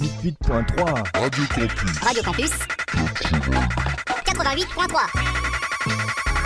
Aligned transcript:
88.3. 0.00 1.12
Radio 1.12 1.36
Campus. 1.46 1.86
Radio 2.00 2.22
Campus. 2.22 2.54
88.3. 4.24 6.39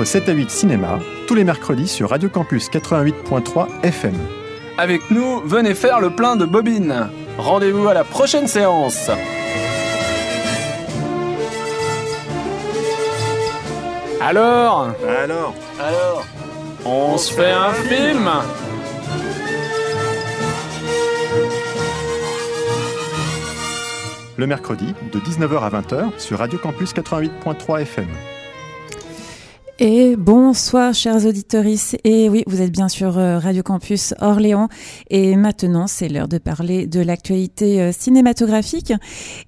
Votre 0.00 0.12
7 0.12 0.30
à 0.30 0.32
8 0.32 0.50
cinéma, 0.50 0.98
tous 1.26 1.34
les 1.34 1.44
mercredis 1.44 1.86
sur 1.86 2.08
Radio 2.08 2.30
Campus 2.30 2.70
88.3 2.70 3.66
FM. 3.82 4.14
Avec 4.78 5.10
nous, 5.10 5.40
venez 5.40 5.74
faire 5.74 6.00
le 6.00 6.08
plein 6.08 6.36
de 6.36 6.46
bobines. 6.46 7.10
Rendez-vous 7.36 7.86
à 7.86 7.92
la 7.92 8.02
prochaine 8.02 8.46
séance. 8.46 9.10
Alors 14.22 14.88
Alors 15.22 15.54
Alors 15.78 16.26
On 16.86 17.18
se 17.18 17.34
fait 17.34 17.50
un 17.50 17.74
film 17.74 18.30
Le 24.38 24.46
mercredi, 24.46 24.94
de 25.12 25.18
19h 25.18 25.58
à 25.60 25.68
20h 25.68 26.18
sur 26.18 26.38
Radio 26.38 26.58
Campus 26.58 26.94
88.3 26.94 27.82
FM. 27.82 28.08
Et 29.82 30.14
bonsoir 30.14 30.92
chers 30.92 31.24
auditeurs. 31.24 31.64
Et 32.04 32.28
oui, 32.28 32.44
vous 32.46 32.60
êtes 32.60 32.70
bien 32.70 32.90
sur 32.90 33.16
euh, 33.16 33.38
Radio 33.38 33.62
Campus 33.62 34.12
Orléans. 34.20 34.68
Et 35.08 35.36
maintenant, 35.36 35.86
c'est 35.86 36.10
l'heure 36.10 36.28
de 36.28 36.36
parler 36.36 36.86
de 36.86 37.00
l'actualité 37.00 37.80
euh, 37.80 37.90
cinématographique. 37.90 38.92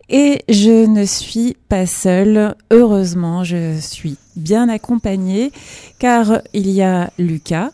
Et 0.08 0.42
je 0.48 0.86
ne 0.86 1.04
suis 1.04 1.54
pas 1.68 1.84
seule. 1.84 2.54
Heureusement, 2.70 3.44
je 3.44 3.78
suis 3.78 4.16
bien 4.34 4.70
accompagnée 4.70 5.52
car 5.98 6.40
il 6.54 6.70
y 6.70 6.80
a 6.80 7.10
Lucas. 7.18 7.70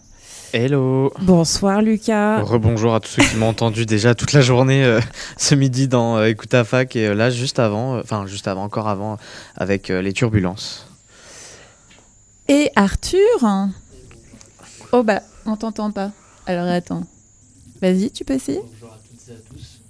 Hello. 0.55 1.12
Bonsoir 1.20 1.82
Lucas. 1.82 2.40
Rebonjour 2.40 2.94
à 2.94 3.00
tous 3.00 3.10
ceux 3.10 3.22
qui 3.22 3.37
m'ont 3.37 3.49
entendu 3.49 3.84
déjà 3.84 4.14
toute 4.14 4.32
la 4.32 4.40
journée 4.40 4.82
euh, 4.82 4.99
ce 5.37 5.55
midi 5.55 5.88
dans 5.88 6.16
euh, 6.16 6.25
Écoute 6.25 6.55
à 6.55 6.64
fac 6.64 6.96
et 6.96 7.08
euh, 7.08 7.14
là 7.14 7.28
juste 7.28 7.58
avant, 7.58 7.99
enfin 7.99 8.26
juste 8.26 8.49
avant, 8.49 8.64
encore 8.64 8.88
avant, 8.88 9.19
avec 9.56 9.88
les 9.88 10.14
turbulences. 10.14 10.88
Et 12.48 12.70
Arthur 12.76 13.68
Oh 14.92 15.02
bah, 15.02 15.20
on 15.44 15.56
t'entend 15.56 15.90
pas. 15.90 16.12
Alors 16.46 16.66
attends. 16.66 17.04
Vas-y, 17.82 18.10
tu 18.10 18.24
peux 18.24 18.34
essayer 18.34 18.60
Bonjour 18.72 18.92
à 18.94 18.98
toutes 18.98 19.28
et 19.28 19.32
à 19.32 19.36
tous. 19.52 19.80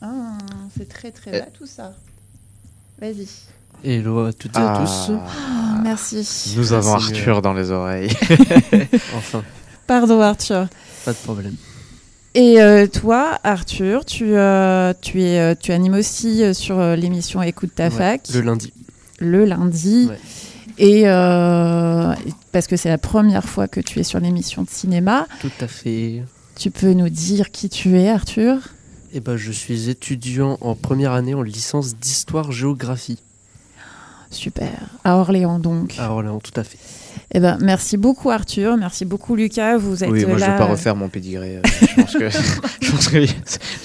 Ah, 0.00 0.38
c'est 0.76 0.88
très 0.88 1.10
très 1.10 1.32
bas 1.40 1.46
tout 1.56 1.66
ça. 1.66 1.94
Vas-y. 3.00 3.28
Hello 3.84 4.24
à 4.24 4.32
toutes 4.32 4.56
et 4.56 4.60
à 4.60 4.78
tous. 4.84 5.12
Ah, 5.12 5.80
merci. 5.82 6.54
Nous 6.56 6.72
avons 6.72 6.92
Merci, 6.92 7.12
Arthur 7.14 7.42
dans 7.42 7.52
les 7.52 7.70
oreilles. 7.70 8.10
Enfin, 9.14 9.44
Pardon 9.86 10.20
Arthur. 10.20 10.66
pas 11.04 11.12
de 11.12 11.18
problème. 11.18 11.54
Et 12.34 12.60
euh, 12.60 12.86
toi, 12.86 13.38
Arthur, 13.44 14.04
tu, 14.04 14.34
euh, 14.36 14.92
tu, 15.00 15.22
es, 15.22 15.38
euh, 15.38 15.54
tu 15.58 15.72
animes 15.72 15.94
aussi 15.94 16.54
sur 16.54 16.78
l'émission 16.96 17.40
Écoute 17.42 17.74
ta 17.74 17.84
Ouais, 17.84 17.90
fac 17.90 18.28
Le 18.32 18.40
lundi. 18.40 18.72
le 19.20 19.44
lundi. 19.44 20.06
Ouais. 20.10 20.18
Et 20.78 21.02
euh, 21.08 22.14
parce 22.52 22.66
que 22.66 22.76
c'est 22.76 22.88
la 22.90 22.98
première 22.98 23.44
fois 23.44 23.66
que 23.68 23.80
tu 23.80 23.98
es 23.98 24.02
sur 24.02 24.20
l'émission 24.20 24.62
de 24.62 24.68
cinéma, 24.70 25.26
Tout 25.40 25.50
à 25.60 25.66
fait. 25.66 26.22
tu 26.56 26.70
peux 26.70 26.92
nous 26.92 27.08
dire 27.08 27.50
qui 27.50 27.68
tu 27.68 27.98
es, 27.98 28.08
Arthur? 28.10 28.58
Eh 29.14 29.20
ben, 29.20 29.36
je 29.36 29.52
suis 29.52 29.88
étudiant 29.88 30.58
en 30.60 30.74
première 30.74 31.12
année 31.12 31.34
en 31.34 31.42
licence 31.42 31.94
d'histoire-géographie 31.96 33.18
Super. 34.30 34.70
À 35.04 35.16
Orléans, 35.16 35.58
donc. 35.58 35.94
à 35.98 36.10
Orléans, 36.10 36.40
tout 36.40 36.58
à 36.60 36.64
fait. 36.64 36.78
Eh 37.34 37.40
ben, 37.40 37.58
merci 37.60 37.96
beaucoup, 37.96 38.30
Arthur. 38.30 38.76
Merci 38.76 39.04
beaucoup, 39.04 39.36
Lucas. 39.36 39.76
Vous 39.76 40.02
êtes 40.04 40.10
oui, 40.10 40.24
moi 40.26 40.36
je 40.36 40.40
là. 40.40 40.52
vais 40.52 40.58
pas 40.58 40.64
refaire 40.64 40.96
mon 40.96 41.08
pédigré. 41.08 41.56
euh, 41.56 41.60
je 41.80 41.94
pense 42.00 42.12
que, 42.14 42.28
je 42.80 42.90
pense 42.90 43.08
que 43.08 43.16
les 43.18 43.28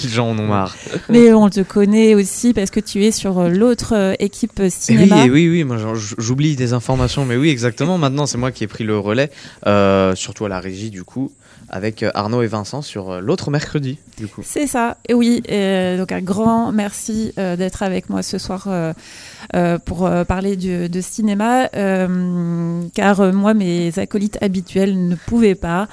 gens 0.10 0.30
en 0.30 0.38
ont 0.40 0.48
marre. 0.48 0.76
Mais 1.10 1.34
on 1.34 1.50
te 1.50 1.62
connaît 1.62 2.16
aussi 2.16 2.54
parce 2.54 2.70
que 2.72 2.80
tu 2.80 3.04
es 3.06 3.12
sur 3.12 3.40
euh, 3.40 3.50
l'autre 3.50 3.94
euh, 3.96 4.14
équipe 4.20 4.60
euh, 4.60 4.64
Et 4.64 4.66
oui, 4.68 4.72
cinéma. 4.72 5.26
et 5.26 5.30
oui, 5.30 5.50
oui, 5.50 5.64
moi 5.64 5.78
j'oublie 6.18 6.56
des 6.56 6.74
informations, 6.74 7.26
mais 7.26 7.36
oui, 7.36 7.50
exactement. 7.50 7.98
Maintenant, 7.98 8.26
c'est 8.26 8.38
moi 8.38 8.52
qui 8.52 8.64
ai 8.64 8.68
pris 8.68 8.84
le 8.84 8.98
relais, 8.98 9.30
euh, 9.68 10.16
surtout 10.16 10.46
à 10.46 10.50
la 10.50 10.60
régie 10.60 10.90
du 10.90 11.04
coup, 11.04 11.32
avec 11.72 12.04
euh, 12.04 12.12
Arnaud 12.14 12.44
et 12.44 12.48
Vincent 12.48 12.82
sur 12.84 13.10
euh, 13.12 13.20
l'autre 13.22 13.50
mercredi 13.50 13.98
du 14.18 14.28
coup. 14.28 14.42
C'est 14.46 14.68
ça, 14.68 14.98
et 15.10 15.14
oui. 15.16 15.42
euh, 15.50 15.98
donc 15.98 16.12
un 16.12 16.22
grand 16.22 16.72
merci 16.72 17.34
euh, 17.40 17.56
d'être 17.56 17.82
avec 17.82 18.10
moi 18.10 18.22
ce 18.22 18.38
soir 18.38 18.68
euh, 18.68 19.80
pour 19.80 20.08
parler 20.28 20.56
du- 20.58 20.88
de 20.90 21.02
cinéma, 21.02 21.70
euh, 21.76 22.82
car 22.94 23.34
moi 23.34 23.54
mes 23.54 23.98
acolytes 23.98 24.38
habituels 24.42 25.08
ne 25.08 25.16
pouvaient 25.16 25.56
pas. 25.56 25.88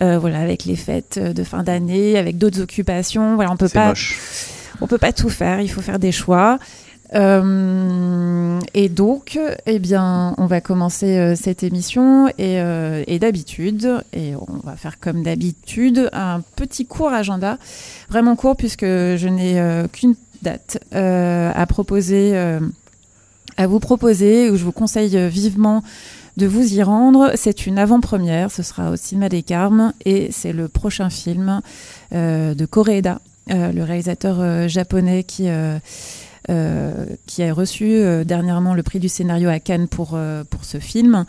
Voilà, 0.00 0.40
avec 0.40 0.64
les 0.64 0.76
fêtes 0.76 1.18
de 1.18 1.44
fin 1.44 1.62
d'année, 1.62 2.16
avec 2.18 2.36
d'autres 2.38 2.60
occupations, 2.62 3.34
voilà, 3.36 3.50
on 3.52 3.56
peut 3.56 3.68
pas, 3.68 3.88
moche. 3.88 4.18
on 4.80 4.86
peut 4.86 4.98
pas 4.98 5.12
tout 5.12 5.28
faire. 5.28 5.60
Il 5.60 5.68
faut 5.70 5.82
faire 5.82 5.98
des 5.98 6.12
choix. 6.12 6.58
Euh, 7.14 8.60
et 8.74 8.88
donc, 8.88 9.38
eh 9.66 9.78
bien, 9.78 10.34
on 10.38 10.46
va 10.46 10.60
commencer 10.60 11.18
euh, 11.18 11.34
cette 11.34 11.62
émission 11.62 12.28
et, 12.28 12.60
euh, 12.60 13.02
et 13.06 13.18
d'habitude, 13.18 14.02
et 14.12 14.34
on 14.36 14.58
va 14.64 14.76
faire 14.76 15.00
comme 15.00 15.22
d'habitude 15.22 16.08
un 16.12 16.40
petit 16.56 16.86
court 16.86 17.12
agenda, 17.12 17.58
vraiment 18.08 18.36
court 18.36 18.56
puisque 18.56 18.84
je 18.84 19.28
n'ai 19.28 19.60
qu'une 19.92 20.14
date 20.42 20.78
à 20.92 21.66
proposer, 21.66 22.36
à 23.56 23.66
vous 23.66 23.80
proposer, 23.80 24.50
où 24.50 24.56
je 24.56 24.64
vous 24.64 24.72
conseille 24.72 25.28
vivement 25.28 25.82
de 26.36 26.46
vous 26.46 26.74
y 26.74 26.82
rendre. 26.82 27.32
C'est 27.34 27.66
une 27.66 27.78
avant-première, 27.78 28.50
ce 28.50 28.62
sera 28.62 28.90
au 28.90 28.96
cinéma 28.96 29.28
des 29.28 29.42
Carmes 29.42 29.92
et 30.04 30.30
c'est 30.32 30.52
le 30.52 30.68
prochain 30.68 31.10
film 31.10 31.60
de 32.12 32.64
Koreeda, 32.64 33.20
le 33.48 33.82
réalisateur 33.82 34.68
japonais 34.68 35.24
qui 35.24 35.48
qui 36.46 37.42
a 37.42 37.52
reçu 37.52 37.84
euh, 37.84 38.24
dernièrement 38.24 38.74
le 38.74 38.82
prix 38.82 38.98
du 38.98 39.08
scénario 39.08 39.48
à 39.48 39.60
Cannes 39.60 39.88
pour, 39.88 40.12
euh, 40.14 40.44
pour 40.44 40.64
ce 40.64 40.78
film. 40.78 41.24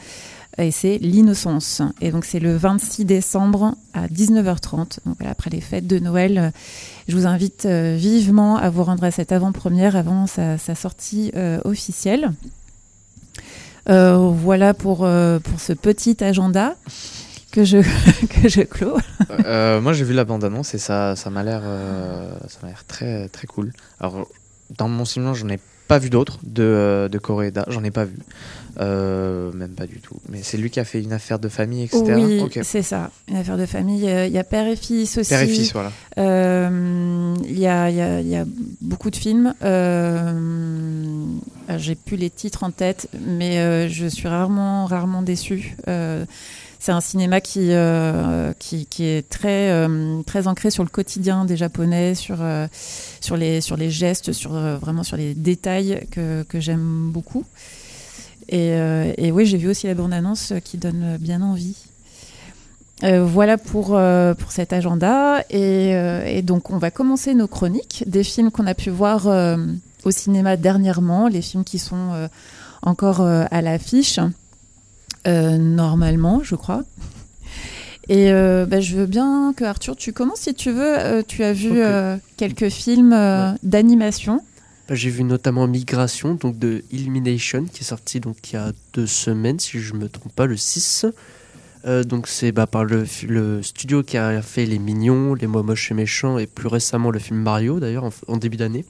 Et 0.58 0.72
c'est 0.72 0.98
L'innocence. 0.98 1.82
Et 2.02 2.12
donc 2.12 2.26
c'est 2.26 2.40
le 2.40 2.56
26 2.56 3.06
décembre 3.06 3.76
à 3.94 4.08
19h30, 4.08 5.00
donc 5.06 5.18
après 5.26 5.50
les 5.50 5.62
fêtes 5.62 5.88
de 5.88 6.00
Noël. 6.00 6.38
Euh, 6.38 6.50
Je 7.08 7.16
vous 7.16 7.26
invite 7.26 7.66
euh, 7.66 7.96
vivement 7.98 8.58
à 8.58 8.70
vous 8.70 8.84
rendre 8.84 9.04
à 9.04 9.12
cette 9.12 9.32
avant-première 9.32 9.96
avant 9.96 10.28
sa, 10.28 10.58
sortie 10.76 11.32
euh, 11.36 11.60
officielle. 11.64 12.32
Euh, 13.90 14.18
voilà 14.18 14.74
pour, 14.74 15.06
euh, 15.06 15.40
pour 15.40 15.60
ce 15.60 15.74
petit 15.74 16.24
agenda 16.24 16.76
que 17.52 17.64
je, 17.64 17.78
que 18.42 18.50
je 18.50 18.62
clôt. 18.62 18.98
Euh, 19.46 19.82
moi 19.82 19.94
j'ai 19.94 20.04
vu 20.04 20.14
la 20.14 20.26
bande 20.26 20.44
annonce 20.44 20.74
et 20.74 20.78
ça, 20.78 21.16
ça 21.16 21.30
m'a 21.30 21.44
l'air, 21.44 21.62
euh, 21.64 22.34
l'air 22.64 22.84
très 22.88 23.28
très 23.30 23.48
cool. 23.48 23.72
Alors 24.00 24.28
dans 24.78 24.88
mon 24.90 25.06
cinéma 25.06 25.34
j'en 25.34 25.50
ai 25.50 25.60
pas 25.88 25.98
vu 26.00 26.10
d'autres 26.10 26.40
de 26.44 26.64
euh, 26.64 27.10
de 27.10 27.18
Koreeda, 27.18 27.66
j'en 27.68 27.84
ai 27.84 27.92
pas 27.92 28.06
vu, 28.06 28.16
Euh, 28.80 29.52
même 29.52 29.72
pas 29.72 29.86
du 29.86 30.00
tout. 30.00 30.16
Mais 30.30 30.40
c'est 30.42 30.56
lui 30.58 30.70
qui 30.70 30.80
a 30.80 30.86
fait 30.86 31.02
une 31.04 31.12
affaire 31.12 31.38
de 31.40 31.50
famille 31.50 31.84
etc. 31.84 32.02
Oui, 32.16 32.40
c'est 32.64 32.82
ça, 32.82 33.12
une 33.28 33.36
affaire 33.36 33.58
de 33.58 33.66
famille. 33.66 34.08
Euh, 34.10 34.26
Il 34.28 34.32
y 34.32 34.38
a 34.38 34.46
père 34.46 34.66
et 34.68 34.78
fils 34.78 35.18
aussi. 35.18 35.30
Père 35.30 35.42
et 35.42 35.48
fils 35.48 35.74
voilà. 35.74 35.92
Euh, 36.18 37.36
Il 37.44 37.60
y, 37.60 37.68
a, 37.68 37.90
il 37.90 37.96
y 37.98 38.02
a- 38.02 38.22
il 38.22 38.28
y 38.30 38.36
a 38.38 38.46
beaucoup 38.80 39.10
de 39.10 39.18
films. 39.18 39.54
Euh, 39.64 40.32
euh, 41.70 41.78
J'ai 41.78 41.96
plus 41.96 42.16
les 42.18 42.30
titres 42.30 42.64
en 42.64 42.72
tête, 42.72 43.10
mais 43.28 43.90
je 43.90 44.06
suis 44.08 44.28
rarement, 44.30 44.86
rarement 44.86 45.22
déçue. 45.22 45.76
C'est 46.82 46.92
un 46.92 47.00
cinéma 47.00 47.42
qui, 47.42 47.68
euh, 47.74 48.54
qui, 48.58 48.88
est 49.02 49.30
très, 49.30 49.70
euh, 49.70 50.24
très 50.24 50.48
ancré 50.48 50.72
sur 50.72 50.82
le 50.82 50.90
quotidien 50.90 51.46
des 51.46 51.56
Japonais, 51.56 52.16
sur, 52.16 52.38
euh, 52.40 52.66
sur, 53.22 53.38
les, 53.38 53.62
sur 53.62 53.78
les 53.78 53.92
gestes, 53.92 54.32
sur, 54.32 54.54
vraiment 54.54 55.04
sur 55.04 55.16
les 55.16 55.36
détails 55.36 56.08
que, 56.10 56.42
que 56.42 56.60
j'aime 56.60 57.12
beaucoup. 57.12 57.46
Et, 58.50 59.32
oui, 59.32 59.46
j'ai 59.46 59.58
vu 59.58 59.70
aussi 59.70 59.86
la 59.86 59.94
bande-annonce 59.94 60.54
qui 60.66 60.80
donne 60.80 61.18
bien 61.20 61.44
envie. 61.44 61.78
Voilà 63.04 63.60
pour, 63.60 63.90
pour 64.40 64.52
cet 64.52 64.74
agenda. 64.74 65.44
Et, 65.52 66.42
donc, 66.42 66.72
on 66.72 66.80
va 66.80 66.90
commencer 66.90 67.36
nos 67.36 67.48
chroniques 67.48 68.04
des 68.08 68.24
films 68.24 68.50
qu'on 68.50 68.66
a 68.66 68.74
pu 68.74 68.90
voir 68.90 69.28
au 70.04 70.12
cinéma 70.12 70.58
dernièrement, 70.58 71.28
les 71.28 71.44
films 71.44 71.64
qui 71.64 71.78
sont 71.78 72.28
encore 72.82 73.22
à 73.22 73.62
l'affiche, 73.62 74.20
normalement, 75.26 76.42
je 76.44 76.56
crois. 76.56 76.84
Et 78.10 78.32
euh, 78.32 78.66
bah, 78.66 78.82
je 78.82 78.98
veux 78.98 79.06
bien 79.06 79.54
que 79.56 79.64
Arthur, 79.64 79.96
tu 79.96 80.12
commences 80.12 80.42
si 80.42 80.54
tu 80.54 80.72
veux. 80.72 81.00
Euh, 81.00 81.24
tu 81.26 81.44
as 81.44 81.54
vu 81.54 81.72
euh, 81.76 82.18
quelques 82.36 82.70
films 82.70 83.14
euh, 83.14 83.54
d'animation. 83.64 84.42
Bah, 84.90 84.96
J'ai 84.96 85.10
vu 85.10 85.24
notamment 85.24 85.68
Migration, 85.68 86.36
donc 86.36 86.58
de 86.58 86.84
Illumination, 86.92 87.66
qui 87.72 87.82
est 87.82 87.86
sorti 87.86 88.20
donc 88.20 88.52
il 88.52 88.56
y 88.56 88.60
a 88.60 88.74
deux 88.94 89.08
semaines, 89.08 89.60
si 89.60 89.80
je 89.80 89.94
me 89.94 90.10
trompe 90.10 90.34
pas, 90.34 90.46
le 90.46 90.58
6. 90.58 91.06
Euh, 91.86 92.04
donc 92.04 92.28
c'est 92.28 92.52
bah, 92.52 92.68
par 92.68 92.84
le, 92.84 93.06
studio 93.62 94.04
qui 94.04 94.18
a 94.18 94.42
fait 94.42 94.66
Les 94.66 94.78
Mignons, 94.78 95.34
Les 95.34 95.48
Mois 95.48 95.64
Moches 95.64 95.92
et 95.92 95.94
Méchants, 95.94 96.38
et 96.38 96.48
plus 96.48 96.68
récemment 96.68 97.12
le 97.12 97.20
film 97.20 97.40
Mario, 97.40 97.80
d'ailleurs, 97.80 98.04
en, 98.04 98.12
en 98.28 98.38
début 98.38 98.58
d'année. 98.58 98.84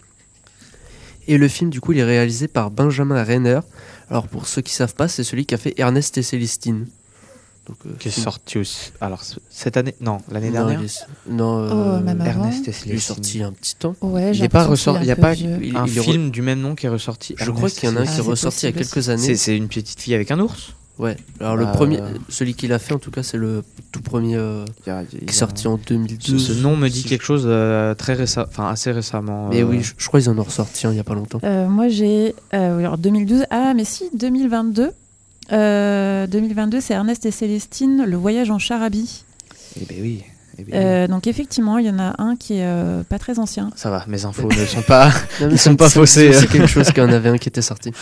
Et 1.27 1.37
le 1.37 1.47
film, 1.47 1.69
du 1.69 1.79
coup, 1.79 1.91
il 1.91 1.99
est 1.99 2.03
réalisé 2.03 2.47
par 2.47 2.71
Benjamin 2.71 3.23
Renner. 3.23 3.59
Alors 4.11 4.27
pour 4.27 4.45
ceux 4.47 4.61
qui 4.61 4.73
savent 4.73 4.93
pas, 4.93 5.07
c'est 5.07 5.23
celui 5.23 5.45
qui 5.47 5.55
a 5.55 5.57
fait 5.57 5.73
Ernest 5.77 6.17
et 6.17 6.21
Célestine. 6.21 6.85
Donc, 7.67 7.77
euh, 7.85 7.91
Qui 7.99 8.07
est 8.07 8.11
film- 8.11 8.23
sorti 8.23 8.57
aussi. 8.57 8.91
Alors 8.99 9.21
cette 9.49 9.77
année, 9.77 9.95
non, 10.01 10.17
l'année 10.31 10.47
Non, 10.47 10.53
dernière. 10.65 10.79
il 10.81 10.85
est- 10.85 11.05
Non, 11.29 11.59
euh, 11.59 11.69
Oh, 11.99 12.03
même 12.03 12.19
avant. 12.19 12.29
Ernest 12.45 12.67
et 12.67 12.69
il 12.69 12.69
est 12.69 12.73
Célestine. 12.73 12.99
sorti 13.15 13.37
il 13.37 13.41
y 13.41 13.43
a 13.43 13.47
un 13.47 13.51
petit 13.53 13.75
temps. 13.75 13.95
Ouais, 14.01 14.31
Il 14.35 14.41
n'est 14.41 14.49
pas 14.49 14.65
ressorti. 14.65 15.01
Il 15.01 15.05
n'y 15.05 15.11
a 15.11 15.13
est 15.13 15.15
pas 15.21 15.33
vieux. 15.33 15.53
Un 15.53 15.59
il 15.85 15.97
est 15.97 16.01
re- 16.01 16.03
film 16.03 16.31
du 16.31 16.41
même 16.41 16.59
nom 16.59 16.75
qui 16.75 16.87
est 16.87 16.89
ressorti. 16.89 17.35
Je 17.37 17.49
crois 17.51 17.69
qu'il 17.69 17.87
y 17.87 17.91
en 17.91 17.95
a 17.97 18.01
un 18.01 18.03
qui 18.05 18.11
Ah, 18.15 18.17
est 18.17 18.21
ressorti 18.21 18.65
il 18.65 18.65
y 18.65 18.69
a 18.69 18.71
possible 18.73 18.93
quelques 18.93 19.09
années. 19.09 19.23
C'est 19.25 19.35
c'est 19.37 19.55
une 19.55 19.67
petite 19.69 19.99
fille 20.01 20.15
avec 20.15 20.31
un 20.31 20.39
ours. 20.39 20.73
Ouais, 21.01 21.17
alors 21.39 21.55
le 21.57 21.65
Euh, 21.65 21.71
premier, 21.71 21.99
celui 22.29 22.53
qu'il 22.53 22.71
a 22.73 22.77
fait 22.79 22.93
en 22.93 22.99
tout 22.99 23.09
cas, 23.09 23.23
c'est 23.23 23.37
le 23.37 23.63
tout 23.91 24.01
premier 24.01 24.35
euh, 24.35 24.63
Il 24.85 24.89
y 24.89 24.91
a- 24.93 25.01
il 25.11 25.23
y 25.23 25.25
qui 25.25 25.33
est 25.33 25.37
sorti 25.37 25.67
en 25.67 25.77
Ce, 25.77 25.93
2012. 25.93 26.47
ce 26.47 26.53
nom 26.61 26.75
me 26.77 26.89
dit 26.89 27.03
quelque 27.03 27.23
chose 27.23 27.45
euh, 27.47 27.95
très 27.95 28.13
récent, 28.13 28.43
enfin 28.47 28.67
assez 28.69 28.91
récemment. 28.91 29.49
Mais 29.49 29.61
euh, 29.61 29.65
oui, 29.65 29.81
je, 29.81 29.93
je 29.97 30.07
crois 30.07 30.19
qu'ils 30.19 30.29
en 30.29 30.37
ont 30.37 30.43
ressorti 30.43 30.85
il 30.87 30.95
y 30.95 30.99
a 30.99 31.03
pas 31.03 31.15
longtemps. 31.15 31.39
Euh, 31.43 31.67
moi, 31.67 31.87
j'ai. 31.89 32.35
euh, 32.53 32.77
alors 32.77 32.97
2012. 32.99 33.45
Ah, 33.49 33.73
mais 33.75 33.83
si, 33.83 34.09
2022. 34.13 34.91
Euh, 35.51 36.27
2022, 36.27 36.79
c'est 36.81 36.93
Ernest 36.93 37.25
et 37.25 37.31
Célestine, 37.31 38.05
Le 38.05 38.15
voyage 38.15 38.51
en 38.51 38.59
Charabie. 38.59 39.23
Eh 39.81 39.85
ben 39.85 39.97
oui. 40.01 40.23
eh 40.59 40.63
ben. 40.63 40.73
Euh, 40.75 41.07
donc, 41.07 41.25
effectivement, 41.27 41.77
il 41.79 41.87
y 41.87 41.89
en 41.89 41.97
a 41.99 42.13
un 42.21 42.35
qui 42.35 42.53
est 42.57 42.63
euh, 42.65 43.01
pas 43.03 43.17
très 43.19 43.39
ancien. 43.39 43.71
Ça 43.75 43.89
va, 43.89 44.05
mes 44.07 44.23
infos 44.23 44.47
ne 44.57 44.65
sont 44.65 44.81
pas. 44.83 45.07
Non, 45.07 45.47
mais 45.47 45.53
Ils 45.53 45.57
ça 45.57 45.71
sont 45.71 45.75
pas 45.75 45.89
faussés. 45.89 46.29
aussi 46.29 46.47
quelque 46.47 46.67
chose 46.67 46.87
qu'il 46.91 46.99
y 47.03 47.05
en 47.05 47.11
avait 47.11 47.29
un 47.29 47.37
qui 47.39 47.49
était 47.49 47.61
sorti. 47.63 47.91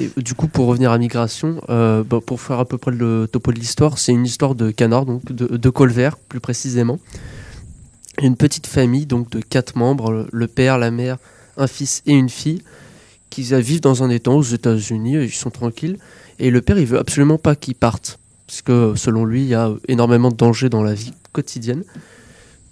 Et 0.00 0.22
du 0.22 0.34
coup, 0.34 0.48
pour 0.48 0.66
revenir 0.66 0.92
à 0.92 0.98
Migration, 0.98 1.60
euh, 1.68 2.02
bah, 2.02 2.20
pour 2.24 2.40
faire 2.40 2.58
à 2.58 2.64
peu 2.64 2.78
près 2.78 2.90
le 2.90 3.28
topo 3.30 3.52
de 3.52 3.58
l'histoire, 3.58 3.98
c'est 3.98 4.12
une 4.12 4.24
histoire 4.24 4.54
de 4.54 4.70
canard, 4.70 5.04
donc 5.04 5.24
de, 5.30 5.56
de 5.56 5.70
colvert 5.70 6.16
plus 6.16 6.40
précisément. 6.40 6.98
Une 8.22 8.36
petite 8.36 8.66
famille 8.66 9.06
donc 9.06 9.30
de 9.30 9.40
quatre 9.40 9.76
membres, 9.76 10.26
le- 10.32 10.46
père, 10.46 10.78
la 10.78 10.90
mère, 10.90 11.18
un 11.56 11.66
fils 11.66 12.02
et 12.06 12.12
une 12.12 12.28
fille, 12.30 12.62
qui 13.28 13.42
vivent 13.42 13.80
dans 13.82 14.02
un 14.02 14.10
étang 14.10 14.36
aux 14.36 14.42
États-Unis, 14.42 15.24
ils 15.24 15.30
sont 15.30 15.50
tranquilles. 15.50 15.98
Et 16.38 16.50
le 16.50 16.62
père, 16.62 16.78
il 16.78 16.86
veut 16.86 16.98
absolument 16.98 17.38
pas 17.38 17.54
qu'ils 17.54 17.74
partent, 17.74 18.18
parce 18.46 18.62
que 18.62 18.94
selon 18.96 19.24
lui, 19.24 19.42
il 19.42 19.48
y 19.48 19.54
a 19.54 19.70
énormément 19.88 20.30
de 20.30 20.36
dangers 20.36 20.70
dans 20.70 20.82
la 20.82 20.94
vie 20.94 21.12
quotidienne. 21.32 21.84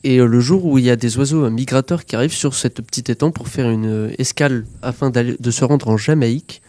Et 0.05 0.19
euh, 0.19 0.27
le 0.27 0.41
jour 0.41 0.65
où 0.65 0.79
il 0.79 0.85
y 0.85 0.91
a 0.91 0.97
des 0.97 1.19
oiseaux 1.19 1.45
euh, 1.45 1.51
migrateurs 1.51 2.05
qui 2.05 2.17
arrivent 2.17 2.33
sur 2.33 2.55
cette 2.55 2.81
petite 2.81 3.11
étang 3.11 3.31
pour 3.31 3.49
faire 3.49 3.69
une 3.69 3.87
euh, 3.87 4.11
escale 4.19 4.65
afin 4.81 5.11
de 5.11 5.51
se 5.51 5.65
rendre 5.65 5.89
en 5.89 5.97
Jamaïque, 5.97 6.63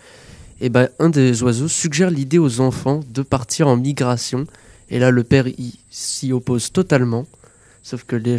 et 0.62 0.70
ben 0.70 0.90
un 1.00 1.10
des 1.10 1.42
oiseaux 1.44 1.68
suggère 1.68 2.10
l'idée 2.10 2.38
aux 2.38 2.60
enfants 2.60 3.02
de 3.10 3.22
partir 3.22 3.68
en 3.68 3.78
migration. 3.78 4.46
Et 4.90 5.00
là, 5.00 5.12
le 5.12 5.24
père 5.24 5.46
s'y 5.90 6.34
oppose 6.34 6.72
totalement. 6.72 7.26
Sauf 7.84 8.04
que 8.04 8.16
les 8.16 8.38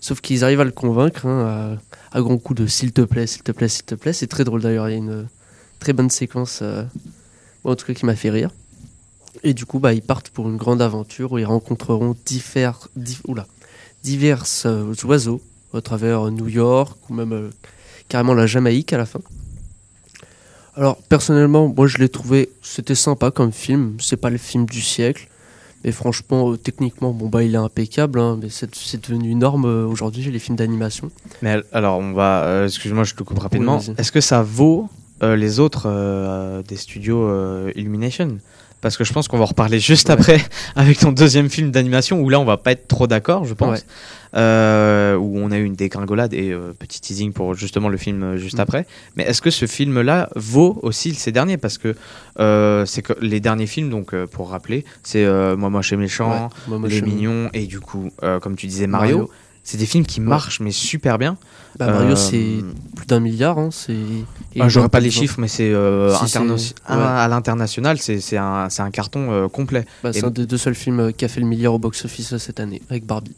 sauf 0.00 0.20
qu'ils 0.20 0.44
arrivent 0.44 0.60
à 0.60 0.64
le 0.64 0.70
convaincre 0.70 1.26
hein, 1.26 1.78
à, 2.12 2.20
grands 2.20 2.38
coups 2.38 2.60
de 2.62 2.66
s'il 2.66 2.92
te 2.92 3.02
plaît, 3.02 3.26
s'il 3.26 3.42
te 3.42 3.52
plaît, 3.52 3.68
s'il 3.68 3.84
te 3.84 3.94
plaît. 3.94 4.12
C'est 4.12 4.26
très 4.26 4.44
drôle 4.44 4.62
d'ailleurs. 4.62 4.88
Il 4.88 4.92
y 4.92 4.94
a 4.94 4.98
une 4.98 5.26
très 5.80 5.92
bonne 5.92 6.10
séquence, 6.10 6.60
euh, 6.62 6.84
en 7.64 7.76
tout 7.76 7.86
cas 7.86 7.94
qui 7.94 8.06
m'a 8.06 8.16
fait 8.16 8.30
rire. 8.30 8.50
Et 9.44 9.54
du 9.54 9.66
coup, 9.66 9.78
bah, 9.78 9.92
ils 9.92 10.02
partent 10.02 10.30
pour 10.30 10.48
une 10.48 10.56
grande 10.56 10.82
aventure 10.82 11.32
où 11.32 11.38
ils 11.38 11.44
rencontreront 11.44 12.16
divers, 12.26 12.88
div- 12.96 13.20
oula, 13.28 13.46
divers 14.02 14.44
euh, 14.64 14.94
oiseaux 15.04 15.40
à 15.74 15.80
travers 15.80 16.30
New 16.30 16.48
York 16.48 16.98
ou 17.08 17.14
même 17.14 17.32
euh, 17.32 17.50
carrément 18.08 18.34
la 18.34 18.46
Jamaïque 18.46 18.92
à 18.92 18.98
la 18.98 19.06
fin. 19.06 19.20
Alors 20.78 20.96
personnellement, 21.08 21.66
moi 21.76 21.86
je 21.88 21.98
l'ai 21.98 22.08
trouvé, 22.08 22.50
c'était 22.62 22.94
sympa 22.94 23.30
comme 23.32 23.50
film. 23.52 23.96
C'est 24.00 24.16
pas 24.16 24.30
le 24.30 24.38
film 24.38 24.64
du 24.64 24.80
siècle, 24.80 25.26
mais 25.84 25.90
franchement, 25.92 26.52
euh, 26.52 26.56
techniquement, 26.56 27.10
bon 27.12 27.28
bah 27.28 27.42
il 27.42 27.54
est 27.54 27.58
impeccable. 27.58 28.20
hein, 28.20 28.38
mais 28.40 28.48
c'est 28.48 28.70
devenu 29.08 29.30
une 29.30 29.40
norme 29.40 29.64
euh, 29.66 29.84
aujourd'hui 29.86 30.22
les 30.30 30.38
films 30.38 30.56
d'animation. 30.56 31.10
Mais 31.42 31.50
al- 31.50 31.64
alors, 31.72 31.98
on 31.98 32.12
va. 32.12 32.44
euh, 32.44 32.66
Excuse-moi, 32.66 33.02
je 33.04 33.14
te 33.14 33.22
coupe 33.24 33.40
rapidement. 33.40 33.80
Est-ce 33.98 34.12
que 34.12 34.20
ça 34.20 34.42
vaut 34.42 34.88
les 35.20 35.58
autres 35.58 36.62
des 36.68 36.76
studios 36.76 37.28
Illumination? 37.74 38.38
Parce 38.80 38.96
que 38.96 39.02
je 39.04 39.12
pense 39.12 39.26
qu'on 39.26 39.38
va 39.38 39.42
en 39.44 39.46
reparler 39.48 39.80
juste 39.80 40.08
Ouais. 40.08 40.14
après 40.14 40.38
avec 40.76 40.98
ton 40.98 41.10
deuxième 41.12 41.50
film 41.50 41.70
d'animation 41.72 42.20
où 42.20 42.28
là 42.28 42.38
on 42.38 42.44
va 42.44 42.56
pas 42.56 42.72
être 42.72 42.86
trop 42.88 43.06
d'accord, 43.06 43.44
je 43.44 43.54
pense. 43.54 43.78
Ouais. 43.80 43.84
Euh, 44.36 45.16
où 45.16 45.38
on 45.38 45.50
a 45.50 45.56
eu 45.58 45.64
une 45.64 45.74
dégringolade 45.74 46.34
et 46.34 46.50
euh, 46.52 46.72
petit 46.78 47.00
teasing 47.00 47.32
pour 47.32 47.54
justement 47.54 47.88
le 47.88 47.96
film 47.96 48.22
euh, 48.22 48.36
juste 48.36 48.58
Mm. 48.58 48.60
après. 48.60 48.86
Mais 49.16 49.24
est-ce 49.24 49.40
que 49.40 49.50
ce 49.50 49.66
film-là 49.66 50.28
vaut 50.36 50.78
aussi 50.82 51.14
ces 51.14 51.32
derniers? 51.32 51.56
Parce 51.56 51.78
que 51.78 51.96
euh, 52.38 52.84
c'est 52.86 53.02
que 53.02 53.14
les 53.22 53.40
derniers 53.40 53.66
films, 53.66 53.88
donc 53.90 54.14
pour 54.26 54.50
rappeler, 54.50 54.84
c'est 55.02 55.26
Moi 55.56 55.70
Moche 55.70 55.92
et 55.92 55.96
Méchant, 55.96 56.30
Ouais, 56.30 56.48
moi, 56.68 56.78
moi, 56.78 56.88
Les 56.88 57.00
Mignons 57.02 57.48
et 57.54 57.66
du 57.66 57.80
coup, 57.80 58.10
comme 58.42 58.54
tu 58.56 58.66
disais, 58.66 58.86
Mario. 58.86 59.16
Mario. 59.18 59.30
C'est 59.70 59.76
des 59.76 59.84
films 59.84 60.06
qui 60.06 60.22
marchent 60.22 60.60
mais 60.60 60.70
super 60.70 61.18
bien. 61.18 61.36
Bah, 61.78 61.88
Mario, 61.90 62.12
Euh, 62.12 62.16
c'est 62.16 62.64
plus 62.96 63.04
d'un 63.06 63.20
milliard. 63.20 63.58
Hein, 63.58 63.68
c'est. 63.70 63.94
ah, 64.58 64.66
J'aurais 64.70 64.88
pas 64.88 64.98
les 65.00 65.10
chiffres, 65.10 65.34
mais 65.38 65.46
c'est 65.46 65.70
euh, 65.70 66.14
Si, 66.16 66.24
interna- 66.24 66.56
c'est- 66.56 66.74
à, 66.86 66.96
ouais. 66.96 67.04
à 67.04 67.28
l'international, 67.28 67.98
c'est 67.98 68.18
c'est 68.20 68.38
un, 68.38 68.70
c'est 68.70 68.80
un 68.80 68.90
carton 68.90 69.30
euh, 69.30 69.46
complet. 69.48 69.84
Bah, 70.02 70.10
c'est 70.14 70.20
Et- 70.20 70.24
un 70.24 70.30
des 70.30 70.46
deux 70.46 70.56
seuls 70.56 70.74
films 70.74 71.12
qui 71.12 71.26
a 71.26 71.28
fait 71.28 71.40
le 71.40 71.46
milliard 71.46 71.74
au 71.74 71.78
box-office 71.78 72.38
cette 72.38 72.60
année, 72.60 72.80
avec 72.88 73.04
Barbie. 73.04 73.34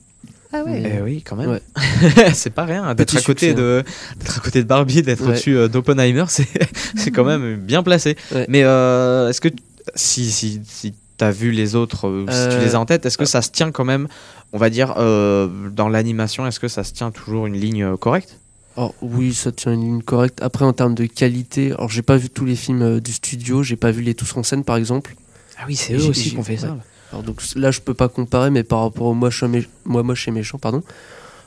Ah 0.52 0.62
ouais. 0.64 0.98
Eh 0.98 1.02
oui, 1.02 1.22
quand 1.22 1.34
même. 1.34 1.50
Ouais. 1.50 1.62
c'est 2.32 2.50
pas 2.50 2.64
rien 2.64 2.84
hein, 2.84 2.94
d'être 2.94 3.16
à 3.16 3.20
côté 3.22 3.48
succès, 3.48 3.54
de 3.54 3.82
d'être 4.20 4.36
à 4.38 4.40
côté 4.40 4.62
de 4.62 4.68
Barbie, 4.68 5.02
d'être 5.02 5.22
Ouais. 5.22 5.30
au-dessus 5.30 5.56
euh, 5.56 5.66
d'Oppenheimer, 5.66 6.24
c'est 6.28 6.46
c'est 6.94 7.10
quand 7.10 7.24
même 7.24 7.56
bien 7.56 7.82
placé. 7.82 8.16
Ouais. 8.32 8.46
Mais 8.48 8.62
euh, 8.62 9.30
est-ce 9.30 9.40
que 9.40 9.48
si 9.96 10.30
si 10.30 10.60
si 10.64 10.94
t'as 11.16 11.32
vu 11.32 11.50
les 11.50 11.74
autres, 11.74 12.08
euh, 12.08 12.24
si 12.30 12.56
tu 12.56 12.64
les 12.64 12.74
as 12.76 12.80
en 12.80 12.86
tête, 12.86 13.04
est-ce 13.04 13.18
que 13.18 13.26
ça 13.26 13.42
se 13.42 13.50
tient 13.50 13.70
quand 13.72 13.84
même, 13.84 14.08
on 14.52 14.58
va 14.58 14.70
dire 14.70 14.94
euh, 14.98 15.48
dans 15.70 15.88
l'animation, 15.88 16.46
est-ce 16.46 16.60
que 16.60 16.68
ça 16.68 16.84
se 16.84 16.92
tient 16.92 17.10
toujours 17.10 17.46
une 17.46 17.56
ligne 17.56 17.84
euh, 17.84 17.96
correcte? 17.96 18.38
Alors 18.76 18.94
oui, 19.02 19.34
ça 19.34 19.52
tient 19.52 19.72
une 19.72 19.80
ligne 19.82 20.02
correcte. 20.02 20.40
Après, 20.42 20.64
en 20.64 20.72
termes 20.72 20.94
de 20.94 21.06
qualité, 21.06 21.72
alors 21.72 21.88
j'ai 21.90 22.02
pas 22.02 22.16
vu 22.16 22.30
tous 22.30 22.44
les 22.44 22.56
films 22.56 22.82
euh, 22.82 23.00
du 23.00 23.12
studio, 23.12 23.62
j'ai 23.62 23.76
pas 23.76 23.90
vu 23.90 24.02
les 24.02 24.14
tous 24.14 24.36
en 24.36 24.42
scène 24.42 24.64
par 24.64 24.76
exemple. 24.76 25.14
Ah 25.58 25.64
oui, 25.66 25.76
c'est 25.76 25.94
eux 25.94 26.06
aussi 26.06 26.30
qui 26.30 26.36
ont 26.38 26.42
fait 26.42 26.56
ça. 26.56 26.76
Alors 27.12 27.22
donc 27.24 27.42
là, 27.56 27.70
je 27.72 27.80
peux 27.80 27.94
pas 27.94 28.08
comparer, 28.08 28.50
mais 28.50 28.62
par 28.62 28.80
rapport 28.82 29.06
au 29.08 29.14
moche, 29.14 29.42
et 29.42 29.46
mé- 29.46 29.66
moi 29.84 30.02
moche 30.02 30.28
et 30.28 30.30
méchant, 30.30 30.58
pardon, 30.58 30.82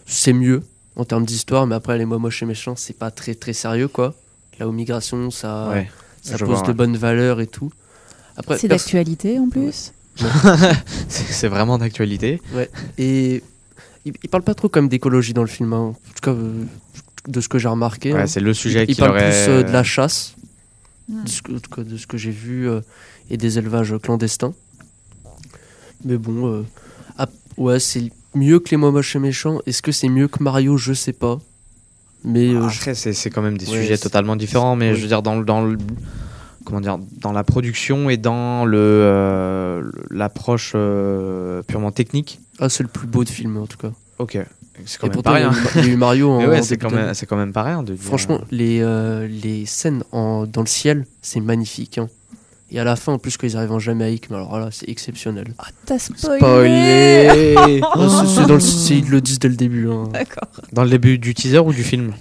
c'est 0.05 0.33
mieux 0.33 0.61
en 0.97 1.05
termes 1.05 1.25
d'histoire. 1.25 1.65
Mais 1.65 1.75
après, 1.75 1.97
les 1.97 2.05
moi 2.05 2.19
moche 2.19 2.43
et 2.43 2.45
méchant, 2.45 2.75
c'est 2.75 2.97
pas 2.97 3.09
très 3.11 3.33
très 3.35 3.53
sérieux 3.53 3.87
quoi. 3.87 4.13
Là, 4.59 4.67
aux 4.67 4.71
migrations, 4.73 5.31
ça, 5.31 5.69
Ouais. 5.69 5.89
ça 6.21 6.37
pose 6.37 6.49
vois, 6.49 6.61
de 6.61 6.67
ouais. 6.67 6.73
bonnes 6.73 6.97
valeurs 6.97 7.39
et 7.41 7.47
tout. 7.47 7.71
Après, 8.37 8.57
C'est 8.59 8.67
d'actualité 8.67 9.39
en 9.39 9.47
plus? 9.49 9.93
c'est 11.07 11.47
vraiment 11.47 11.77
d'actualité. 11.77 12.41
et 12.97 13.43
il, 14.05 14.13
il 14.23 14.29
parle 14.29 14.43
pas 14.43 14.53
trop 14.53 14.69
comme 14.69 14.87
d'écologie 14.89 15.33
dans 15.33 15.41
le 15.41 15.47
film. 15.47 15.73
hein. 15.73 15.77
En 15.79 15.93
tout 15.93 16.21
cas, 16.21 16.31
euh, 16.31 16.63
de 17.27 17.41
ce 17.41 17.47
que 17.49 17.57
j'ai 17.57 17.67
remarqué. 17.67 18.13
Ouais, 18.13 18.21
hein. 18.21 18.27
c'est 18.27 18.39
le 18.41 18.53
sujet 18.53 18.85
il, 18.87 18.95
parle 18.95 19.17
plus 19.17 19.23
euh, 19.49 19.63
de 19.63 19.71
la 19.71 19.83
chasse, 19.83 20.35
de 21.09 21.27
ce 21.27 21.41
que, 21.41 21.81
de 21.81 21.97
ce 21.97 22.05
j'ai 22.15 22.31
vu, 22.31 22.69
euh, 22.69 22.81
et 23.29 23.37
des 23.37 23.57
élevages 23.57 23.95
clandestins. 24.01 24.53
Mais 26.05 26.17
bon, 26.17 26.65
ah, 27.17 27.29
ouais, 27.57 27.79
c'est 27.79 28.11
mieux 28.35 28.59
que 28.59 28.69
les 28.71 28.77
mois 28.77 28.91
moches 28.91 29.15
et 29.15 29.19
méchants. 29.19 29.59
Est-ce 29.65 29.81
que 29.81 29.91
c'est 29.91 30.09
mieux 30.09 30.27
que 30.27 30.43
Mario? 30.43 30.77
Je 30.77 30.93
sais 30.93 31.13
pas. 31.13 31.39
Mais 32.25 32.49
euh, 32.49 32.69
je- 32.69 32.77
Après, 32.77 32.95
c'est 32.95 33.13
c'est 33.13 33.29
quand 33.29 33.41
même 33.41 33.57
des 33.57 33.69
Ouais, 33.69 33.81
sujets 33.81 33.97
totalement 33.97 34.35
différents, 34.35 34.75
mais 34.75 34.95
je 34.95 35.01
veux 35.01 35.07
dire, 35.07 35.21
dans, 35.21 35.37
le- 35.39 35.45
dans 35.45 35.63
le. 35.65 35.77
Comment 36.65 36.81
dire 36.81 36.97
Dans 37.21 37.31
la 37.31 37.43
production 37.43 38.09
et 38.09 38.17
dans 38.17 38.65
le 38.65 38.77
euh, 38.79 39.91
l'approche 40.09 40.73
euh, 40.75 41.61
purement 41.63 41.91
technique. 41.91 42.39
ah, 42.59 42.69
c'est 42.69 42.83
le 42.83 42.89
plus 42.89 43.07
beau 43.07 43.23
de 43.23 43.29
film 43.29 43.57
en 43.57 43.67
tout 43.67 43.77
cas. 43.77 43.91
Ok. 44.19 44.37
C'est 44.85 44.97
quand 44.99 45.05
Et 45.07 45.09
même 45.09 45.13
pourtant, 45.15 45.31
pas 45.31 45.35
rien. 45.37 45.51
eu- 45.51 45.55
il 45.75 45.85
y 45.85 45.89
a 45.89 45.93
eu 45.93 45.97
Mario 45.97 46.29
en 46.31 46.39
Mais 46.39 46.47
ouais, 46.47 46.61
c'est 46.63 46.77
quand, 46.77 46.89
même- 46.89 47.13
c'est 47.13 47.25
quand 47.25 47.35
même 47.35 47.53
pas 47.53 47.63
rien 47.63 47.83
Franchement, 47.99 48.41
les, 48.49 48.79
euh, 48.81 49.27
les 49.27 49.65
scènes 49.65 50.03
en, 50.11 50.45
dans 50.47 50.61
le 50.61 50.67
ciel, 50.67 51.05
c'est 51.21 51.39
magnifique. 51.41 51.97
hein. 51.99 52.07
Et 52.71 52.79
à 52.79 52.83
la 52.83 52.95
fin, 52.95 53.13
en 53.13 53.19
plus, 53.19 53.37
quand 53.37 53.45
ils 53.45 53.55
arrivent 53.55 53.71
en 53.71 53.77
Jamaïque, 53.77 54.31
mais 54.31 54.35
alors 54.37 54.57
là, 54.59 54.69
c'est 54.71 54.89
exceptionnel. 54.89 55.53
Ah, 55.59 55.67
t'as 55.85 55.99
spoilé. 55.99 56.39
Spoilé 56.39 57.81
Ah, 57.83 58.07
c'est- 58.09 58.35
c'est 58.41 58.47
dans 58.47 58.55
le- 58.55 58.59
c'est- 58.61 58.97
ils 58.97 59.09
le 59.09 59.21
disent 59.21 59.37
dès 59.37 59.49
le 59.49 59.55
début, 59.55 59.89
hein, 59.91 60.09
D'accord. 60.11 60.47
Dans 60.71 60.83
le 60.83 60.89
début 60.89 61.19
du 61.19 61.35
teaser 61.35 61.59
ou 61.59 61.71
du 61.71 61.83
film? 61.83 62.13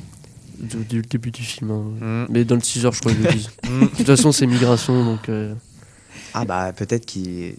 Du, 0.62 0.76
du 0.84 1.02
début 1.02 1.30
du 1.30 1.42
film. 1.42 1.70
hein. 1.70 1.84
Mm. 2.00 2.26
Mais 2.30 2.44
dans 2.44 2.54
le 2.54 2.60
teaser, 2.62 2.90
je 2.92 3.00
crois 3.00 3.12
qu'ils 3.12 3.22
le 3.22 3.32
disent. 3.32 3.50
Mm. 3.68 3.80
De 3.82 3.86
toute 3.96 4.06
façon, 4.06 4.32
c'est 4.32 4.46
migration, 4.46 5.04
donc. 5.04 5.28
euh, 5.28 5.54
Ah 6.34 6.44
bah 6.44 6.72
peut-être 6.76 7.06
qu'ils 7.06 7.54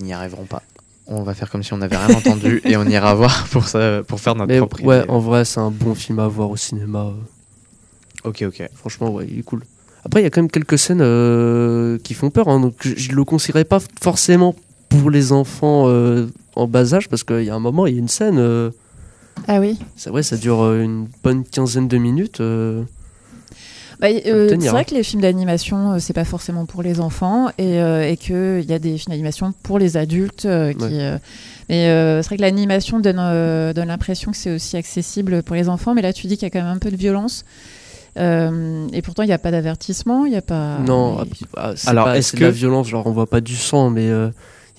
n'y 0.00 0.12
arriveront 0.12 0.44
pas. 0.46 0.62
On 1.06 1.22
va 1.22 1.34
faire 1.34 1.50
comme 1.50 1.62
si 1.62 1.72
on 1.72 1.78
n'avait 1.78 1.96
rien 1.96 2.14
entendu 2.16 2.60
et 2.64 2.76
on 2.76 2.84
ira 2.84 3.14
voir 3.14 3.46
pour, 3.50 3.66
ça, 3.66 4.02
pour 4.06 4.20
faire 4.20 4.34
notre 4.34 4.52
Mais 4.52 4.58
propre 4.58 4.82
ouais, 4.84 5.00
idée. 5.00 5.10
en 5.10 5.18
vrai, 5.18 5.44
c'est 5.44 5.60
un 5.60 5.70
bon 5.70 5.94
film 5.94 6.18
à 6.20 6.28
voir 6.28 6.48
au 6.50 6.56
cinéma. 6.56 7.12
Ok, 8.24 8.44
ok. 8.46 8.62
Franchement, 8.74 9.10
ouais, 9.10 9.26
il 9.30 9.40
est 9.40 9.42
cool. 9.42 9.62
Après, 10.04 10.20
il 10.20 10.24
y 10.24 10.26
a 10.26 10.30
quand 10.30 10.40
même 10.42 10.50
quelques 10.50 10.78
scènes 10.78 11.00
euh, 11.02 11.98
qui 11.98 12.14
font 12.14 12.30
peur, 12.30 12.48
hein, 12.48 12.60
donc 12.60 12.74
je, 12.80 12.94
je 12.96 13.12
le 13.12 13.24
conseillerais 13.24 13.64
pas 13.64 13.78
forcément 14.00 14.54
pour 14.88 15.10
les 15.10 15.32
enfants 15.32 15.84
euh, 15.88 16.26
en 16.56 16.66
bas 16.66 16.94
âge, 16.94 17.08
parce 17.08 17.24
qu'il 17.24 17.42
y 17.44 17.50
a 17.50 17.54
un 17.54 17.60
moment, 17.60 17.86
il 17.86 17.94
y 17.94 17.96
a 17.96 17.98
une 18.00 18.08
scène. 18.08 18.38
Ah 19.48 19.60
oui. 19.60 19.78
c'est 19.96 20.10
vrai, 20.10 20.22
ça 20.22 20.36
dure 20.36 20.62
euh, 20.62 20.82
une 20.82 21.08
bonne 21.24 21.44
quinzaine 21.44 21.88
de 21.88 21.98
minutes. 21.98 22.40
euh, 22.40 22.82
Bah, 24.00 24.08
euh, 24.08 24.48
c'est 24.48 24.68
hein. 24.68 24.72
vrai 24.72 24.84
que 24.84 24.94
les 24.94 25.02
films 25.02 25.22
d'animation, 25.22 25.92
euh, 25.92 25.98
c'est 25.98 26.12
pas 26.12 26.24
forcément 26.24 26.66
pour 26.66 26.82
les 26.82 27.00
enfants 27.00 27.48
et, 27.58 27.80
euh, 27.80 28.08
et 28.08 28.16
qu'il 28.16 28.64
y 28.68 28.72
a 28.72 28.78
des 28.78 28.98
films 28.98 29.10
d'animation 29.12 29.52
pour 29.62 29.78
les 29.78 29.96
adultes. 29.96 30.44
euh, 30.46 30.72
qui, 30.72 30.84
Ouais. 30.84 30.90
euh, 30.92 31.18
mais 31.68 31.86
euh, 31.88 32.22
c'est 32.22 32.28
vrai 32.28 32.36
que 32.36 32.42
l'animation 32.42 32.98
donne, 33.00 33.18
euh, 33.20 33.72
donne 33.72 33.88
l'impression 33.88 34.30
que 34.32 34.36
c'est 34.36 34.52
aussi 34.54 34.76
accessible 34.76 35.42
pour 35.42 35.54
les 35.56 35.68
enfants. 35.68 35.94
Mais 35.94 36.02
là, 36.02 36.12
tu 36.12 36.26
dis 36.26 36.36
qu'il 36.36 36.46
y 36.46 36.46
a 36.46 36.50
quand 36.50 36.64
même 36.64 36.74
un 36.76 36.78
peu 36.78 36.90
de 36.90 36.96
violence. 36.96 37.44
Euh, 38.18 38.86
et 38.92 39.00
pourtant, 39.02 39.22
il 39.22 39.26
n'y 39.28 39.32
a 39.32 39.38
pas 39.38 39.50
d'avertissement, 39.50 40.26
il 40.26 40.30
n'y 40.32 40.36
a 40.36 40.42
pas. 40.42 40.78
non, 40.86 41.18
mais- 41.24 41.26
ah, 41.56 41.72
c'est 41.76 41.88
Alors, 41.88 42.04
pas- 42.06 42.18
est-ce 42.18 42.32
c'est 42.32 42.36
de 42.36 42.42
la 42.44 42.50
que- 42.50 42.54
violence, 42.56 42.86
genre 42.88 43.06
on 43.06 43.12
voit 43.12 43.28
pas 43.28 43.40
du 43.40 43.56
sang, 43.56 43.88
mais. 43.90 44.10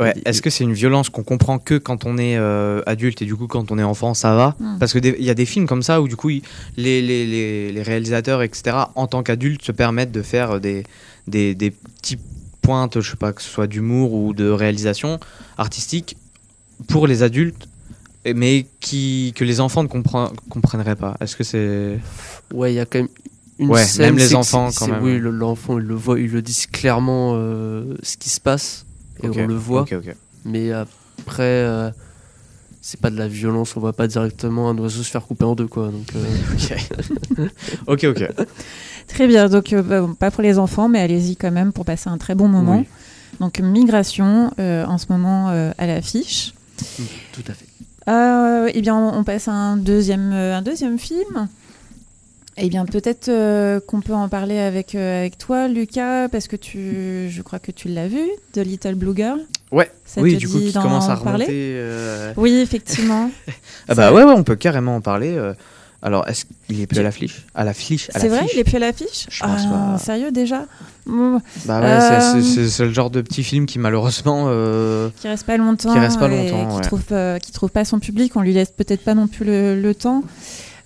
Ouais, 0.03 0.13
il- 0.15 0.21
Est-ce 0.25 0.41
que 0.41 0.49
c'est 0.49 0.63
une 0.63 0.73
violence 0.73 1.09
qu'on 1.09 1.23
comprend 1.23 1.57
que 1.59 1.75
quand 1.77 2.05
on 2.05 2.17
est 2.17 2.37
euh, 2.37 2.81
adulte 2.85 3.21
et 3.21 3.25
du 3.25 3.35
coup 3.35 3.47
quand 3.47 3.71
on 3.71 3.77
est 3.79 3.83
enfant 3.83 4.13
ça 4.13 4.35
va? 4.35 4.55
Hmm. 4.59 4.77
Parce 4.79 4.93
que 4.93 4.99
des- 4.99 5.15
il 5.19 5.25
y 5.25 5.29
a 5.29 5.33
des 5.33 5.45
films 5.45 5.65
comme 5.67 5.83
ça 5.83 6.01
où 6.01 6.07
du 6.07 6.15
coup 6.15 6.29
les, 6.29 6.41
les, 6.77 7.01
les, 7.01 7.71
les 7.71 7.81
réalisateurs 7.81 8.41
etc 8.43 8.77
en 8.95 9.07
tant 9.07 9.23
qu'adultes 9.23 9.63
se 9.63 9.71
permettent 9.71 10.11
de 10.11 10.21
faire 10.21 10.59
des, 10.59 10.83
des, 11.27 11.55
des 11.55 11.71
petits 11.71 12.17
pointes, 12.61 13.01
je 13.01 13.09
sais 13.11 13.17
pas 13.17 13.33
que 13.33 13.41
ce 13.41 13.49
soit 13.49 13.67
d'humour 13.67 14.13
ou 14.13 14.33
de 14.33 14.47
réalisation 14.49 15.19
artistique 15.57 16.15
pour 16.87 17.07
les 17.07 17.23
adultes 17.23 17.67
mais 18.35 18.65
qui 18.79 19.33
que 19.35 19.43
les 19.43 19.59
enfants 19.59 19.83
ne 19.83 19.89
comprennent 19.89 20.29
comprennent 20.49 20.95
pas. 20.95 21.17
Est-ce 21.19 21.35
que 21.35 21.43
c'est 21.43 21.99
Ouais, 22.53 22.71
il 22.71 22.75
y 22.75 22.79
a 22.79 22.85
quand 22.85 22.99
même 22.99 23.09
une 23.59 23.69
Ouais, 23.69 23.83
scène. 23.83 24.05
même 24.05 24.17
les 24.17 24.33
enfants, 24.33 24.69
quand 24.75 24.87
même, 24.87 25.03
Oui, 25.03 25.19
l'enfant, 25.19 25.77
ils 25.77 25.83
le 25.85 25.93
voient, 25.93 26.17
ils 26.19 26.31
le 26.31 26.41
disent 26.41 26.65
clairement 26.67 27.33
euh, 27.35 27.95
ce 28.01 28.15
qui 28.17 28.29
se 28.29 28.39
passe 28.39 28.82
et 29.21 29.29
on 29.29 29.47
le 29.47 29.55
voit. 29.55 29.85
Mais 30.45 30.71
après, 30.71 31.43
euh, 31.43 31.89
c'est 32.81 32.99
pas 32.99 33.09
de 33.09 33.17
la 33.17 33.27
violence, 33.27 33.77
on 33.77 33.79
voit 33.79 33.93
pas 33.93 34.07
directement 34.07 34.69
un 34.69 34.77
oiseau 34.77 35.03
se 35.03 35.09
faire 35.09 35.25
couper 35.25 35.45
en 35.45 35.55
deux, 35.55 35.67
quoi. 35.67 35.87
Donc, 35.89 36.07
euh, 36.15 37.47
Ok, 37.87 38.03
ok. 38.03 38.27
Très 39.07 39.27
bien, 39.27 39.47
donc 39.49 39.71
euh, 39.73 39.81
bah, 39.81 40.07
pas 40.19 40.31
pour 40.31 40.43
les 40.43 40.59
enfants, 40.59 40.89
mais 40.89 40.99
allez-y 40.99 41.35
quand 41.35 41.51
même 41.51 41.71
pour 41.71 41.85
passer 41.85 42.09
un 42.09 42.17
très 42.17 42.35
bon 42.35 42.47
moment. 42.47 42.79
Oui. 42.79 42.87
Donc 43.39 43.59
Migration, 43.59 44.51
euh, 44.59 44.85
en 44.85 44.97
ce 44.97 45.05
moment 45.09 45.49
euh, 45.49 45.71
à 45.77 45.87
l'affiche. 45.87 46.53
tout 47.31 47.43
à 47.47 47.53
fait. 47.53 47.65
Euh, 48.09 48.69
eh 48.73 48.81
bien, 48.81 48.95
on, 48.95 49.17
on 49.17 49.23
passe 49.23 49.47
à 49.47 49.53
un 49.53 49.77
deuxième, 49.77 50.33
un 50.33 50.61
deuxième 50.61 50.99
film. 50.99 51.47
Eh 52.57 52.69
bien, 52.69 52.85
peut-être 52.85 53.29
euh, 53.29 53.79
qu'on 53.79 54.01
peut 54.01 54.13
en 54.13 54.29
parler 54.29 54.59
avec, 54.59 54.93
euh, 54.93 55.21
avec 55.21 55.37
toi, 55.39 55.67
Lucas, 55.67 56.29
parce 56.29 56.47
que 56.47 56.55
tu, 56.55 57.27
je 57.31 57.41
crois 57.41 57.57
que 57.59 57.71
tu 57.71 57.87
l'as 57.87 58.07
vu, 58.07 58.21
The 58.53 58.57
Little 58.59 58.93
Blue 58.95 59.15
Girl. 59.15 59.39
Ouais, 59.71 59.89
Ça 60.05 60.21
oui, 60.21 60.33
te 60.35 60.39
du 60.39 60.47
coup, 60.47 60.59
qui 60.59 60.71
d'en 60.71 60.83
commence 60.83 61.05
à 61.09 61.15
parler 61.17 61.45
remonter. 61.45 61.51
euh, 61.51 62.33
Oui, 62.37 62.53
effectivement. 62.59 63.31
Ah 63.89 63.95
bah 63.95 64.13
ouais, 64.13 64.23
ouais, 64.23 64.33
on 64.33 64.43
peut 64.43 64.55
carrément 64.55 64.95
en 64.95 65.01
parler. 65.01 65.35
euh. 65.35 65.53
Alors, 66.03 66.27
est-ce 66.27 66.45
qu'il 66.67 66.79
est 66.81 66.85
plus 66.85 66.99
à 66.99 67.03
l'affiche? 67.03 67.45
À 67.55 67.63
l'affiche 67.63 68.09
à 68.13 68.19
C'est 68.19 68.27
vrai, 68.27 68.41
il 68.53 68.59
est 68.59 68.63
plus 68.65 68.75
à 68.75 68.79
l'affiche? 68.79 69.25
Je 69.29 69.39
pense 69.41 69.61
Ah, 69.65 69.91
pas. 69.93 69.97
Sérieux 69.97 70.31
déjà? 70.31 70.65
Bah 71.07 71.79
ouais, 71.79 71.85
Euh, 71.85 72.41
c'est- 72.41 72.83
le 72.85 72.93
genre 72.93 73.09
de 73.09 73.21
petit 73.21 73.43
film 73.43 73.65
qui 73.65 73.79
malheureusement. 73.79 74.45
euh, 74.47 75.09
Qui 75.21 75.27
reste 75.29 75.45
pas 75.45 75.55
longtemps. 75.57 75.91
Qui 75.93 75.99
reste 75.99 76.19
pas 76.19 76.27
longtemps, 76.27 76.67
Qui 76.69 76.75
ouais. 76.75 76.81
trouve, 76.81 77.03
euh, 77.13 77.39
qui 77.39 77.51
trouve 77.53 77.69
pas 77.71 77.83
son 77.85 77.99
public. 77.99 78.33
On 78.35 78.41
lui 78.41 78.53
laisse 78.53 78.71
peut-être 78.71 79.01
pas 79.03 79.15
non 79.15 79.27
plus 79.27 79.45
le, 79.45 79.81
le 79.81 79.95
temps. 79.95 80.23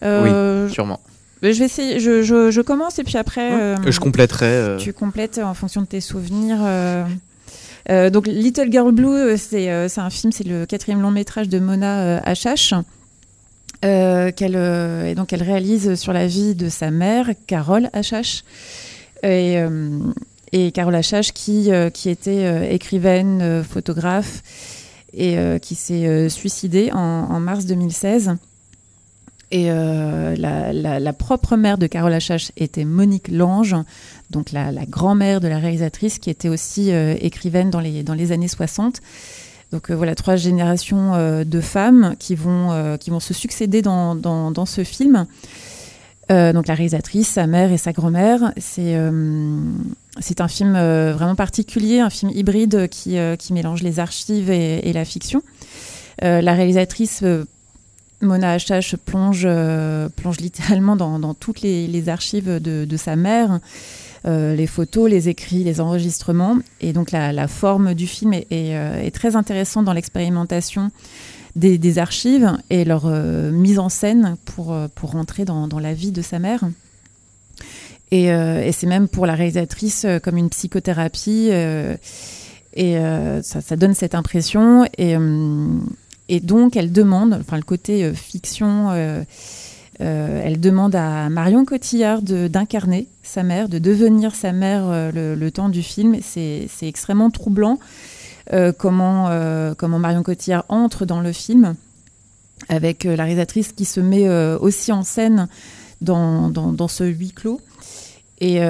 Euh, 0.04 0.70
Sûrement. 0.70 1.00
Je 1.44 1.50
vais 1.60 1.66
essayer. 1.66 2.00
Je, 2.00 2.24
je, 2.24 2.52
je 2.52 2.62
commence 2.62 3.00
et 3.00 3.04
puis 3.04 3.18
après. 3.18 3.52
euh, 3.54 3.76
Je 3.92 4.00
compléterai. 4.00 4.46
euh, 4.46 4.78
Tu 4.78 4.94
complètes 4.94 5.38
en 5.38 5.54
fonction 5.54 5.82
de 5.82 5.88
tes 5.88 6.02
souvenirs. 6.02 6.58
euh. 6.62 7.06
Donc 8.10 8.28
Little 8.28 8.70
Girl 8.72 8.92
Blue, 8.92 9.38
c'est 9.38 9.70
un 9.70 10.10
film, 10.10 10.32
c'est 10.34 10.46
le 10.46 10.66
quatrième 10.66 11.02
long 11.02 11.12
métrage 11.12 11.48
de 11.48 11.58
Mona 11.60 12.18
Achache. 12.24 12.74
qu'elle 13.82 14.56
et 15.06 15.16
donc 15.16 15.32
elle 15.32 15.44
réalise 15.44 15.96
sur 15.96 16.12
la 16.12 16.28
vie 16.28 16.54
de 16.56 16.68
sa 16.70 16.92
mère, 16.92 17.30
Carole 17.48 17.90
Achache. 17.94 18.44
Et, 19.24 19.58
et 20.52 20.72
Carole 20.72 20.96
Achache 20.96 21.32
qui, 21.32 21.70
qui 21.94 22.10
était 22.10 22.74
écrivaine, 22.76 23.64
photographe 23.64 24.42
et 25.14 25.38
qui 25.62 25.76
s'est 25.76 26.28
suicidée 26.30 26.92
en, 26.92 26.98
en 27.00 27.40
mars 27.40 27.66
2016. 27.66 28.36
Et 29.50 29.68
euh, 29.70 30.36
la, 30.36 31.14
propre 31.14 31.56
mère 31.56 31.78
de 31.78 31.88
Carole 31.88 32.14
Achache 32.14 32.52
était 32.58 32.84
Monique 32.84 33.30
Lange, 33.30 33.76
donc 34.30 34.52
la, 34.52 34.72
grand-mère 34.86 35.40
de 35.40 35.48
la 35.48 35.58
réalisatrice, 35.58 36.20
qui 36.20 36.30
était 36.30 36.50
aussi 36.50 36.92
euh, 36.92 37.16
écrivaine 37.22 37.70
dans 37.70 37.80
les, 37.80 38.04
dans 38.04 38.14
les 38.14 38.34
années 38.34 38.50
60. 38.50 39.00
Donc 39.72 39.90
euh, 39.90 39.96
voilà, 39.96 40.16
trois 40.16 40.36
générations 40.36 41.14
de 41.46 41.62
femmes 41.62 42.16
qui 42.20 42.36
vont, 42.36 42.98
qui 43.00 43.10
vont 43.10 43.20
se 43.20 43.34
succéder 43.34 43.82
dans, 43.82 44.16
dans, 44.16 44.66
ce 44.66 44.84
film. 44.84 45.26
Donc 46.30 46.68
la 46.68 46.74
réalisatrice, 46.74 47.30
sa 47.30 47.48
mère 47.48 47.72
et 47.72 47.78
sa 47.78 47.94
grand-mère. 47.94 48.52
C'est 48.58 48.98
c'est 50.20 50.42
un 50.42 50.48
film 50.48 50.74
vraiment 50.74 51.36
particulier, 51.36 52.00
un 52.00 52.10
film 52.10 52.32
hybride 52.34 52.90
qui, 52.90 53.18
qui 53.40 53.54
mélange 53.54 53.82
les 53.82 54.00
archives 54.00 54.50
et, 54.50 54.90
et 54.90 54.94
la 54.94 55.06
fiction. 55.06 55.42
La 56.22 56.54
réalisatrice 56.54 57.24
Mona 58.22 58.54
Achache 58.54 58.96
plonge, 58.96 59.44
euh, 59.46 60.10
plonge 60.10 60.40
littéralement 60.40 60.96
dans, 60.96 61.34
toutes 61.34 61.62
les, 61.62 62.10
archives 62.10 62.60
de, 62.60 62.98
sa 62.98 63.16
mère, 63.16 63.60
euh, 64.26 64.56
les 64.56 64.68
photos, 64.68 65.10
les 65.10 65.30
écrits, 65.30 65.64
les 65.64 65.80
enregistrements. 65.80 66.58
Et 66.82 66.94
donc 66.94 67.12
la, 67.12 67.48
forme 67.48 67.94
du 67.94 68.08
film 68.08 68.34
euh, 68.34 69.04
est 69.04 69.12
très 69.12 69.36
intéressante 69.36 69.86
dans 69.86 69.94
l'expérimentation 69.94 70.90
des, 71.56 72.00
archives 72.00 72.52
et 72.70 72.86
leur 72.86 73.08
mise 73.08 73.80
en 73.80 73.90
scène 73.90 74.36
pour, 74.46 74.76
rentrer 75.04 75.46
dans, 75.46 75.80
la 75.80 75.94
vie 75.94 76.12
de 76.12 76.22
sa 76.22 76.40
mère. 76.40 76.62
Et, 78.12 78.30
c'est 78.72 78.88
même 78.88 79.08
pour 79.08 79.26
la 79.26 79.36
réalisatrice 79.36 80.06
comme 80.24 80.38
une 80.38 80.50
psychothérapie. 80.50 81.50
et 82.74 82.98
ça, 83.42 83.62
ça 83.62 83.76
donne 83.76 83.96
cette 83.96 84.14
impression. 84.14 84.86
Et, 84.98 85.16
et 86.30 86.40
donc, 86.40 86.76
elle 86.76 86.92
demande, 86.92 87.38
enfin, 87.40 87.58
le 87.58 87.64
côté 87.64 88.04
euh, 88.04 88.14
fiction, 88.14 88.90
euh, 88.92 89.24
euh, 90.02 90.42
elle 90.44 90.60
demande 90.60 90.96
à 90.96 91.30
Marion 91.30 91.66
Cotillard 91.66 92.22
d'incarner 92.22 93.08
sa 93.24 93.44
mère, 93.44 93.70
de 93.70 93.80
devenir 93.80 94.36
sa 94.36 94.52
mère 94.52 95.12
le, 95.14 95.50
temps 95.50 95.70
du 95.70 95.82
film. 95.82 96.18
C'est 96.22 96.68
extrêmement 96.84 97.32
troublant 97.32 97.80
comment, 98.78 99.30
Marion 99.82 100.22
Cotillard 100.22 100.66
entre 100.70 101.06
dans 101.06 101.20
le 101.20 101.32
film 101.32 101.76
avec 102.70 103.06
la 103.06 103.24
réalisatrice 103.24 103.72
qui 103.72 103.86
se 103.86 104.00
met 104.00 104.30
aussi 104.60 104.92
en 104.92 105.02
scène 105.02 105.48
dans, 106.02 106.88
ce 106.88 107.04
huis 107.04 107.32
clos. 107.32 107.60
Et, 108.40 108.62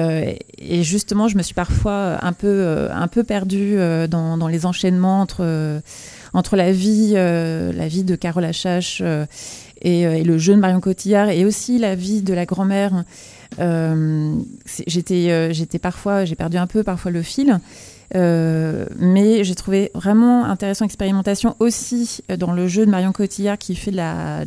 justement, 0.82 1.28
je 1.28 1.36
me 1.36 1.42
suis 1.42 1.54
parfois 1.54 2.24
un 2.24 2.32
peu, 2.32 3.22
perdue 3.26 3.76
dans, 4.08 4.48
les 4.48 4.64
enchaînements 4.64 5.20
entre, 5.20 5.82
entre 6.38 6.54
la, 6.56 6.70
vie, 6.70 7.14
euh, 7.16 7.72
la 7.72 7.88
vie 7.88 8.04
de 8.04 8.14
Carole 8.14 8.44
Achache 8.44 9.00
euh, 9.02 9.26
et, 9.82 10.06
euh, 10.06 10.14
et 10.14 10.22
le 10.22 10.38
jeu 10.38 10.54
de 10.54 10.60
Marion 10.60 10.80
Cotillard 10.80 11.30
et 11.30 11.44
aussi 11.44 11.78
la 11.78 11.96
vie 11.96 12.22
de 12.22 12.32
la 12.32 12.46
grand-mère. 12.46 13.04
J'étais, 14.86 15.78
parfois, 15.82 16.24
j'ai 16.24 16.36
perdu 16.36 16.56
un 16.56 16.68
peu 16.68 16.84
parfois 16.84 17.10
le 17.10 17.22
fil. 17.22 17.58
Mais 18.14 19.44
j'ai 19.44 19.54
trouvé 19.56 19.90
vraiment 19.94 20.44
intéressant 20.44 20.84
l'expérimentation 20.84 21.56
aussi 21.58 22.20
dans 22.38 22.52
le 22.52 22.68
jeu 22.68 22.86
de 22.86 22.90
Marion 22.90 23.12
Cotillard 23.12 23.58
qui 23.58 23.74
fait 23.74 23.90
la, 23.90 24.44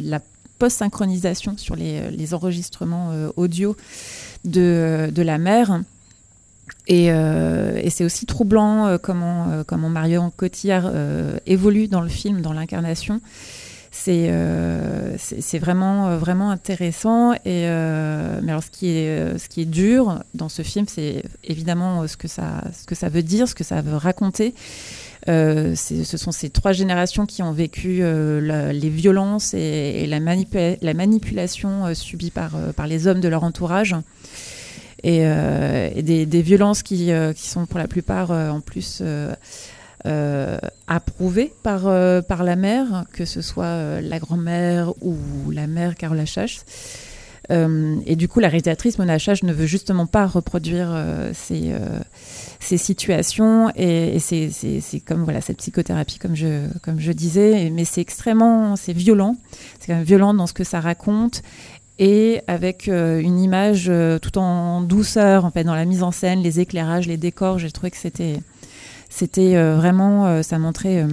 post-synchronisation 0.59 1.57
sur 1.57 1.75
les, 1.75 2.33
enregistrements 2.33 3.11
audio 3.35 3.75
de 4.45 5.21
la 5.21 5.37
mère. 5.37 5.81
Et, 6.87 7.11
euh, 7.11 7.79
et 7.81 7.89
c'est 7.89 8.03
aussi 8.03 8.25
troublant 8.25 8.87
euh, 8.87 8.97
comment, 8.97 9.49
euh, 9.49 9.63
comment 9.65 9.87
Marion 9.87 10.31
Cotillard 10.35 10.85
euh, 10.87 11.37
évolue 11.45 11.87
dans 11.87 12.01
le 12.01 12.09
film, 12.09 12.41
dans 12.41 12.53
l'incarnation. 12.53 13.21
C'est 13.93 14.31
c'est 15.17 15.59
vraiment, 15.59 16.15
vraiment 16.15 16.49
intéressant. 16.49 17.33
Et, 17.45 17.67
mais 17.67 18.49
alors, 18.49 18.63
ce 18.63 18.69
qui, 18.71 18.87
est, 18.87 19.37
ce 19.37 19.49
qui 19.49 19.61
est 19.61 19.65
dur 19.65 20.23
dans 20.33 20.47
ce 20.47 20.61
film, 20.61 20.85
c'est 20.87 21.23
évidemment 21.43 22.07
ce 22.07 22.15
que, 22.15 22.29
ça, 22.29 22.63
ce 22.73 22.85
que 22.85 22.95
ça 22.95 23.09
veut 23.09 23.21
dire, 23.21 23.49
ce 23.49 23.53
que 23.53 23.65
ça 23.65 23.81
veut 23.81 23.97
raconter. 23.97 24.55
Ce 25.27 26.15
sont 26.17 26.31
ces 26.31 26.49
trois 26.49 26.71
générations 26.71 27.25
qui 27.25 27.43
ont 27.43 27.51
vécu 27.51 28.01
les 28.01 28.89
violences 28.89 29.53
et, 29.53 30.07
la, 30.07 30.21
manipu- 30.21 30.77
la 30.81 30.93
manipulation 30.93 31.93
subie 31.93 32.31
par, 32.31 32.51
par 32.77 32.87
les 32.87 33.07
hommes 33.07 33.19
de 33.19 33.27
leur 33.27 33.43
entourage. 33.43 33.93
Et, 35.03 35.21
euh, 35.25 35.89
et 35.95 36.03
des, 36.03 36.27
des 36.27 36.41
violences 36.43 36.83
qui, 36.83 37.11
euh, 37.11 37.33
qui 37.33 37.47
sont 37.47 37.65
pour 37.65 37.79
la 37.79 37.87
plupart 37.87 38.31
euh, 38.31 38.49
en 38.49 38.61
plus 38.61 39.01
approuvées 40.87 41.51
par, 41.63 41.81
par 42.25 42.43
la 42.43 42.55
mère, 42.55 43.05
que 43.13 43.25
ce 43.25 43.41
soit 43.41 44.01
la 44.01 44.19
grand-mère 44.19 44.93
ou 45.01 45.15
la 45.51 45.67
mère 45.67 45.95
Carole 45.95 46.19
Achache. 46.19 46.61
Euh, 47.51 47.97
et 48.05 48.15
du 48.15 48.27
coup, 48.27 48.39
la 48.39 48.47
réalisatrice 48.47 48.97
Mona 48.97 49.13
Achache 49.13 49.43
ne 49.43 49.53
veut 49.53 49.65
justement 49.65 50.05
pas 50.05 50.25
reproduire 50.25 50.89
ces, 51.33 51.73
ces 52.59 52.77
situations. 52.77 53.71
Et, 53.75 54.15
et 54.15 54.19
c'est 54.19 54.99
comme 55.01 55.23
voilà, 55.23 55.41
cette 55.41 55.57
psychothérapie, 55.57 56.17
comme 56.17 56.35
je, 56.35 56.67
comme 56.81 56.99
je 56.99 57.11
disais. 57.11 57.69
Mais 57.69 57.85
c'est 57.85 58.01
extrêmement 58.01 58.75
c'est 58.77 58.93
violent. 58.93 59.35
C'est 59.79 59.87
quand 59.87 59.95
même 59.95 60.03
violent 60.03 60.33
dans 60.33 60.47
ce 60.47 60.53
que 60.53 60.63
ça 60.63 60.79
raconte. 60.79 61.43
Et 62.03 62.41
avec 62.47 62.87
euh, 62.87 63.19
une 63.19 63.39
image 63.39 63.85
euh, 63.87 64.17
tout 64.17 64.39
en 64.39 64.81
douceur, 64.81 65.45
en 65.45 65.51
dans 65.63 65.75
la 65.75 65.85
mise 65.85 66.01
en 66.01 66.11
scène, 66.11 66.41
les 66.41 66.59
éclairages, 66.59 67.05
les 67.05 67.15
décors, 67.15 67.59
j'ai 67.59 67.69
trouvé 67.69 67.91
que 67.91 67.97
c'était 67.97 68.39
c'était 69.07 69.55
euh, 69.55 69.75
vraiment, 69.75 70.41
ça 70.41 70.57
montrait 70.57 71.05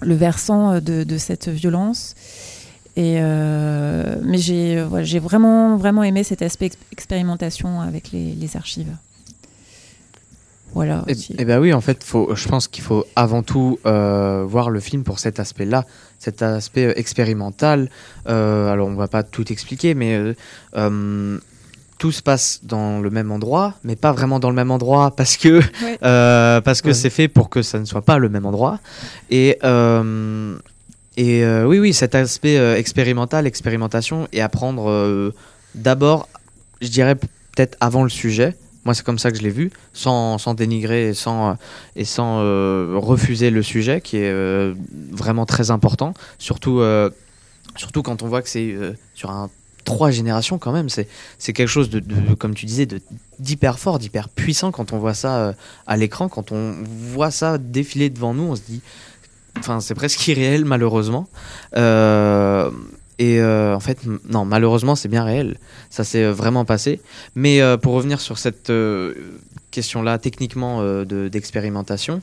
le 0.00 0.14
versant 0.14 0.80
de, 0.80 1.18
cette 1.18 1.48
violence. 1.48 2.16
Et 2.96 3.20
mais 3.20 4.38
j'ai 4.38 4.84
j'ai 5.02 5.20
vraiment 5.20 5.76
vraiment 5.76 6.02
aimé 6.02 6.24
cet 6.24 6.42
aspect 6.42 6.66
ex- 6.66 6.76
expérimentation 6.90 7.80
avec 7.80 8.10
les 8.10 8.56
archives. 8.56 8.96
Voilà. 10.74 11.04
Et, 11.06 11.14
Si- 11.14 11.34
ben 11.34 11.60
oui, 11.60 11.72
en 11.72 11.80
fait, 11.80 12.02
faut, 12.02 12.34
je 12.34 12.48
pense 12.48 12.66
qu'il 12.68 12.82
faut 12.82 13.04
avant 13.16 13.42
tout 13.42 13.78
euh, 13.86 14.44
voir 14.46 14.70
le 14.70 14.80
film 14.80 15.02
pour 15.04 15.18
cet 15.18 15.38
aspect-là, 15.40 15.84
cet 16.18 16.40
aspect 16.42 16.86
euh, 16.86 16.92
expérimental. 16.98 17.90
Euh, 18.28 18.72
alors, 18.72 18.88
on 18.88 18.94
va 18.94 19.08
pas 19.08 19.22
tout 19.22 19.52
expliquer, 19.52 19.94
mais 19.94 20.34
euh, 20.76 21.38
tout 21.98 22.10
se 22.12 22.22
passe 22.22 22.60
dans 22.62 23.00
le 23.00 23.10
même 23.10 23.30
endroit, 23.30 23.74
mais 23.84 23.96
pas 23.96 24.12
vraiment 24.12 24.40
dans 24.40 24.48
le 24.50 24.56
même 24.56 24.70
endroit 24.70 25.10
parce 25.16 25.36
que 25.36 25.58
Ouais. 25.84 25.98
parce 26.00 26.80
que 26.82 26.88
Ouais. 26.88 26.94
c'est 26.94 27.10
fait 27.10 27.28
pour 27.28 27.48
que 27.50 27.62
ça 27.62 27.78
ne 27.78 27.84
soit 27.84 28.02
pas 28.02 28.18
le 28.18 28.28
même 28.28 28.46
endroit. 28.46 28.80
Et 29.30 29.58
et 31.18 31.44
oui, 31.66 31.78
oui, 31.78 31.92
cet 31.92 32.14
aspect 32.14 32.56
expérimental, 32.78 33.46
expérimentation, 33.46 34.26
et 34.32 34.40
apprendre 34.40 35.32
d'abord, 35.74 36.28
je 36.80 36.88
dirais 36.88 37.14
peut-être 37.16 37.76
avant 37.80 38.02
le 38.02 38.08
sujet, 38.08 38.56
Moi, 38.84 38.94
c'est 38.94 39.04
comme 39.04 39.18
ça 39.18 39.30
que 39.30 39.38
je 39.38 39.42
l'ai 39.42 39.50
vu, 39.50 39.70
sans, 39.92 40.38
sans 40.38 40.54
dénigrer 40.54 41.08
et 41.10 41.14
sans, 41.14 41.56
et 41.94 42.04
sans 42.04 42.40
euh, 42.40 42.94
refuser 42.96 43.50
le 43.50 43.62
sujet, 43.62 44.00
qui 44.00 44.16
est 44.16 44.30
euh, 44.30 44.74
vraiment 45.12 45.46
très 45.46 45.70
important. 45.70 46.14
Surtout, 46.38 46.80
euh, 46.80 47.10
surtout 47.76 48.02
quand 48.02 48.22
on 48.22 48.28
voit 48.28 48.42
que 48.42 48.48
c'est 48.48 48.72
euh, 48.72 48.92
sur 49.14 49.30
un 49.30 49.50
trois 49.84 50.10
générations 50.10 50.58
quand 50.58 50.72
même. 50.72 50.88
C'est 50.88 51.52
quelque 51.52 51.68
chose 51.68 51.90
de, 51.90 52.02
comme 52.34 52.54
tu 52.54 52.66
disais, 52.66 52.86
d'hyper 53.38 53.78
fort, 53.78 53.98
d'hyper 53.98 54.28
puissant 54.28 54.70
quand 54.70 54.92
on 54.92 54.98
voit 54.98 55.14
ça 55.14 55.36
euh, 55.38 55.52
à 55.86 55.96
l'écran, 55.96 56.28
quand 56.28 56.52
on 56.52 56.74
voit 56.84 57.30
ça 57.30 57.58
défiler 57.58 58.10
devant 58.10 58.34
nous, 58.34 58.44
on 58.44 58.56
se 58.56 58.62
dit, 58.62 58.80
enfin, 59.58 59.80
c'est 59.80 59.94
presque 59.94 60.26
irréel 60.28 60.64
malheureusement. 60.64 61.28
Et 63.18 63.40
euh, 63.40 63.74
en 63.74 63.80
fait, 63.80 63.98
non, 64.30 64.44
malheureusement, 64.44 64.94
c'est 64.96 65.08
bien 65.08 65.24
réel. 65.24 65.58
Ça 65.90 66.02
s'est 66.04 66.24
euh, 66.24 66.32
vraiment 66.32 66.64
passé. 66.64 67.00
Mais 67.34 67.60
euh, 67.60 67.76
pour 67.76 67.92
revenir 67.94 68.20
sur 68.20 68.38
cette 68.38 68.72
question-là, 69.70 70.18
techniquement 70.18 70.82
de- 70.82 71.28
d'expérimentation, 71.28 72.20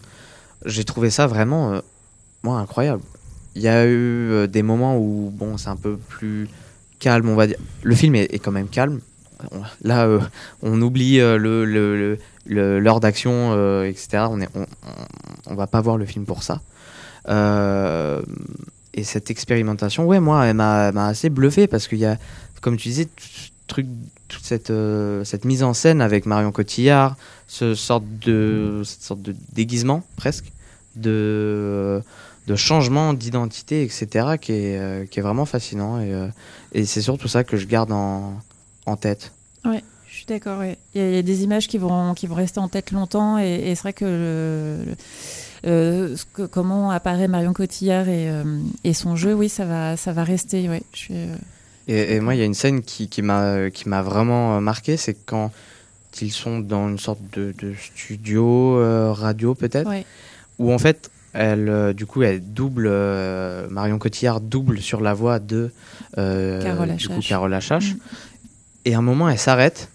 j'ai 0.66 0.84
trouvé 0.84 1.10
ça 1.10 1.26
vraiment, 1.28 1.80
moi, 2.44 2.58
incroyable. 2.60 3.02
Il 3.56 3.62
y 3.62 3.68
a 3.68 3.88
eu 3.88 4.48
des 4.48 4.62
moments 4.62 4.98
où, 4.98 5.32
bon, 5.34 5.58
c'est 5.58 5.70
un 5.70 5.76
peu 5.76 5.98
plus 5.98 6.48
calme, 7.00 7.30
on 7.30 7.36
va 7.36 7.48
dire. 7.48 7.58
Le 7.84 7.96
film 7.96 8.16
est, 8.16 8.40
quand 8.40 8.52
même 8.52 8.68
calme. 8.68 9.00
Là, 9.84 10.08
on 10.62 10.82
oublie 10.82 11.18
le, 11.18 11.66
le- 11.66 12.18
le- 12.46 12.80
l'heure 12.80 13.00
d'action, 13.00 13.54
etc. 13.84 14.26
On, 14.30 14.42
est, 14.42 14.50
on, 14.56 14.66
on 15.48 15.56
va 15.56 15.66
pas 15.68 15.82
voir 15.82 15.98
le 15.98 16.06
film 16.06 16.26
pour 16.26 16.44
ça. 16.44 16.62
Euh, 17.30 18.22
et 18.94 19.04
cette 19.04 19.30
expérimentation, 19.30 20.06
ouais, 20.06 20.20
moi, 20.20 20.46
elle 20.46 20.56
m'a, 20.56 20.88
assez 21.08 21.30
bluffé 21.30 21.68
parce 21.68 21.88
qu'il 21.88 22.00
y 22.00 22.06
a, 22.06 22.18
comme 22.62 22.78
tu 22.78 22.90
disais, 22.90 23.08
truc, 23.68 23.86
toute 24.28 24.44
cette, 24.44 24.72
euh, 24.72 25.24
cette 25.24 25.46
mise 25.46 25.64
en 25.64 25.74
scène 25.74 26.02
avec 26.02 26.26
Marion 26.26 26.52
Cotillard, 26.52 27.16
ce 27.48 27.76
sorte 27.76 28.04
de, 28.26 28.82
cette 28.84 29.04
sorte 29.04 29.22
de 29.22 29.36
déguisement 29.54 30.04
presque, 30.16 30.52
de, 30.96 32.02
de 32.48 32.56
changement 32.56 33.14
d'identité, 33.14 33.84
etc., 33.84 34.38
qui 34.42 34.54
est, 34.54 34.78
euh, 34.78 35.06
qui 35.06 35.20
est 35.20 35.24
vraiment 35.24 35.46
fascinant. 35.46 36.00
Et, 36.00 36.14
euh, 36.14 36.28
et 36.74 36.86
c'est 36.86 37.02
surtout 37.02 37.28
ça 37.28 37.44
que 37.44 37.58
je 37.58 37.68
garde 37.68 37.92
en, 37.92 38.40
en 38.86 38.96
tête. 38.96 39.32
Je 40.10 40.16
suis 40.16 40.26
d'accord, 40.26 40.60
ouais. 40.60 40.78
Il 40.96 41.02
y, 41.02 41.18
a- 41.18 41.22
des 41.22 41.44
images 41.44 41.68
qui 41.68 41.78
vont, 41.78 42.14
qui 42.14 42.28
vont 42.28 42.36
rester 42.36 42.60
en 42.60 42.68
tête 42.68 42.92
longtemps 42.92 43.38
et, 43.38 43.74
c'est 43.76 43.82
vrai 43.82 43.94
que 43.94 44.84
ce 45.64 46.24
que- 46.34 46.46
comment 46.46 46.92
apparaît 46.92 47.28
Marion 47.28 47.54
Cotillard 47.54 48.08
et, 48.10 48.30
euh, 48.30 48.44
et 48.84 48.94
son 48.94 49.16
jeu, 49.16 49.34
oui, 49.34 49.50
ça 49.50 49.66
va, 49.66 49.98
ça 49.98 50.14
va 50.14 50.24
rester, 50.24 50.70
ouais. 50.70 50.84
Je 50.94 50.98
suis, 50.98 51.14
euh, 51.16 51.36
Et, 51.88 52.16
et 52.16 52.20
moi, 52.20 52.36
il 52.36 52.40
y 52.40 52.42
a 52.42 52.46
une 52.46 52.54
scène 52.54 52.82
qui, 52.82 53.10
qui 53.10 53.22
m'a 53.22 54.02
vraiment 54.02 54.58
euh, 54.58 54.60
marqué, 54.60 54.96
c'est 54.98 55.16
quand 55.26 55.52
ils 56.22 56.32
sont 56.32 56.60
dans 56.60 56.90
une 56.90 57.00
sorte 57.00 57.20
de, 57.34 57.54
de 57.60 57.74
studio 57.96 58.78
euh, 58.78 59.12
radio 59.12 59.54
peut-être, 59.56 59.90
ouais. 59.90 60.06
où 60.58 60.74
en 60.74 60.78
fait, 60.78 61.12
elle, 61.34 61.70
euh, 61.70 61.94
du 61.94 62.06
coup, 62.06 62.24
elle 62.24 62.42
double 62.42 62.88
euh, 62.90 63.68
Marion 63.70 64.00
Cotillard 64.00 64.42
double 64.42 64.80
sur 64.80 65.02
la 65.02 65.14
voix 65.14 65.40
de 65.40 65.72
euh, 66.18 66.62
Carole 66.62 66.96
du 66.96 67.08
coup, 67.08 67.14
Achache. 67.14 67.30
Carole 67.30 67.54
Achache. 67.54 67.94
Mm. 67.94 68.00
Et 68.86 68.96
à 68.96 68.98
un 68.98 69.02
moment, 69.02 69.30
elle 69.30 69.38
s'arrête. 69.38 69.90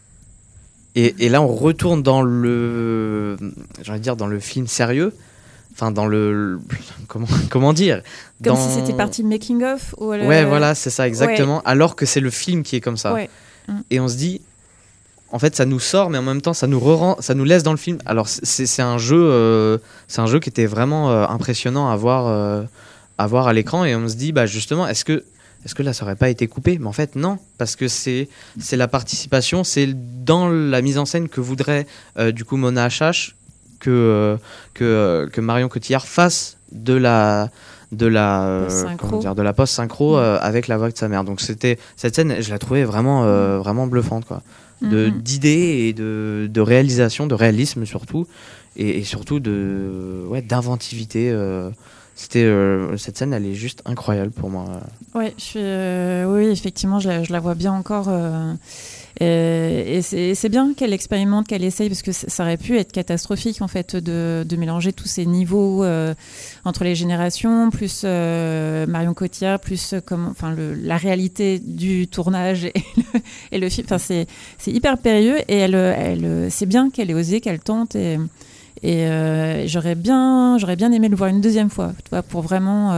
Et, 0.95 1.15
et 1.19 1.29
là, 1.29 1.43
on 1.43 1.49
retourne 1.49 2.03
dans 2.05 2.23
le, 2.23 3.37
dire, 3.99 4.15
dans 4.15 4.29
le 4.29 4.39
film 4.39 4.69
sérieux. 4.69 5.13
Enfin, 5.75 5.91
dans 5.91 6.07
le, 6.07 6.61
comment, 7.09 7.27
comment 7.51 7.73
dire? 7.73 8.03
Comme 8.43 8.55
Dans- 8.55 8.69
si 8.69 8.75
c'était 8.75 8.93
parti 8.93 9.23
making 9.25 9.63
of 9.65 9.95
ou 9.99 10.13
le- 10.13 10.27
Ouais, 10.27 10.45
voilà, 10.45 10.75
c'est 10.75 10.91
ça, 10.91 11.07
exactement. 11.09 11.63
Alors 11.65 11.97
que 11.97 12.07
c'est 12.07 12.21
le 12.21 12.31
film 12.31 12.63
qui 12.63 12.77
est 12.77 12.81
comme 12.81 12.97
ça. 12.97 13.13
Ouais. 13.13 13.29
Et 13.91 13.99
on 13.99 14.07
se 14.09 14.17
dit, 14.17 14.41
en 15.33 15.39
fait, 15.41 15.57
ça 15.57 15.65
nous 15.65 15.81
sort, 15.81 16.11
mais 16.11 16.19
en 16.19 16.23
même 16.23 16.43
temps, 16.43 16.53
ça 16.55 16.67
nous 16.69 16.79
re 16.79 17.17
ça 17.21 17.35
nous 17.35 17.45
laisse 17.45 17.65
dans 17.65 17.73
le 17.73 17.77
film. 17.79 17.99
Alors, 18.07 18.29
c'est 18.29 18.83
un 18.83 18.99
jeu, 18.99 19.19
euh, 19.19 19.79
c'est 20.07 20.21
un 20.21 20.27
jeu 20.27 20.39
qui 20.39 20.49
était 20.49 20.67
vraiment 20.67 21.11
euh, 21.11 21.27
impressionnant 21.27 21.89
à 21.91 21.97
voir, 21.97 22.27
euh, 22.29 22.63
à 23.19 23.27
voir 23.27 23.49
à 23.49 23.53
l'écran. 23.53 23.85
Et 23.85 23.97
on 23.97 24.07
se 24.09 24.15
dit, 24.15 24.31
bah 24.31 24.47
justement, 24.47 24.87
est-ce 24.87 25.05
que, 25.05 25.25
est-ce 25.65 25.75
que 25.75 25.83
là, 25.83 25.93
ça 25.93 26.05
aurait 26.05 26.15
pas 26.15 26.29
été 26.29 26.47
coupé? 26.47 26.79
Mais 26.79 26.87
en 26.87 26.93
fait, 26.93 27.17
non, 27.17 27.39
parce 27.59 27.75
que 27.75 27.89
c'est, 27.89 28.29
c'est 28.61 28.77
la 28.77 28.87
participation, 28.87 29.65
c'est 29.65 29.89
dans 30.25 30.49
la 30.49 30.83
mise 30.83 30.99
en 30.99 31.05
scène 31.07 31.29
que 31.29 31.41
voudrait 31.41 31.87
euh, 32.19 32.31
du 32.31 32.45
coup 32.45 32.57
Mona 32.57 32.85
Achache 32.85 33.35
que 33.85 33.91
euh, 33.91 34.37
que, 34.73 34.85
euh, 34.85 35.29
que 35.29 35.41
Marion 35.41 35.69
Cotillard 35.69 36.07
fasse 36.07 36.57
de 36.73 36.95
la 36.95 37.51
de 37.93 38.07
la 38.07 38.43
euh, 38.47 38.69
comment 38.99 39.19
dire 39.19 39.35
de 39.35 39.43
la 39.43 39.53
post 39.53 39.75
synchro 39.75 40.17
avec 40.17 40.69
la 40.69 40.77
voix 40.79 40.91
de 40.91 40.97
sa 40.97 41.09
mère. 41.09 41.23
Donc 41.25 41.41
c'était 41.41 41.79
cette 41.97 42.15
scène 42.17 42.37
je 42.41 42.51
la 42.51 42.59
trouvais 42.59 42.85
vraiment 42.85 43.25
euh, 43.25 43.59
vraiment 43.59 43.87
bluffante 43.87 44.25
quoi. 44.25 44.43
De 44.83 45.09
Mhm. 45.09 45.21
d'idées 45.23 45.87
et 45.89 45.93
de, 45.93 46.49
de 46.51 46.61
réalisation 46.61 47.27
de 47.27 47.35
réalisme 47.35 47.87
surtout 47.87 48.27
et, 48.77 48.99
et 48.99 49.05
surtout 49.05 49.39
de 49.41 50.25
ouais 50.29 50.43
d'inventivité 50.43 51.33
c'était 52.17 52.47
cette 52.97 53.17
scène 53.19 53.33
elle 53.33 53.47
est 53.47 53.55
juste 53.55 53.81
incroyable 53.87 54.31
pour 54.33 54.51
moi. 54.51 54.65
Ouais, 55.15 55.33
je 55.39 55.43
suis, 55.51 55.61
oui, 56.33 56.51
effectivement, 56.51 56.99
je 57.01 57.09
la, 57.09 57.23
je 57.23 57.33
la 57.33 57.41
vois 57.41 57.55
bien 57.55 57.73
encore. 57.73 58.09
Euh, 59.23 60.01
et 60.03 60.35
c'est 60.35 60.49
bien 60.49 60.75
qu'elle 60.75 60.93
expérimente, 60.93 61.47
qu'elle 61.47 61.65
essaye, 61.65 61.89
parce 61.89 62.03
que 62.03 62.13
ça 62.13 62.43
aurait 62.43 62.57
pu 62.57 62.79
être 62.79 62.93
catastrophique, 62.93 63.63
en 63.63 63.69
fait, 63.69 63.97
de, 63.97 64.57
mélanger 64.57 64.93
tous 64.93 65.09
ces 65.09 65.27
niveaux 65.27 65.85
euh, 65.85 66.15
entre 66.65 66.85
les 66.85 66.95
générations, 66.95 67.71
plus 67.71 68.03
euh, 68.05 68.87
Marion 68.87 69.15
Cotillard, 69.15 69.61
plus 69.61 69.95
enfin, 70.11 70.55
la 70.57 70.97
réalité 70.97 71.59
du 71.59 72.09
tournage 72.09 72.65
et 73.53 73.59
le, 73.59 73.69
film. 73.69 73.87
Enfin, 73.91 73.99
c'est 73.99 74.27
hyper 74.67 74.99
périlleux 74.99 75.39
et 75.49 75.67
c'est 76.51 76.67
bien 76.67 76.91
qu'elle 76.91 77.11
ait 77.11 77.15
osé, 77.15 77.41
qu'elle 77.41 77.61
tente. 77.61 77.97
Et, 77.97 78.19
j'aurais 79.67 79.95
bien, 79.95 80.57
bien 80.77 80.93
aimé 80.93 81.09
le 81.09 81.17
voir 81.17 81.31
une 81.31 81.41
deuxième 81.41 81.71
fois, 81.71 81.93
pour 82.29 82.43
vraiment. 82.43 82.93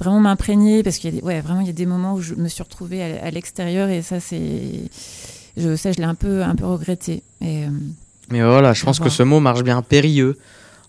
Vraiment 0.00 0.18
m'imprégner, 0.20 0.82
parce 0.82 0.96
qu'il 0.98 1.14
y 1.14 1.16
a 1.16 1.20
des, 1.20 1.24
ouais, 1.24 1.40
vraiment 1.40 1.60
il 1.60 1.66
y 1.68 1.70
a 1.70 1.74
des 1.74 1.86
moments 1.86 2.14
où 2.14 2.20
je 2.20 2.34
me 2.34 2.48
suis 2.48 2.62
retrouvée 2.62 3.02
à, 3.20 3.24
à 3.26 3.30
l'extérieur 3.30 3.88
et 3.88 4.02
ça 4.02 4.18
c'est, 4.18 4.40
je, 5.56 5.76
ça 5.76 5.92
je 5.92 5.98
l'ai 5.98 6.04
un 6.04 6.14
peu, 6.16 6.42
un 6.42 6.54
peu 6.56 6.66
regretté. 6.66 7.22
Et, 7.40 7.64
euh, 7.64 7.68
mais 8.30 8.42
voilà 8.42 8.72
je 8.72 8.84
pense 8.84 8.98
que 8.98 9.08
ce 9.10 9.22
mot 9.22 9.40
marche 9.40 9.62
bien. 9.62 9.82
Périlleux. 9.82 10.38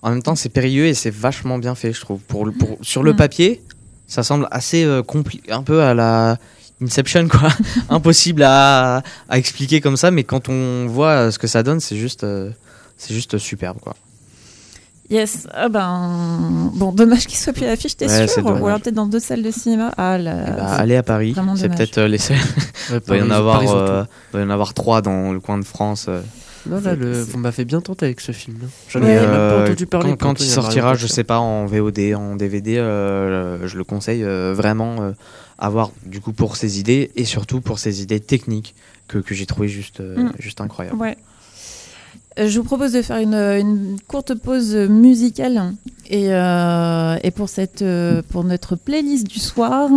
En 0.02 0.10
même 0.10 0.24
temps 0.24 0.36
c'est 0.36 0.50
périlleux 0.50 0.86
et 0.88 0.94
c'est 0.96 1.14
vachement 1.14 1.58
bien 1.60 1.76
fait 1.76 1.94
je 1.94 2.02
trouve. 2.02 2.22
Pour, 2.22 2.46
le- 2.46 2.52
pour 2.54 2.78
sur 2.82 3.04
le 3.04 3.14
Mm. 3.14 3.18
papier 3.18 3.62
ça 4.08 4.24
semble 4.24 4.48
assez 4.52 4.84
euh, 4.84 5.02
compli- 5.04 5.42
un 5.52 5.64
peu 5.64 5.82
à 5.84 5.94
la 5.94 6.38
Inception 6.82 7.28
quoi. 7.28 7.50
Impossible 7.90 8.42
à, 8.44 9.04
à 9.30 9.38
expliquer 9.38 9.80
comme 9.82 9.98
ça 9.98 10.10
mais 10.12 10.24
quand 10.24 10.50
on 10.50 10.88
voit 10.88 11.10
euh, 11.28 11.32
ce 11.32 11.38
que 11.40 11.48
ça 11.48 11.62
donne 11.64 11.80
c'est 11.80 11.98
juste 11.98 12.24
euh, 12.24 12.50
c'est 12.98 13.14
juste 13.14 13.38
superbe 13.38 13.78
quoi 13.80 13.96
Yes, 15.12 15.46
ah 15.54 15.68
ben 15.68 16.72
bon, 16.74 16.94
dommage 16.94 17.28
qu'il 17.28 17.38
soit 17.38 17.52
plus 17.52 17.66
à 17.66 17.68
l'affiche, 17.68 17.98
t'es 17.98 18.08
Ouais, 18.08 18.28
sûr 18.30 18.46
Ou 18.46 18.66
alors 18.66 18.80
peut-être 18.80 18.96
dans 18.96 19.06
d'autres 19.08 19.26
salles 19.26 19.44
de 19.44 19.52
cinéma. 19.52 19.92
Ah 19.98 20.18
là, 20.18 20.46
Eh 20.48 20.52
bah, 20.52 20.68
c'est- 20.76 20.82
allez 20.82 20.96
à 20.96 21.04
Paris 21.04 21.36
c'est 21.58 21.68
peut-être 21.70 21.98
euh, 21.98 22.08
les 22.08 22.18
Ouais, 22.30 22.38
Il 23.10 23.18
y 23.18 23.22
en 23.22 23.30
avoir, 23.30 23.62
surtout. 23.62 23.76
euh, 23.78 24.04
il 24.30 24.32
doit 24.32 24.42
y 24.42 24.44
en 24.46 24.50
avoir 24.50 24.74
trois 24.74 25.02
dans 25.02 25.34
le 25.34 25.40
coin 25.42 25.58
de 25.58 25.66
France. 25.66 26.06
euh. 26.08 26.22
Non, 26.66 26.80
là, 26.80 26.96
le- 26.96 27.14
c'est- 27.14 27.32
vous 27.32 27.40
m'avez 27.40 27.66
bien 27.66 27.82
tenté 27.82 28.06
avec 28.06 28.22
ce 28.22 28.32
film. 28.32 28.58
J'en 28.90 29.02
ai 29.02 29.06
même 29.06 29.26
pas 29.26 29.36
euh, 29.36 29.64
entendu 29.66 29.86
parler. 29.86 30.10
Quand, 30.12 30.18
quand 30.30 30.40
il 30.40 30.46
sortira, 30.48 30.94
je 30.94 31.08
sais 31.08 31.24
pas, 31.26 31.40
en 31.40 31.66
VOD, 31.66 32.14
en 32.16 32.36
DVD, 32.38 32.78
euh, 32.78 33.68
je 33.68 33.78
le 33.78 33.84
conseille 33.84 34.24
euh, 34.24 34.54
vraiment 34.56 35.02
euh, 35.02 35.12
à 35.58 35.70
voir 35.70 35.92
du 36.06 36.22
coup 36.22 36.32
pour 36.34 36.56
ses 36.56 36.80
idées 36.80 37.12
et 37.18 37.26
surtout 37.26 37.60
pour 37.62 37.80
ses 37.80 38.02
idées 38.02 38.20
techniques 38.22 38.76
que, 39.10 39.18
que 39.18 39.34
j'ai 39.36 39.46
trouvé 39.46 39.68
juste, 39.68 40.00
euh, 40.00 40.16
Mm. 40.26 40.32
juste 40.40 40.62
incroyable. 40.62 40.98
Ouais. 40.98 41.18
Euh, 42.40 42.48
Je 42.48 42.60
vous 42.60 42.66
propose 42.66 42.94
de 42.94 43.02
faire 43.02 43.18
une, 43.18 43.34
une 43.36 43.98
courte 44.08 44.34
pause 44.36 44.74
musicale 44.76 45.74
et, 46.10 46.34
euh, 46.34 47.16
et 47.24 47.32
pour 47.32 47.48
cette 47.50 47.82
euh, 47.82 48.22
pour 48.30 48.44
notre 48.44 48.76
playlist 48.76 49.28
du 49.28 49.40
soir, 49.40 49.90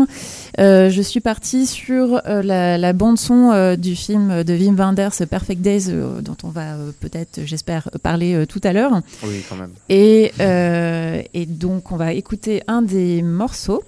euh, 0.60 0.90
je 0.90 1.02
suis 1.02 1.20
partie 1.20 1.66
sur 1.66 2.20
la, 2.24 2.76
la 2.78 2.92
bande 2.92 3.18
son 3.18 3.50
euh, 3.52 3.76
du 3.76 3.94
film 3.96 4.42
de 4.44 4.52
Wim 4.54 4.76
Wenders 4.76 5.26
Perfect 5.30 5.60
Days 5.60 5.86
dont 6.22 6.36
on 6.44 6.48
va 6.48 6.74
peut-être 7.00 7.40
j'espère 7.44 7.88
parler 8.02 8.44
tout 8.48 8.60
à 8.64 8.72
l'heure 8.72 9.00
Oui, 9.24 9.42
quand 9.48 9.56
même. 9.56 9.70
et, 9.88 10.32
et 11.34 11.46
donc 11.46 11.90
on 11.92 11.96
va 11.96 12.12
écouter 12.12 12.62
un 12.68 12.82
des 12.82 13.22
morceaux. 13.22 13.82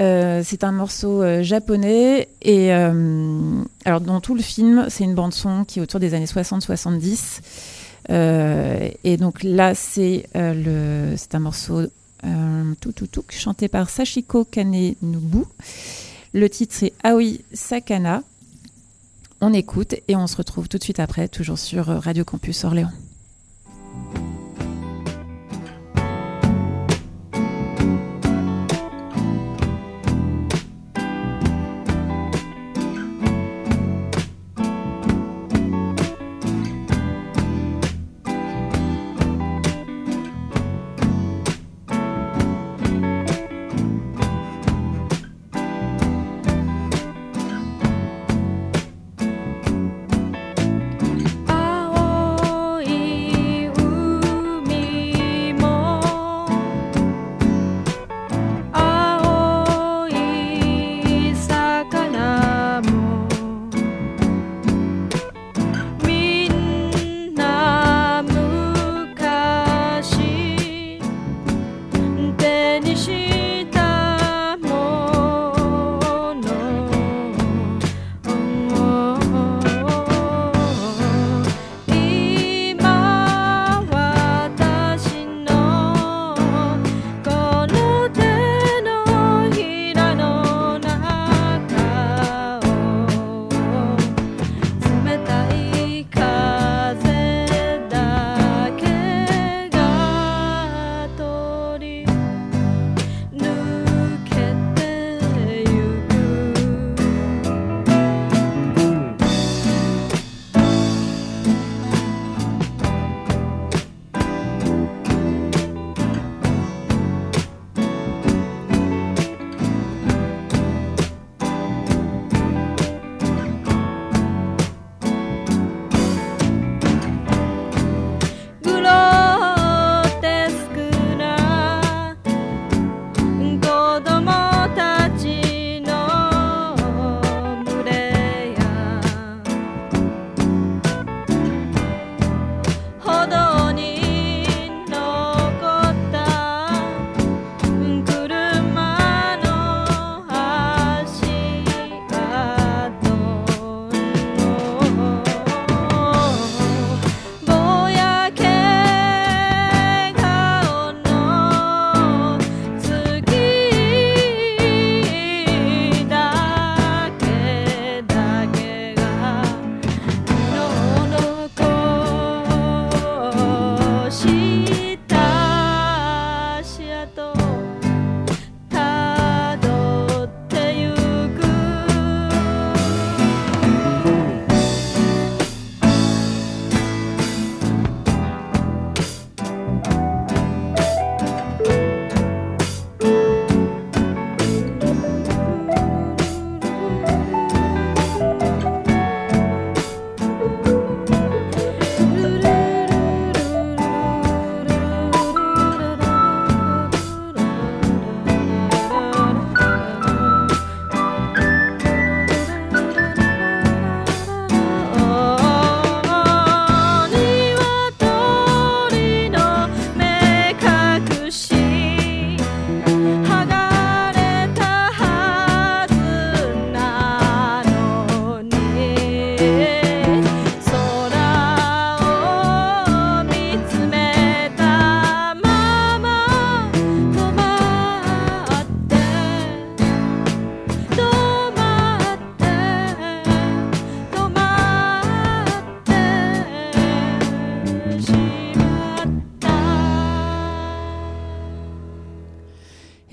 Euh, 0.00 0.42
c'est 0.44 0.64
un 0.64 0.72
morceau 0.72 1.22
euh, 1.22 1.42
japonais 1.42 2.28
et 2.40 2.72
euh, 2.72 3.62
alors 3.84 4.00
dans 4.00 4.22
tout 4.22 4.34
le 4.34 4.40
film 4.40 4.86
c'est 4.88 5.04
une 5.04 5.14
bande 5.14 5.34
son 5.34 5.64
qui 5.64 5.80
est 5.80 5.82
autour 5.82 6.00
des 6.00 6.14
années 6.14 6.26
60-70 6.26 7.40
Euh, 8.10 8.88
et 9.04 9.16
donc 9.16 9.44
là 9.44 9.76
c'est 9.76 10.26
un 10.34 11.38
morceau 11.38 11.82
tout 12.80 12.92
tout 12.92 13.06
tout 13.06 13.24
chanté 13.28 13.68
par 13.68 13.88
Sachiko 13.88 14.44
Kanenubu. 14.44 15.44
Le 16.32 16.48
titre 16.50 16.74
c'est 16.76 16.92
Aoi 17.04 17.38
Sakana. 17.52 18.22
On 19.40 19.52
écoute 19.52 19.94
et 20.08 20.16
on 20.16 20.26
se 20.26 20.36
retrouve 20.36 20.68
tout 20.68 20.78
de 20.78 20.82
suite 20.82 20.98
après 20.98 21.28
toujours 21.28 21.60
sur 21.60 21.86
Radio 21.86 22.24
Campus 22.24 22.64
Orléans.「 22.64 23.11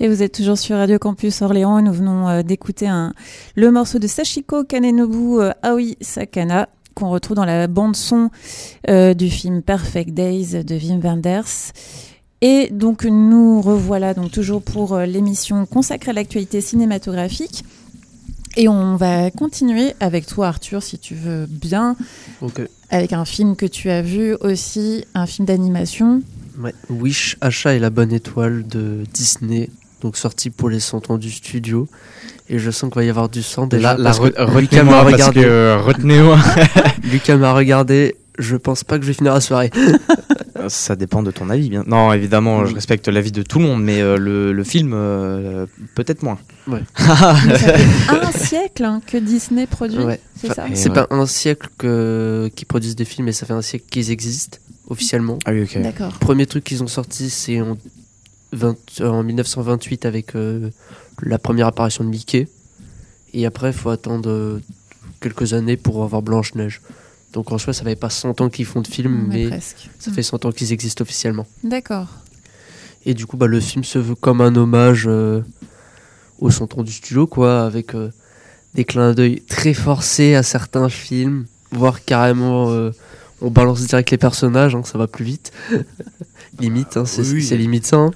Et 0.02 0.08
vous 0.08 0.22
êtes 0.22 0.32
toujours 0.32 0.56
sur 0.56 0.76
Radio 0.76 0.98
Campus 0.98 1.42
Orléans 1.42 1.78
et 1.78 1.82
nous 1.82 1.92
venons 1.92 2.26
euh, 2.26 2.42
d'écouter 2.42 2.88
un, 2.88 3.12
le 3.54 3.70
morceau 3.70 3.98
de 3.98 4.06
Sachiko 4.06 4.64
Kanenobu 4.64 5.40
euh, 5.40 5.52
Aoi 5.62 5.94
Sakana 6.00 6.70
qu'on 6.94 7.10
retrouve 7.10 7.36
dans 7.36 7.44
la 7.44 7.66
bande 7.66 7.94
son 7.94 8.30
euh, 8.88 9.12
du 9.12 9.28
film 9.28 9.60
Perfect 9.60 10.14
Days 10.14 10.64
de 10.64 10.74
Wim 10.74 11.00
Wenders. 11.00 11.72
Et 12.40 12.70
donc 12.70 13.04
nous 13.04 13.60
revoilà 13.60 14.14
donc 14.14 14.30
toujours 14.30 14.62
pour 14.62 14.98
l'émission 15.00 15.66
consacrée 15.66 16.12
à 16.12 16.14
l'actualité 16.14 16.62
cinématographique. 16.62 17.62
Et 18.56 18.68
on 18.68 18.96
va 18.96 19.30
continuer 19.30 19.92
avec 20.00 20.24
toi 20.24 20.48
Arthur 20.48 20.82
si 20.82 20.98
tu 20.98 21.14
veux 21.14 21.44
bien, 21.46 21.94
avec 22.88 23.12
un 23.12 23.26
film 23.26 23.54
que 23.54 23.66
tu 23.66 23.90
as 23.90 24.00
vu 24.00 24.34
aussi, 24.40 25.04
un 25.12 25.26
film 25.26 25.44
d'animation. 25.44 26.22
ouais, 26.58 26.74
Wish, 26.88 27.36
Achat 27.42 27.74
et 27.74 27.78
la 27.78 27.90
bonne 27.90 28.12
étoile 28.12 28.66
de 28.66 29.04
Disney, 29.12 29.68
donc 30.00 30.16
sorti 30.16 30.50
pour 30.50 30.68
les 30.70 30.80
100 30.80 31.10
ans 31.10 31.18
du 31.18 31.30
studio. 31.30 31.88
Et 32.48 32.58
je 32.58 32.70
sens 32.70 32.90
qu'il 32.90 32.96
va 33.00 33.04
y 33.04 33.08
avoir 33.10 33.28
du 33.28 33.42
sang 33.42 33.66
déjà. 33.66 33.92
Là, 33.92 33.98
là, 33.98 34.04
parce 34.04 34.18
que 34.18 34.24
re- 34.26 34.60
Lucas 34.60 34.78
retenez-moi 34.82 34.94
m'a 34.96 35.02
regardé. 35.10 35.44
euh, 35.44 35.78
retenez-moi. 35.80 36.38
Lucas 37.12 37.36
m'a 37.36 37.52
regardé. 37.52 38.16
Je 38.38 38.56
pense 38.56 38.84
pas 38.84 38.96
que 38.98 39.02
je 39.04 39.08
vais 39.08 39.14
finir 39.14 39.34
la 39.34 39.40
soirée. 39.40 39.70
Ça 40.68 40.96
dépend 40.96 41.22
de 41.22 41.30
ton 41.30 41.48
avis. 41.50 41.68
Bien. 41.70 41.84
Non, 41.86 42.12
évidemment, 42.12 42.64
je 42.66 42.74
respecte 42.74 43.06
l'avis 43.08 43.32
de 43.32 43.42
tout 43.42 43.58
le 43.58 43.66
monde, 43.66 43.82
mais 43.82 44.00
euh, 44.00 44.16
le, 44.16 44.52
le 44.52 44.64
film, 44.64 44.92
euh, 44.94 45.66
peut-être 45.94 46.22
moins. 46.22 46.38
Mais 46.66 46.80
ça 46.96 47.34
fait 47.34 48.10
un 48.10 48.32
siècle 48.32 48.84
hein, 48.84 49.00
que 49.06 49.16
Disney 49.18 49.66
produit, 49.66 49.98
Ouais. 49.98 50.20
c'est 50.40 50.48
C'est 50.74 50.88
ouais. 50.88 50.94
pas 50.94 51.06
un 51.10 51.26
siècle 51.26 51.68
que 51.78 52.50
qu'ils 52.56 52.66
produisent 52.66 52.96
des 52.96 53.04
films, 53.04 53.26
mais 53.26 53.32
ça 53.32 53.46
fait 53.46 53.52
un 53.52 53.62
siècle 53.62 53.84
qu'ils 53.90 54.10
existent 54.10 54.58
officiellement. 54.88 55.38
Ah 55.44 55.52
oui, 55.52 55.62
ok. 55.62 55.80
D'accord. 55.82 56.12
Premier 56.18 56.46
truc 56.46 56.64
qu'ils 56.64 56.82
ont 56.82 56.88
sorti, 56.88 57.30
c'est 57.30 57.60
en, 57.60 57.76
20 58.52 58.76
euh, 59.00 59.08
en 59.08 59.22
1928 59.22 60.06
avec 60.06 60.34
euh, 60.34 60.70
la 61.22 61.38
première 61.38 61.66
apparition 61.66 62.04
de 62.04 62.08
Mickey. 62.08 62.48
Et 63.32 63.46
après, 63.46 63.70
il 63.70 63.72
faut 63.76 63.90
attendre 63.90 64.28
euh, 64.28 64.60
quelques 65.20 65.52
années 65.54 65.76
pour 65.76 66.02
avoir 66.02 66.22
Blanche-Neige. 66.22 66.80
Donc 67.32 67.52
en 67.52 67.58
soi, 67.58 67.72
ça 67.72 67.84
fait 67.84 67.96
pas 67.96 68.10
100 68.10 68.40
ans 68.40 68.48
qu'ils 68.48 68.66
font 68.66 68.80
de 68.80 68.88
films, 68.88 69.26
Mais 69.28 69.44
mais 69.44 69.48
presque. 69.48 69.88
ça 69.98 70.10
fait 70.10 70.22
100 70.22 70.44
ans 70.46 70.52
qu'ils 70.52 70.72
existent 70.72 71.02
officiellement. 71.02 71.46
D'accord. 71.62 72.08
Et 73.06 73.14
du 73.14 73.26
coup, 73.26 73.36
bah, 73.36 73.46
le 73.46 73.60
film 73.60 73.84
se 73.84 73.98
veut 73.98 74.14
comme 74.14 74.40
un 74.40 74.54
hommage 74.56 75.04
euh, 75.06 75.42
100 76.48 76.78
ans 76.78 76.82
du 76.82 76.92
studio, 76.92 77.26
quoi, 77.26 77.64
avec 77.64 77.94
euh, 77.94 78.10
des 78.74 78.84
clins 78.84 79.12
d'œil 79.14 79.42
très 79.42 79.74
forcés 79.74 80.34
à 80.34 80.42
certains 80.42 80.88
films, 80.88 81.46
voire 81.70 82.04
carrément 82.04 82.70
euh, 82.70 82.90
on 83.40 83.50
balance 83.50 83.86
direct 83.86 84.10
les 84.10 84.18
personnages, 84.18 84.74
hein, 84.74 84.82
ça 84.84 84.98
va 84.98 85.06
plus 85.06 85.24
vite. 85.24 85.52
limite, 86.60 86.96
hein, 86.96 87.04
c'est 87.04 87.22
Oui, 87.22 87.42
limite 87.56 87.86
ça. 87.86 87.96
hein. 87.96 88.10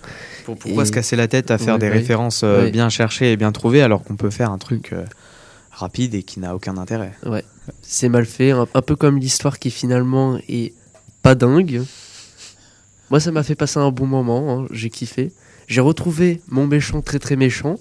Pour- 0.45 0.57
pourquoi 0.59 0.83
Et- 0.83 0.87
se 0.87 0.93
casser 0.93 1.17
la 1.17 1.29
tête 1.29 1.51
à 1.51 1.59
faire 1.59 1.75
Ouais, 1.75 1.81
des 1.81 1.87
ouais. 1.87 1.93
références 1.93 2.43
euh, 2.45 2.65
Ouais. 2.65 2.71
bien 2.71 2.89
cherchées 2.89 3.33
et 3.33 3.37
bien 3.37 3.53
trouvées 3.53 3.83
alors 3.83 4.03
qu'on 4.03 4.17
peut 4.17 4.31
faire 4.31 4.51
un 4.51 4.59
truc 4.59 4.93
euh, 4.93 5.05
rapide 5.71 6.15
et 6.15 6.23
qui 6.23 6.41
n'a 6.41 6.55
aucun 6.55 6.77
intérêt? 6.77 7.13
C'est 7.83 8.09
mal 8.09 8.27
fait, 8.27 8.51
un, 8.51 8.67
un 8.75 8.83
peu 8.83 8.97
comme 8.97 9.19
l'histoire 9.19 9.59
qui 9.59 9.71
finalement 9.71 10.39
est 10.49 10.75
pas 11.23 11.35
dingue. 11.35 11.83
Moi, 13.11 13.21
ça 13.21 13.31
m'a 13.33 13.43
fait 13.43 13.55
passer 13.55 13.79
un 13.79 13.91
bon 13.91 14.07
moment, 14.07 14.67
j'ai 14.71 14.91
kiffé. 14.91 15.33
J'ai 15.67 15.81
retrouvé 15.81 16.43
mon 16.49 16.67
méchant 16.67 17.01
très 17.01 17.19
très 17.19 17.37
méchant, 17.37 17.77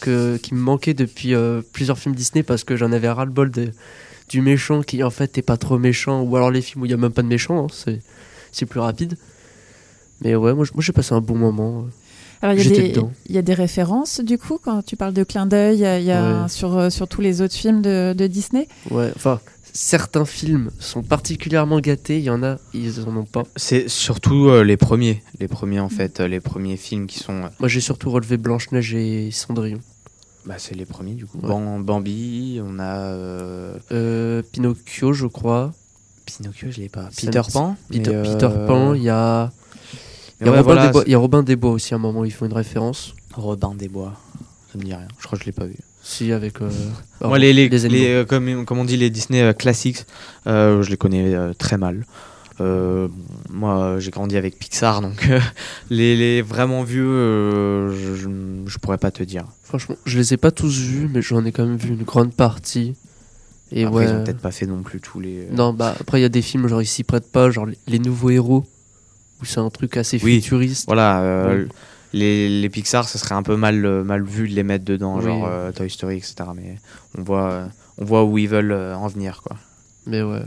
que, 0.00 0.36
qui 0.36 0.54
me 0.54 0.60
manquait 0.60 0.94
depuis 0.94 1.34
euh, 1.34 1.62
plusieurs 1.72 1.98
films 1.98 2.14
Disney 2.14 2.42
parce 2.42 2.62
que 2.64 2.76
j'en 2.76 2.92
avais 2.92 3.08
ras-le-bol 3.08 3.50
de- 3.50 3.72
du 4.28 4.40
méchant 4.40 4.82
qui 4.82 5.02
en 5.02 5.10
fait 5.10 5.36
est 5.38 5.42
pas 5.42 5.56
trop 5.56 5.78
méchant, 5.78 6.22
ou 6.22 6.36
alors 6.36 6.50
les 6.50 6.62
films 6.62 6.82
où 6.82 6.86
il 6.86 6.90
y 6.90 6.94
a 6.94 6.96
même 6.96 7.12
pas 7.12 7.22
de 7.22 7.28
méchant, 7.28 7.64
hein, 7.64 7.66
c'est, 7.72 8.00
c'est 8.52 8.66
plus 8.66 8.80
rapide. 8.80 9.16
Mais 10.22 10.34
ouais, 10.34 10.54
moi, 10.54 10.64
j'ai 10.78 10.92
passé 10.92 11.12
un 11.14 11.20
bon 11.20 11.36
moment. 11.36 11.86
Alors, 12.40 12.54
il 12.56 12.62
y, 12.62 12.78
a 12.78 12.82
des- 12.82 12.88
dedans. 12.90 13.12
il 13.26 13.34
y 13.34 13.38
a 13.38 13.42
des 13.42 13.54
références, 13.54 14.20
du 14.20 14.38
coup, 14.38 14.58
quand 14.62 14.82
tu 14.84 14.96
parles 14.96 15.14
de 15.14 15.24
clin 15.24 15.46
d'œil, 15.46 15.76
il 15.76 15.80
y 15.80 15.86
a, 15.86 15.98
il 15.98 16.04
y 16.04 16.12
a 16.12 16.42
Ouais. 16.42 16.48
sur, 16.48 16.76
euh, 16.76 16.90
sur 16.90 17.08
tous 17.08 17.20
les 17.20 17.40
autres 17.40 17.54
films 17.54 17.80
de, 17.82 18.14
de 18.16 18.26
Disney? 18.26 18.68
Ouais, 18.90 19.10
enfin, 19.16 19.40
certains 19.72 20.24
films 20.24 20.70
sont 20.78 21.02
particulièrement 21.02 21.80
gâtés, 21.80 22.18
il 22.18 22.24
y 22.24 22.30
en 22.30 22.42
a, 22.42 22.58
ils 22.74 23.00
en 23.06 23.16
ont 23.16 23.24
pas. 23.24 23.42
c'est 23.56 23.88
surtout 23.88 24.48
euh, 24.48 24.62
les 24.62 24.76
premiers 24.76 25.22
les 25.40 25.48
premiers 25.48 25.80
en 25.80 25.88
fait 25.88 26.20
euh, 26.20 26.28
les 26.28 26.38
premiers 26.38 26.76
films 26.76 27.06
qui 27.08 27.18
sont 27.18 27.32
euh, 27.44 27.48
Moi 27.58 27.68
j'ai 27.68 27.80
surtout 27.80 28.10
relevé 28.10 28.36
Blanche-Neige 28.36 28.94
et 28.94 29.30
Cendrillon. 29.32 29.80
Bah, 30.46 30.54
c'est 30.58 30.74
les 30.74 30.84
premiers 30.86 31.14
du 31.14 31.26
coup 31.26 31.38
Ouais. 31.38 31.48
Ban- 31.48 31.78
Bambi 31.80 32.60
on 32.62 32.78
a 32.78 32.96
euh, 32.98 33.78
Euh, 33.92 34.42
Pinocchio, 34.52 35.12
je 35.12 35.26
crois. 35.26 35.72
Pinocchio 36.26 36.70
je 36.70 36.80
l'ai 36.80 36.88
pas 36.88 37.08
Peter 37.16 37.42
Pan 37.52 37.76
Peter, 37.90 38.12
euh, 38.14 38.22
Peter 38.22 38.48
Pan, 38.66 38.94
il 38.94 39.02
y 39.02 39.08
a, 39.10 39.52
il 40.40 40.46
y 40.46 40.48
a 40.48 40.52
ouais, 40.52 40.58
Robin 40.58 40.62
voilà, 40.62 40.86
des 40.86 40.92
Bois, 40.92 41.02
il 41.06 41.12
y 41.12 41.14
a 41.14 41.18
Robin 41.18 41.42
des 41.42 41.56
Bois 41.56 41.70
aussi 41.70 41.94
à 41.94 41.96
un 41.96 42.00
moment 42.00 42.20
où 42.20 42.24
ils 42.24 42.32
font 42.32 42.46
une 42.46 42.52
référence. 42.54 43.14
Robin 43.34 43.74
des 43.74 43.88
Bois 43.88 44.14
ça 44.72 44.78
me 44.78 44.84
dit 44.84 44.94
rien 44.94 45.06
je 45.18 45.26
crois 45.26 45.38
que 45.38 45.44
je 45.44 45.48
l'ai 45.48 45.52
pas 45.52 45.66
vu 45.66 45.76
Si, 46.02 46.32
avec. 46.32 46.60
euh, 46.60 46.70
Moi, 47.22 47.38
les, 47.38 47.52
les, 47.52 47.68
les 47.68 48.06
euh, 48.08 48.24
comme, 48.24 48.64
comme 48.66 48.78
on 48.78 48.84
dit, 48.84 48.96
les 48.96 49.08
Disney 49.10 49.40
euh, 49.42 49.52
classiques, 49.52 50.04
euh, 50.46 50.82
je 50.82 50.90
les 50.90 50.96
connais 50.96 51.34
euh, 51.34 51.52
très 51.54 51.78
mal. 51.78 52.04
Euh, 52.60 53.08
moi, 53.50 53.96
j'ai 53.98 54.10
grandi 54.10 54.36
avec 54.36 54.58
Pixar, 54.58 55.00
donc 55.00 55.26
euh, 55.28 55.40
les, 55.90 56.14
les 56.16 56.42
vraiment 56.42 56.82
vieux, 56.84 57.06
euh, 57.08 57.90
je, 57.92 58.14
je, 58.14 58.28
je 58.66 58.78
pourrais 58.78 58.98
pas 58.98 59.10
te 59.10 59.22
dire. 59.22 59.44
Franchement, 59.78 59.96
je 60.04 60.18
les 60.18 60.32
ai 60.34 60.36
pas 60.36 60.52
tous 60.52 60.78
vus, 60.78 61.08
mais 61.12 61.20
j'en 61.20 61.44
ai 61.44 61.50
quand 61.50 61.66
même 61.66 61.76
vu 61.76 61.88
une 61.94 62.04
grande 62.04 62.32
partie. 62.32 62.94
Et 63.72 63.82
Après, 63.84 63.98
ouais. 63.98 64.04
ils 64.04 64.14
ont 64.14 64.22
peut-être 64.22 64.38
pas 64.40 64.52
fait 64.52 64.66
non 64.66 64.82
plus 64.84 65.00
tous 65.00 65.18
les. 65.18 65.46
euh, 65.46 65.52
Non, 65.52 65.72
bah 65.72 65.96
après 65.98 66.20
il 66.20 66.22
y 66.22 66.24
a 66.24 66.28
des 66.28 66.42
films 66.42 66.68
genre 66.68 66.80
ils 66.80 66.86
s'y 66.86 67.02
prêtent 67.02 67.32
pas, 67.32 67.50
genre 67.50 67.66
les, 67.66 67.76
les 67.88 67.98
nouveaux 67.98 68.30
héros, 68.30 68.64
où 69.42 69.44
c'est 69.44 69.58
un 69.58 69.70
truc 69.70 69.96
assez 69.96 70.20
Oui. 70.22 70.36
futuriste. 70.40 70.84
Voilà, 70.86 71.22
euh, 71.22 71.62
Ouais. 71.64 71.68
les, 72.12 72.60
les 72.60 72.68
Pixar, 72.68 73.08
ce 73.08 73.18
serait 73.18 73.34
un 73.34 73.42
peu 73.42 73.56
mal, 73.56 73.84
euh, 73.84 74.04
mal 74.04 74.22
vu 74.22 74.48
de 74.48 74.54
les 74.54 74.62
mettre 74.62 74.84
dedans, 74.84 75.16
Oui. 75.16 75.24
genre 75.24 75.44
euh, 75.48 75.72
Toy 75.72 75.90
Story, 75.90 76.18
etc. 76.18 76.34
Mais 76.54 76.76
on 77.18 77.22
voit, 77.22 77.68
on 77.98 78.04
voit 78.04 78.22
où 78.24 78.38
ils 78.38 78.48
veulent 78.48 78.72
en 78.72 79.08
venir, 79.08 79.42
quoi. 79.42 79.56
Mais 80.06 80.22
ouais. 80.22 80.42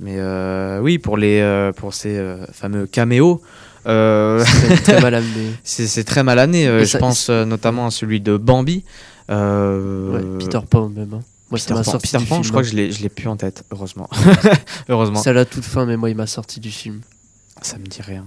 Mais 0.00 0.16
euh, 0.18 0.80
oui, 0.82 0.98
pour 0.98 1.16
les, 1.16 1.70
pour 1.76 1.94
ces 1.94 2.22
fameux 2.52 2.86
caméos. 2.86 3.40
Euh, 3.86 4.44
C'est 4.44 4.82
très 4.82 5.00
mal 5.00 5.14
amené. 5.14 5.50
C'est 5.64 5.86
c'est 5.86 6.04
très 6.04 6.22
mal 6.22 6.38
amené. 6.38 6.66
euh, 6.66 6.80
je 6.80 6.84
ça- 6.86 6.98
pense 6.98 7.28
euh, 7.30 7.44
notamment 7.44 7.86
à 7.86 7.90
celui 7.90 8.20
de 8.20 8.36
Bambi. 8.36 8.84
Euh, 9.30 10.12
Ouais, 10.38 10.44
Peter 10.44 10.60
Pan 10.68 10.88
même. 10.88 11.14
hein. 11.14 11.22
Moi, 11.50 11.58
Peter 11.58 11.68
ça 11.68 11.74
m'a 11.74 11.82
Pan, 11.84 11.90
sorti 11.92 12.08
Peter 12.12 12.24
Pan, 12.24 12.34
film. 12.36 12.44
je 12.44 12.48
crois 12.50 12.60
hein. 12.60 12.64
que 12.64 12.70
je 12.70 12.74
l'ai, 12.76 12.90
je 12.92 13.02
l'ai 13.02 13.08
plus 13.08 13.28
en 13.28 13.36
tête, 13.36 13.62
heureusement. 13.70 14.08
heureusement. 14.88 15.20
C'est 15.22 15.30
à 15.30 15.32
la 15.32 15.44
toute 15.44 15.64
fin, 15.64 15.84
mais 15.86 15.96
moi, 15.96 16.10
il 16.10 16.16
m'a 16.16 16.26
sorti 16.26 16.58
du 16.60 16.70
film. 16.70 17.00
Ça 17.62 17.78
me 17.78 17.84
dit 17.86 18.02
rien. 18.02 18.24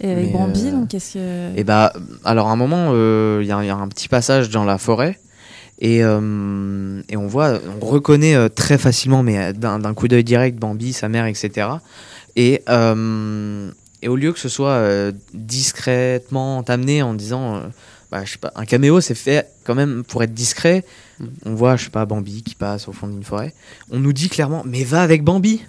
Et 0.00 0.10
avec 0.12 0.26
Mais, 0.26 0.32
Bambi, 0.32 0.68
euh, 0.68 0.70
donc 0.72 0.88
qu'est-ce 0.88 1.14
que. 1.14 1.58
Et 1.58 1.64
bah, 1.64 1.92
alors 2.24 2.48
à 2.48 2.52
un 2.52 2.56
moment, 2.56 2.90
euh, 2.92 3.40
il 3.42 3.48
y, 3.48 3.52
a- 3.52 3.62
il 3.62 3.66
y 3.66 3.70
a 3.70 3.76
un 3.76 3.88
petit 3.88 4.08
passage 4.08 4.48
dans 4.50 4.64
la 4.64 4.78
forêt. 4.78 5.18
Et, 5.80 6.02
euh, 6.02 7.00
et 7.08 7.16
on 7.16 7.26
voit, 7.28 7.58
on 7.80 7.84
reconnaît 7.84 8.34
euh, 8.34 8.48
très 8.48 8.78
facilement, 8.78 9.22
mais 9.22 9.38
euh, 9.38 9.52
d'un 9.52 9.78
d'un 9.78 9.94
coup 9.94 10.08
d'œil 10.08 10.24
direct, 10.24 10.58
Bambi, 10.58 10.92
sa 10.92 11.08
mère, 11.08 11.26
etc. 11.26 11.68
Et, 12.36 12.62
euh, 12.68 13.70
et 14.02 14.08
au 14.08 14.16
lieu 14.16 14.32
que 14.32 14.38
ce 14.38 14.48
soit 14.48 14.70
euh, 14.70 15.12
discrètement 15.34 16.62
amené 16.68 17.02
en 17.02 17.14
disant, 17.14 17.56
euh, 17.56 17.60
bah, 18.10 18.24
je 18.24 18.32
sais 18.32 18.38
pas, 18.38 18.52
un 18.56 18.64
caméo, 18.64 19.00
c'est 19.00 19.14
fait 19.14 19.46
quand 19.64 19.74
même 19.74 20.02
pour 20.04 20.22
être 20.22 20.34
discret. 20.34 20.84
Mm. 21.20 21.26
On 21.46 21.54
voit, 21.54 21.76
je 21.76 21.84
sais 21.84 21.90
pas, 21.90 22.06
Bambi 22.06 22.42
qui 22.42 22.54
passe 22.54 22.88
au 22.88 22.92
fond 22.92 23.06
d'une 23.08 23.24
forêt. 23.24 23.54
On 23.90 23.98
nous 23.98 24.12
dit 24.12 24.28
clairement, 24.28 24.62
mais 24.66 24.84
va 24.84 25.02
avec 25.02 25.22
Bambi. 25.24 25.62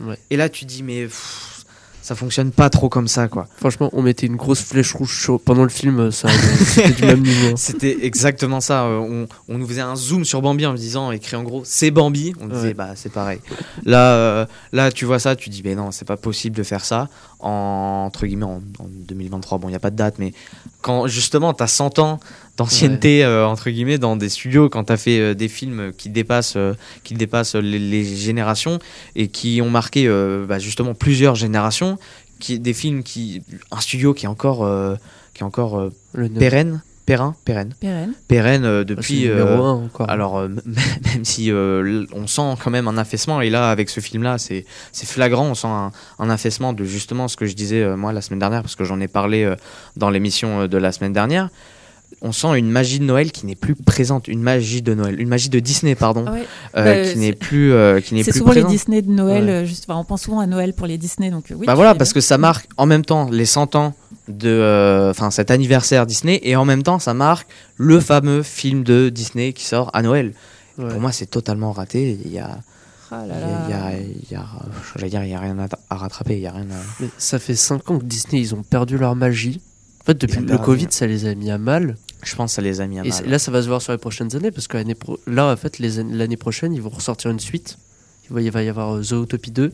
Ouais. 0.00 0.18
Et 0.30 0.36
là, 0.36 0.48
tu 0.48 0.64
dis, 0.64 0.82
mais 0.82 1.02
pff, 1.04 1.64
ça 2.02 2.14
fonctionne 2.14 2.50
pas 2.52 2.70
trop 2.70 2.88
comme 2.88 3.06
ça, 3.08 3.28
quoi. 3.28 3.46
Franchement, 3.58 3.90
on 3.92 4.00
mettait 4.02 4.26
une 4.26 4.36
grosse 4.36 4.62
flèche 4.62 4.94
rouge 4.94 5.10
chaud 5.12 5.38
pendant 5.38 5.62
le 5.64 5.68
film, 5.68 6.10
ça 6.10 6.28
c'était 6.64 6.90
du 6.92 7.04
même 7.04 7.20
niveau. 7.22 7.56
C'était 7.56 7.98
exactement 8.06 8.60
ça. 8.60 8.84
euh, 8.84 8.98
On, 8.98 9.26
on 9.54 9.58
nous 9.58 9.66
faisait 9.66 9.82
un 9.82 9.96
zoom 9.96 10.24
sur 10.24 10.40
Bambi 10.40 10.64
en 10.64 10.72
disant, 10.74 11.10
écrit 11.12 11.36
en 11.36 11.42
gros, 11.42 11.62
c'est 11.66 11.90
Bambi. 11.90 12.32
On 12.40 12.46
disait, 12.46 12.68
Ouais. 12.68 12.74
bah 12.74 12.92
c'est 12.94 13.12
pareil. 13.12 13.40
Là, 13.84 14.14
euh, 14.14 14.46
là, 14.72 14.90
tu 14.90 15.04
vois 15.04 15.18
ça, 15.18 15.36
tu 15.36 15.50
dis, 15.50 15.60
mais 15.64 15.74
non, 15.74 15.90
c'est 15.90 16.06
pas 16.06 16.16
possible 16.16 16.56
de 16.56 16.62
faire 16.62 16.84
ça 16.84 17.08
en, 17.42 18.04
entre 18.06 18.26
guillemets 18.26 18.44
en, 18.44 18.62
en 18.78 18.86
2023. 19.08 19.58
Bon, 19.58 19.68
il 19.68 19.72
y 19.72 19.76
a 19.76 19.80
pas 19.80 19.90
de 19.90 19.96
date, 19.96 20.16
mais 20.18 20.32
quand 20.82 21.06
justement 21.06 21.52
t'as 21.52 21.66
100 21.66 21.98
ans 21.98 22.20
d'ancienneté 22.56 23.24
euh, 23.24 23.46
entre 23.46 23.70
guillemets 23.70 23.98
dans 23.98 24.16
des 24.16 24.28
studios, 24.28 24.68
quand 24.68 24.84
t'as 24.84 24.96
fait 24.96 25.18
euh, 25.18 25.34
des 25.34 25.48
films 25.48 25.92
qui 25.96 26.10
dépassent, 26.10 26.56
euh, 26.56 26.74
qui 27.04 27.14
dépassent 27.14 27.54
les, 27.54 27.78
les 27.78 28.04
générations 28.04 28.78
et 29.16 29.28
qui 29.28 29.60
ont 29.62 29.70
marqué 29.70 30.08
bah, 30.46 30.58
justement 30.58 30.94
plusieurs 30.94 31.34
générations, 31.34 31.98
qui 32.38 32.58
des 32.58 32.74
films 32.74 33.02
qui, 33.02 33.42
un 33.70 33.80
studio 33.80 34.14
qui 34.14 34.26
est 34.26 34.28
encore, 34.28 34.68
qui 35.34 35.42
est 35.42 35.46
encore 35.46 35.90
pérenne, 36.38 36.82
périn, 37.10 37.34
pérenne, 37.44 37.74
Pérenne. 37.80 38.12
pérenne 38.28 38.64
euh, 38.64 38.80
Ah, 38.80 38.84
c'est 38.88 38.94
depuis. 38.94 39.20
numéro 39.28 39.48
euh, 39.48 39.58
1 39.58 39.70
encore. 39.84 40.10
alors 40.10 40.38
euh, 40.38 40.48
même 41.14 41.24
si 41.24 41.50
euh, 41.50 42.04
on 42.12 42.26
sent 42.26 42.54
quand 42.62 42.70
même 42.70 42.88
un 42.88 42.96
affaissement 42.98 43.40
et 43.40 43.50
là 43.50 43.70
avec 43.70 43.90
ce 43.90 44.00
film 44.00 44.22
là 44.22 44.38
c'est 44.38 44.64
c'est 44.92 45.06
flagrant 45.06 45.46
on 45.46 45.54
sent 45.54 45.66
un, 45.68 45.90
un 46.18 46.30
affaissement 46.30 46.72
de 46.72 46.84
justement 46.84 47.28
ce 47.28 47.36
que 47.36 47.46
je 47.46 47.54
disais 47.54 47.82
euh, 47.82 47.96
moi 47.96 48.12
la 48.12 48.20
semaine 48.20 48.38
dernière 48.40 48.62
parce 48.62 48.76
que 48.76 48.84
j'en 48.84 49.00
ai 49.00 49.08
parlé 49.08 49.44
euh, 49.44 49.56
dans 49.96 50.10
l'émission 50.10 50.62
euh, 50.62 50.66
de 50.68 50.78
la 50.78 50.92
semaine 50.92 51.12
dernière 51.12 51.48
on 52.22 52.32
sent 52.32 52.58
une 52.58 52.68
magie 52.70 52.98
de 52.98 53.04
Noël 53.04 53.30
qui 53.32 53.46
n'est 53.46 53.54
plus 53.54 53.74
présente, 53.76 54.26
une 54.28 54.42
magie 54.42 54.82
de 54.82 54.92
Noël, 54.94 55.18
une 55.20 55.28
magie 55.28 55.48
de 55.48 55.58
Disney, 55.60 55.94
pardon, 55.94 56.24
Ah 56.26 56.32
ouais. 56.32 56.46
euh, 56.76 56.84
Bah, 56.84 57.02
qui 57.04 57.08
c'est- 57.10 57.18
n'est 57.18 57.32
plus, 57.32 57.72
euh, 57.72 58.00
qui 58.00 58.14
n'est 58.14 58.24
C'est 58.24 58.32
plus 58.32 58.40
souvent 58.40 58.52
les. 58.52 58.64
Disney 58.64 59.00
de 59.00 59.10
Noël. 59.10 59.44
Ouais. 59.44 59.50
euh, 59.50 59.64
juste, 59.64 59.86
enfin, 59.88 59.98
on 59.98 60.04
pense 60.04 60.22
souvent 60.22 60.40
à 60.40 60.46
Noël 60.46 60.74
pour 60.74 60.86
les 60.88 60.98
Disney. 60.98 61.30
Donc, 61.30 61.50
euh, 61.50 61.54
oui, 61.56 61.66
bah 61.66 61.74
voilà, 61.76 61.94
parce 61.94 62.10
bien. 62.10 62.14
que 62.14 62.20
ça 62.20 62.36
marque 62.36 62.68
en 62.76 62.84
même 62.84 63.04
temps 63.04 63.30
les 63.30 63.46
100 63.46 63.74
ans 63.76 63.94
de, 64.36 64.48
euh, 64.48 65.10
enfin 65.10 65.30
cet 65.30 65.50
anniversaire 65.50 66.06
Disney, 66.06 66.40
et 66.42 66.56
en 66.56 66.64
même 66.64 66.82
temps 66.82 66.98
ça 66.98 67.14
marque 67.14 67.48
le 67.76 68.00
fameux 68.00 68.42
film 68.42 68.82
de 68.84 69.08
Disney 69.08 69.52
qui 69.52 69.64
sort 69.64 69.90
à 69.94 70.02
Noël. 70.02 70.32
Ouais. 70.78 70.88
Pour 70.88 71.00
moi, 71.00 71.12
c'est 71.12 71.26
totalement 71.26 71.72
raté. 71.72 72.18
Il 72.24 72.30
y 72.32 72.38
a, 72.38 72.58
Ah 73.10 73.26
là 73.26 73.34
y 73.34 73.38
il 73.38 73.68
y 73.68 73.72
là. 73.72 73.84
a- 73.86 73.92
il 73.98 74.30
y 74.30 74.34
a- 74.34 74.46
j'allais 74.96 75.10
dire, 75.10 75.24
il 75.24 75.30
y 75.30 75.34
a 75.34 75.40
rien 75.40 75.58
à, 75.58 75.66
à 75.90 75.96
rattraper. 75.96 76.34
Il 76.36 76.40
y 76.40 76.46
a 76.46 76.52
rien. 76.52 76.62
À... 76.70 76.74
Mais 77.00 77.08
ça 77.18 77.38
fait 77.38 77.54
5 77.56 77.90
ans 77.90 77.98
que 77.98 78.04
Disney, 78.04 78.40
ils 78.40 78.54
ont 78.54 78.62
perdu 78.62 78.96
leur 78.96 79.14
magie. 79.16 79.60
En 80.02 80.04
fait, 80.06 80.18
depuis 80.18 80.38
le 80.40 80.46
perdu. 80.46 80.64
Covid, 80.64 80.86
ça 80.90 81.06
les 81.06 81.26
a 81.26 81.34
mis 81.34 81.50
à 81.50 81.58
mal. 81.58 81.96
Je 82.22 82.34
pense 82.36 82.52
que 82.52 82.54
ça 82.56 82.62
les 82.62 82.80
a 82.80 82.86
mis 82.86 82.98
à 82.98 83.02
Et 83.04 83.08
mal. 83.08 83.12
c'est- 83.18 83.26
là, 83.26 83.38
ça 83.38 83.50
va 83.50 83.60
se 83.62 83.66
voir 83.68 83.82
sur 83.82 83.92
les 83.92 83.98
prochaines 83.98 84.34
années 84.36 84.50
parce 84.50 84.68
que 84.68 84.76
l'année 84.78 84.94
pro- 84.94 85.18
là, 85.26 85.52
en 85.52 85.56
fait, 85.56 85.78
l'année 85.80 86.36
prochaine, 86.38 86.72
ils 86.72 86.80
vont 86.80 86.88
ressortir 86.90 87.30
une 87.30 87.40
suite. 87.40 87.76
Il 88.30 88.34
va, 88.34 88.40
il 88.40 88.50
va 88.50 88.62
y 88.62 88.68
avoir 88.68 88.94
euh, 88.96 89.02
Zootopie 89.02 89.50
2. 89.50 89.72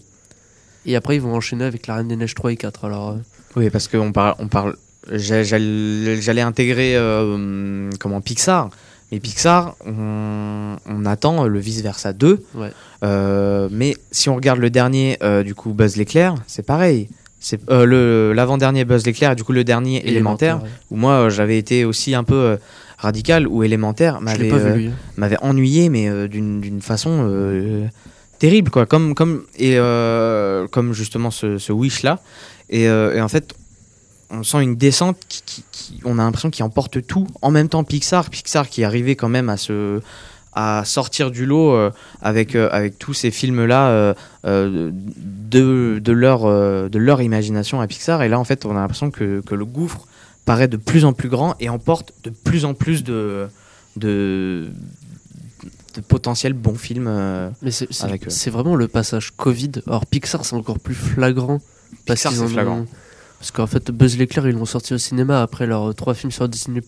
Et 0.87 0.97
après, 0.97 1.17
ils 1.17 1.21
vont 1.23 1.35
enchaîner 1.35 1.65
avec 1.65 1.87
La 1.87 1.97
Reine 1.97 2.09
des 2.09 2.17
Neiges 2.17 2.35
3 2.35 2.53
et 2.53 2.57
4. 2.57 2.85
Alors, 2.87 3.11
euh, 3.11 3.17
Oui, 3.57 3.71
parce 3.71 3.89
qu'on 3.89 4.13
parle, 4.13 4.35
on 4.39 4.49
parle. 4.49 4.77
J'allais 5.11 6.41
intégrer 6.41 6.97
euh, 6.97 7.91
comment 8.01 8.21
Pixar, 8.21 8.71
mais 9.13 9.21
Pixar, 9.21 9.77
on, 9.87 10.77
on 10.87 11.07
attend 11.07 11.45
le 11.47 11.59
vice 11.59 11.81
versa 11.81 12.13
2. 12.13 12.45
Ouais. 12.55 12.71
Euh, 13.05 13.69
mais 13.71 13.97
si 14.11 14.29
on 14.29 14.35
regarde 14.35 14.59
le 14.59 14.69
dernier, 14.71 15.17
euh, 15.23 15.43
du 15.43 15.55
coup 15.55 15.73
Buzz 15.73 15.97
l'éclair, 15.97 16.35
c'est 16.47 16.67
pareil. 16.67 17.09
C'est 17.39 17.61
le 17.71 18.33
l'avant-dernier 18.35 18.85
Buzz 18.85 19.07
l'éclair 19.07 19.33
et 19.33 19.37
du 19.37 19.45
coup 19.45 19.53
le 19.53 19.63
dernier 19.63 20.07
élémentaire. 20.09 20.63
ouais. 20.63 20.69
Où 20.91 20.97
moi 20.97 21.29
j'avais 21.29 21.59
été 21.59 21.85
aussi 21.85 22.15
un 22.15 22.25
peu 22.25 22.59
radical 22.99 23.47
ou 23.47 23.63
élémentaire 23.63 24.21
m'avait 24.21 24.51
euh, 24.53 24.91
ennuyé 25.43 25.89
mais 25.89 26.09
euh, 26.09 26.29
d'une 26.29 26.61
d'une 26.61 26.81
façon 26.81 27.27
euh, 27.29 27.87
terrible 28.39 28.71
quoi 28.71 28.87
comme 28.87 29.15
comme 29.15 29.45
et 29.59 29.77
comme 30.71 30.93
justement 30.93 31.31
ce, 31.31 31.59
ce 31.59 31.73
wish 31.73 32.03
là 32.03 32.21
et, 32.71 32.89
euh, 32.89 33.15
et 33.17 33.21
en 33.21 33.29
fait 33.29 33.55
on 34.31 34.43
sent 34.43 34.63
une 34.63 34.77
descente 34.77 35.19
qui, 35.29 35.43
qui- 35.47 35.65
qui- 35.71 36.01
on 36.05 36.19
a 36.19 36.23
l'impression 36.25 36.51
qu'il 36.51 36.65
emporte 36.65 37.07
tout 37.07 37.27
en 37.43 37.51
même 37.51 37.69
temps 37.69 37.85
Pixar 37.85 38.29
Pixar 38.31 38.69
qui 38.69 38.83
est 38.83 38.85
arrivé 38.85 39.15
quand 39.17 39.29
même 39.29 39.49
à 39.49 39.57
se 39.57 40.01
à 40.59 40.85
sortir 40.87 41.31
du 41.31 41.45
lot 41.47 41.73
euh, 41.75 41.91
avec 42.23 42.55
euh, 42.57 42.69
avec 42.73 42.99
tous 42.99 43.13
ces 43.15 43.31
films 43.31 43.65
là 43.67 44.15
de 44.45 45.99
de 46.03 46.13
leur 46.13 46.41
de 46.45 46.99
leur 46.99 47.23
imagination 47.23 47.81
à 47.81 47.87
Pixar 47.87 48.23
et 48.23 48.29
là 48.29 48.39
en 48.39 48.45
fait 48.45 48.65
on 48.67 48.73
a 48.73 48.81
l'impression 48.81 49.11
que, 49.11 49.41
que 49.41 49.55
le 49.55 49.65
gouffre 49.65 50.07
paraît 50.45 50.69
de 50.69 50.77
plus 50.77 51.05
en 51.05 51.13
plus 51.13 51.29
grand 51.29 51.55
et 51.61 51.69
emporte 51.69 52.13
de 52.25 52.31
plus 52.31 52.65
en 52.65 52.75
plus 52.75 53.05
de 53.05 53.49
de, 53.97 54.69
de 55.95 56.01
potentiels 56.03 56.53
bons 56.53 56.75
films 56.77 57.07
Mais 58.27 58.31
c'est 58.31 58.51
vraiment 58.51 58.75
le 58.75 58.89
passage 58.89 59.33
Covid. 59.37 59.73
Alors, 59.87 60.05
Pixar, 60.05 60.45
c'est 60.45 60.55
encore 60.55 60.79
plus 60.79 60.95
flagrant. 60.95 61.61
Parce 62.07 62.21
Pixar, 62.23 62.33
c'est 62.33 62.53
flagrant. 62.53 62.79
ont- 62.81 62.87
Parce 63.39 63.51
qu'en 63.51 63.67
fait, 63.67 63.91
Buzz 63.91 64.17
l'éclair, 64.17 64.49
ils 64.49 64.55
l'ont 64.55 64.65
sorti 64.65 64.95
au 64.95 64.99
cinéma 64.99 65.43
après 65.43 65.67
leurs 65.67 65.95
trois 65.95 66.15
films 66.15 66.31
sur 66.33 66.49
Disney. 66.49 66.81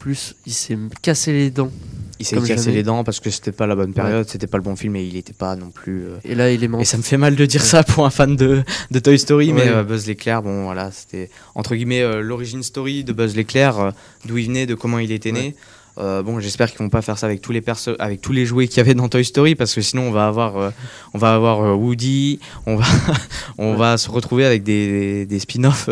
Il 0.47 0.53
s'est 0.53 0.79
cassé 1.03 1.33
les 1.33 1.51
dents. 1.51 1.71
il 2.19 2.25
s'est 2.27 2.37
cassé 2.37 2.57
jamais. 2.65 2.77
les 2.77 2.83
dents 2.83 3.05
parce 3.05 3.21
que 3.21 3.29
c'était 3.31 3.53
pas 3.53 3.67
la 3.67 3.77
bonne 3.77 3.93
période 3.93 4.27
c'était 4.29 4.47
pas 4.49 4.57
le 4.59 4.65
bon 4.65 4.75
film 4.75 4.97
et 4.97 5.05
il 5.05 5.15
était 5.17 5.33
pas 5.35 5.55
non 5.57 5.71
plus 5.71 6.05
euh, 6.07 6.17
Et 6.25 6.35
là, 6.35 6.51
il 6.51 6.65
est 6.65 6.71
Et 6.81 6.85
ça 6.85 6.97
me 6.97 7.03
fait 7.03 7.17
mal 7.19 7.37
de 7.37 7.47
dire 7.47 7.63
ça 7.63 7.85
pour 7.85 8.07
un 8.07 8.11
fan 8.11 8.35
de, 8.35 8.63
de 8.91 8.99
Toy 8.99 9.19
Story, 9.19 9.53
mais 9.53 9.69
euh, 9.69 9.85
Buzz 9.85 10.07
l'éclair, 10.07 10.43
bon 10.43 10.65
voilà, 10.65 10.91
c'était 10.91 11.31
entre 11.55 11.75
guillemets 11.77 12.03
euh, 12.03 12.21
l'origine 12.23 12.63
story 12.63 13.05
de 13.05 13.13
Buzz 13.13 13.37
l'éclair, 13.37 13.79
euh, 13.79 13.91
d'où 14.25 14.39
il 14.39 14.47
venait, 14.47 14.67
de 14.67 14.75
comment 14.75 14.99
il 14.99 15.13
était 15.13 15.33
né. 15.33 15.55
Euh, 15.99 16.23
bon, 16.23 16.39
j'espère 16.41 16.71
qu'ils 16.71 16.79
vont 16.79 16.89
pas 16.89 17.03
faire 17.03 17.19
ça 17.19 17.27
avec 17.27 17.41
tous 17.41 17.53
les 17.53 17.63
avec 17.99 18.21
tous 18.21 18.33
les 18.33 18.47
jouets 18.47 18.69
qu'il 18.69 18.79
y 18.79 18.81
avait 18.81 18.95
dans 18.95 19.09
Toy 19.09 19.25
Story, 19.25 19.55
parce 19.55 19.75
que 19.75 19.81
sinon 19.81 20.03
on 20.03 20.11
va 20.11 20.29
avoir, 20.29 20.57
euh, 20.57 20.71
on 21.13 21.19
va 21.19 21.35
avoir 21.35 21.63
euh, 21.63 21.75
Woody, 21.75 22.39
on 22.67 22.77
va, 22.77 22.87
on 23.59 23.75
va 23.75 23.99
se 23.99 24.11
retrouver 24.11 24.45
avec 24.45 24.63
des, 24.63 25.27
des 25.27 25.39
spin-offs 25.39 25.91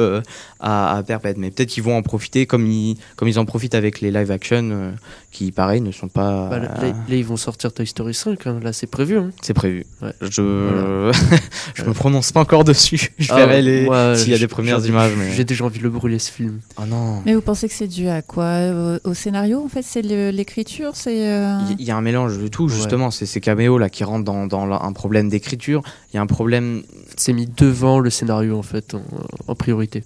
à, 0.61 0.96
à 0.96 1.02
perpète. 1.02 1.38
Mais 1.38 1.50
peut-être 1.50 1.70
qu'ils 1.70 1.82
vont 1.82 1.96
en 1.96 2.02
profiter 2.02 2.46
comme 2.46 2.66
ils, 2.66 2.96
comme 3.16 3.28
ils 3.28 3.38
en 3.38 3.44
profitent 3.44 3.74
avec 3.74 4.00
les 4.00 4.11
live 4.11 4.30
action, 4.30 4.94
qui 5.37 5.53
pareil 5.53 5.82
ne 5.82 5.93
sont 5.93 6.09
pas. 6.09 6.49
Bah, 6.49 6.59
là, 6.59 6.68
là, 6.80 6.89
là, 6.89 7.14
ils 7.16 7.24
vont 7.24 7.37
sortir 7.37 7.70
Toy 7.72 7.87
Story 7.87 8.14
5. 8.14 8.47
hein. 8.47 8.59
Là, 8.62 8.72
c'est 8.72 8.87
prévu. 8.87 9.18
hein. 9.18 9.30
C'est 9.43 9.53
prévu. 9.53 9.84
Ouais. 10.01 10.12
Je, 10.22 11.12
je 11.74 11.82
me 11.84 11.93
prononce 11.93 12.32
pas 12.32 12.41
encore 12.41 12.64
dessus. 12.64 13.11
Je 13.18 13.30
Ah, 13.32 13.37
verrai 13.37 13.61
les, 13.61 13.87
s'il 14.16 14.30
y 14.32 14.34
a 14.34 14.39
des 14.39 14.49
premières 14.49 14.84
images. 14.87 15.12
Mais... 15.18 15.32
J'ai 15.32 15.45
déjà 15.45 15.64
envie 15.66 15.78
de 15.78 15.84
le 15.84 15.91
brûler, 15.91 16.18
ce 16.18 16.30
film. 16.32 16.61
Oh 16.78 16.87
non. 16.89 17.22
Mais 17.26 17.34
vous 17.34 17.43
pensez 17.43 17.68
que 17.68 17.74
c'est 17.74 17.87
dû 17.87 18.09
à 18.09 18.22
quoi 18.22 18.61
au, 19.05 19.11
au 19.11 19.14
scénario 19.14 19.62
En 19.62 19.68
fait, 19.68 19.82
c'est 19.82 20.03
l'écriture 20.03 20.93
C'est. 20.95 21.28
euh, 21.28 21.59
Il 21.68 21.72
y- 21.72 21.82
il 21.82 21.87
y 21.87 21.91
a 21.91 21.97
un 21.97 22.01
mélange 22.01 22.39
de 22.39 22.49
tout, 22.49 22.68
justement. 22.68 23.11
C'est 23.11 23.26
ces 23.26 23.41
caméos 23.43 23.76
là 23.78 23.91
qui 23.91 24.05
rentrent 24.05 24.24
dans, 24.24 24.47
dans 24.47 24.64
la- 24.64 24.82
un 24.82 24.93
problème 24.93 25.28
d'écriture. 25.28 25.82
Il 26.12 26.16
y 26.16 26.18
a 26.18 26.22
un 26.22 26.26
problème. 26.26 26.82
C'est 27.16 27.32
mis 27.34 27.47
devant 27.47 27.99
le 27.99 28.09
scénario, 28.11 28.57
en 28.59 28.62
fait, 28.62 28.95
en, 28.95 29.03
en 29.49 29.55
priorité. 29.55 30.03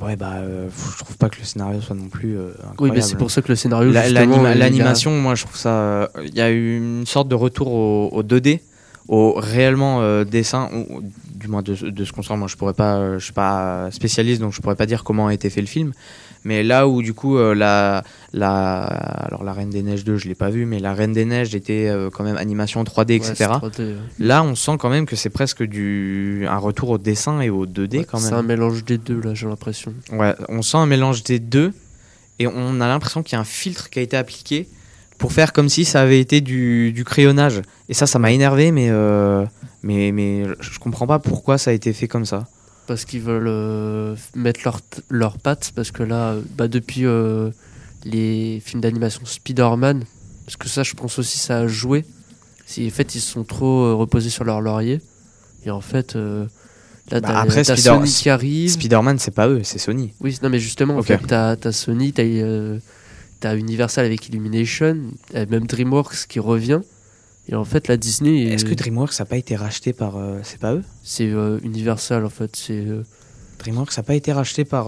Ouais, 0.00 0.16
bah, 0.16 0.32
euh, 0.36 0.68
je 0.92 0.98
trouve 1.02 1.16
pas 1.16 1.28
que 1.30 1.38
le 1.38 1.44
scénario 1.44 1.80
soit 1.80 1.96
non 1.96 2.08
plus 2.08 2.36
euh, 2.36 2.50
Oui, 2.58 2.64
incroyable. 2.72 2.96
mais 2.98 3.02
c'est 3.02 3.16
pour 3.16 3.30
ça 3.30 3.40
que 3.42 3.48
le 3.48 3.56
scénario. 3.56 3.90
La- 3.90 4.02
justement, 4.04 4.36
l'anima- 4.36 4.50
il 4.50 4.58
y 4.58 4.62
a- 4.62 4.64
L'animation, 4.68 5.18
moi, 5.20 5.34
je 5.34 5.44
trouve 5.44 5.56
ça. 5.56 5.70
euh, 5.70 6.08
Il 6.26 6.34
y 6.34 6.40
a 6.42 6.50
eu 6.50 6.76
une 6.76 7.06
sorte 7.06 7.28
de 7.28 7.34
retour 7.34 7.68
au, 7.72 8.08
au 8.12 8.22
2D, 8.22 8.60
au 9.08 9.32
réellement 9.38 10.02
euh, 10.02 10.24
dessin, 10.24 10.68
ou, 10.74 11.02
du 11.34 11.48
moins 11.48 11.62
de, 11.62 11.74
de 11.74 12.04
ce 12.04 12.12
qu'on 12.12 12.22
sent. 12.22 12.36
Moi, 12.36 12.48
je 12.48 12.56
pourrais 12.56 12.74
pas, 12.74 12.96
euh, 12.96 13.18
je 13.18 13.24
suis 13.24 13.32
pas 13.32 13.90
spécialiste, 13.90 14.40
donc 14.42 14.52
je 14.52 14.60
pourrais 14.60 14.76
pas 14.76 14.84
dire 14.86 15.04
comment 15.04 15.28
a 15.28 15.34
été 15.34 15.48
fait 15.48 15.62
le 15.62 15.66
film. 15.66 15.92
Mais 16.48 16.62
là 16.62 16.88
où 16.88 17.02
du 17.02 17.12
coup 17.12 17.36
euh, 17.36 17.54
la, 17.54 18.02
la, 18.32 18.80
alors 18.84 19.44
la 19.44 19.52
Reine 19.52 19.68
des 19.68 19.82
Neiges 19.82 20.02
2, 20.02 20.16
je 20.16 20.28
l'ai 20.28 20.34
pas 20.34 20.48
vu, 20.48 20.64
mais 20.64 20.78
la 20.78 20.94
Reine 20.94 21.12
des 21.12 21.26
Neiges 21.26 21.54
était 21.54 21.88
euh, 21.88 22.08
quand 22.10 22.24
même 22.24 22.38
animation 22.38 22.82
3D, 22.84 23.10
Ouais, 23.10 23.16
etc. 23.16 23.34
c'est 23.36 23.44
3D, 23.44 23.78
ouais. 23.80 23.96
Là, 24.18 24.42
on 24.42 24.54
sent 24.54 24.76
quand 24.78 24.88
même 24.88 25.04
que 25.04 25.14
c'est 25.14 25.28
presque 25.28 25.62
du 25.62 26.46
un 26.48 26.56
retour 26.56 26.88
au 26.88 26.96
dessin 26.98 27.40
et 27.42 27.50
au 27.50 27.66
2D 27.66 27.98
Ouais, 27.98 28.04
quand 28.04 28.16
C'est 28.16 28.30
même. 28.30 28.38
un 28.40 28.42
mélange 28.42 28.82
des 28.86 28.96
deux, 28.96 29.20
là, 29.20 29.34
j'ai 29.34 29.46
l'impression. 29.46 29.92
Ouais, 30.10 30.34
on 30.48 30.62
sent 30.62 30.78
un 30.78 30.86
mélange 30.86 31.22
des 31.22 31.38
deux 31.38 31.74
et 32.38 32.46
on 32.46 32.80
a 32.80 32.86
l'impression 32.88 33.22
qu'il 33.22 33.34
y 33.34 33.36
a 33.36 33.40
un 33.40 33.44
filtre 33.44 33.90
qui 33.90 33.98
a 33.98 34.02
été 34.02 34.16
appliqué 34.16 34.68
pour 35.18 35.32
faire 35.32 35.52
comme 35.52 35.68
si 35.68 35.84
ça 35.84 36.00
avait 36.00 36.20
été 36.20 36.40
du, 36.40 36.92
du 36.92 37.04
crayonnage. 37.04 37.60
Et 37.90 37.94
ça, 37.94 38.06
ça 38.06 38.18
m'a 38.18 38.30
énervé, 38.32 38.70
mais, 38.70 38.88
euh, 38.90 39.44
mais, 39.82 40.12
mais 40.12 40.44
je 40.60 40.78
comprends 40.78 41.06
pas 41.06 41.18
pourquoi 41.18 41.58
ça 41.58 41.72
a 41.72 41.74
été 41.74 41.92
fait 41.92 42.08
comme 42.08 42.24
ça. 42.24 42.46
Parce 42.88 43.04
qu'ils 43.04 43.20
veulent 43.20 43.46
euh, 43.48 44.16
mettre 44.34 44.60
leurs 44.64 44.80
leur 45.10 45.38
pattes, 45.38 45.72
parce 45.76 45.90
que 45.92 46.02
là, 46.02 46.34
bah, 46.56 46.68
depuis 46.68 47.04
euh, 47.04 47.50
les 48.04 48.60
films 48.64 48.80
d'animation 48.80 49.20
Spider-Man, 49.26 50.04
parce 50.46 50.56
que 50.56 50.68
ça, 50.68 50.82
je 50.82 50.94
pense 50.94 51.18
aussi, 51.18 51.36
ça 51.38 51.58
a 51.58 51.66
joué. 51.68 52.06
Si, 52.66 52.86
en 52.86 52.90
fait, 52.90 53.14
ils 53.14 53.20
se 53.20 53.30
sont 53.30 53.44
trop 53.44 53.84
euh, 53.84 53.94
reposés 53.94 54.30
sur 54.30 54.44
leur 54.44 54.62
laurier. 54.62 55.02
Et 55.66 55.70
en 55.70 55.82
fait, 55.82 56.14
là, 56.14 56.46
Bah, 57.20 57.40
après, 57.40 57.62
Spider- 57.62 57.82
Sony 57.82 58.10
qui 58.10 58.30
arrive. 58.30 58.70
Spider-Man, 58.70 59.18
c'est 59.18 59.32
pas 59.34 59.48
eux, 59.48 59.60
c'est 59.64 59.78
Sony. 59.78 60.14
Oui, 60.22 60.38
non, 60.42 60.48
mais 60.48 60.58
justement, 60.58 60.94
en 60.94 61.00
Ok. 61.00 61.06
fait, 61.08 61.18
t'as 61.26 61.56
t'as 61.56 61.72
Sony, 61.72 62.12
t'as 62.14 62.24
t'as 63.40 63.54
Universal 63.56 64.06
avec 64.06 64.26
Illumination, 64.28 64.96
même 65.34 65.66
DreamWorks 65.66 66.26
qui 66.26 66.40
revient. 66.40 66.80
Et 67.48 67.54
en 67.54 67.64
fait, 67.64 67.88
la 67.88 67.96
Disney, 67.96 68.42
Est-ce 68.52 68.64
que 68.64 68.74
DreamWorks 68.74 69.20
a 69.20 69.24
pas 69.24 69.36
été 69.36 69.56
racheté 69.56 69.92
par. 69.92 70.16
euh, 70.16 70.40
c'est 70.42 70.60
pas 70.60 70.74
eux? 70.74 70.84
C'est 71.02 71.28
euh, 71.28 71.58
Universal, 71.62 72.24
en 72.24 72.28
fait, 72.28 72.54
c'est 72.54 72.74
euh, 72.74 73.04
DreamWorks 73.58 73.98
a 73.98 74.02
pas 74.02 74.14
été 74.14 74.32
racheté 74.32 74.64
par. 74.64 74.86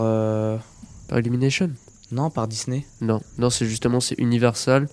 par 1.08 1.18
Illumination? 1.18 1.70
Non, 2.12 2.28
par 2.28 2.48
Disney. 2.48 2.84
Non, 3.00 3.20
non, 3.38 3.50
c'est 3.50 3.66
justement 3.66 4.00
c'est 4.00 4.18
Universal. 4.18 4.88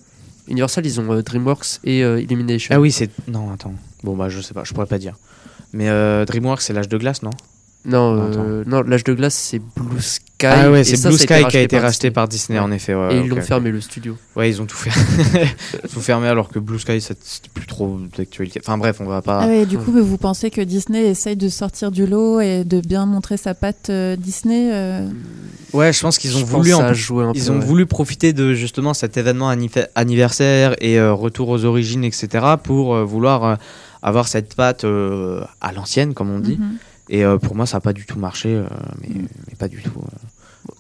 Universal, 0.48 0.86
ils 0.86 1.00
ont 1.02 1.22
DreamWorks 1.22 1.80
et 1.84 2.00
Illumination. 2.02 2.74
Ah 2.76 2.80
oui, 2.80 2.92
c'est. 2.92 3.10
Non, 3.28 3.52
attends. 3.52 3.74
Bon, 4.04 4.16
bah, 4.16 4.30
je 4.30 4.40
sais 4.40 4.54
pas, 4.54 4.64
je 4.64 4.74
pourrais 4.74 4.86
pas 4.88 5.00
dire. 5.00 5.16
Mais 5.74 5.88
DreamWorks, 6.26 6.62
c'est 6.62 6.74
l'âge 6.74 6.88
de 6.88 6.98
glace, 6.98 7.22
non? 7.22 7.32
Non, 7.88 8.14
Non, 8.16 8.32
euh, 8.38 8.64
non, 8.68 8.82
l'âge 8.82 9.04
de 9.06 9.14
glace, 9.14 9.34
c'est 9.34 9.60
Blue 9.60 10.02
Sky. 10.02 10.46
Ah 10.46 10.70
ouais, 10.70 10.84
c'est 10.84 11.02
Blue 11.08 11.18
ça 11.18 11.24
Sky 11.24 11.46
qui 11.50 11.58
a 11.58 11.62
été 11.62 11.80
racheté 11.80 12.10
Disney. 12.10 12.12
par 12.12 12.28
Disney, 12.28 12.60
Ouais. 12.60 12.66
en 12.66 12.72
effet. 12.72 12.94
ouais, 12.94 13.14
Et 13.16 13.20
ouais, 13.20 13.26
ils 13.26 13.30
l'ont 13.30 13.42
fermé 13.42 13.72
le 13.72 13.80
studio. 13.82 14.18
Ouais, 14.36 14.50
ils 14.50 14.62
ont 14.62 14.66
tout 14.66 14.76
fermé. 14.76 15.48
tout 15.94 16.02
fermé 16.02 16.28
alors 16.28 16.50
que 16.50 16.60
Blue 16.60 16.78
Sky, 16.80 17.00
c'était 17.00 17.20
plus 17.54 17.66
trop 17.66 17.98
d'actualité. 18.18 18.60
Enfin 18.64 18.78
bref, 18.78 18.98
on 19.00 19.06
va 19.06 19.22
pas. 19.22 19.40
Ah 19.44 19.48
ouais, 19.48 19.66
du 19.66 19.78
coup, 19.78 19.92
vous 19.94 20.18
pensez 20.18 20.52
que 20.52 20.60
Disney 20.62 21.08
essaye 21.08 21.38
de 21.38 21.48
sortir 21.50 21.90
du 21.92 22.06
lot 22.06 22.42
et 22.42 22.66
de 22.66 22.82
bien 22.82 23.06
montrer 23.06 23.38
sa 23.38 23.54
patte 23.56 23.90
euh, 23.90 24.16
Disney 24.18 24.70
euh, 24.74 25.08
Ouais, 25.74 25.94
je 25.94 26.02
pense 26.02 26.18
qu'ils 26.18 26.36
ont 26.36 26.40
Je 26.42 26.46
voulu. 26.46 26.74
en- 26.74 26.82
un 26.82 26.94
Ils 26.94 27.06
peu, 27.06 27.52
ont 27.52 27.60
ouais. 27.60 27.66
voulu 27.66 27.86
profiter 27.86 28.34
de 28.34 28.54
justement 28.54 28.94
cet 28.94 29.16
événement 29.18 29.50
anniversaire 29.96 30.76
et 30.82 31.00
euh, 31.00 31.14
retour 31.14 31.50
aux 31.50 31.64
origines, 31.66 32.04
etc., 32.04 32.28
pour 32.62 32.96
euh, 32.96 33.04
vouloir 33.06 33.44
euh, 33.44 33.56
avoir 34.04 34.28
cette 34.28 34.56
patte 34.56 34.84
euh, 34.84 35.42
à 35.62 35.72
l'ancienne, 35.72 36.14
comme 36.14 36.30
on 36.30 36.40
dit. 36.40 36.58
mhm. 36.60 36.78
Et 37.10 37.24
euh, 37.24 37.38
pour 37.38 37.56
moi, 37.56 37.66
ça 37.66 37.78
n'a 37.78 37.82
pas 37.82 37.94
du 37.94 38.06
tout 38.06 38.20
marché, 38.20 38.50
euh, 38.56 38.66
mais, 39.02 39.10
mais 39.16 39.56
pas 39.58 39.68
du 39.68 39.82
tout. 39.82 40.00
euh. 40.00 40.18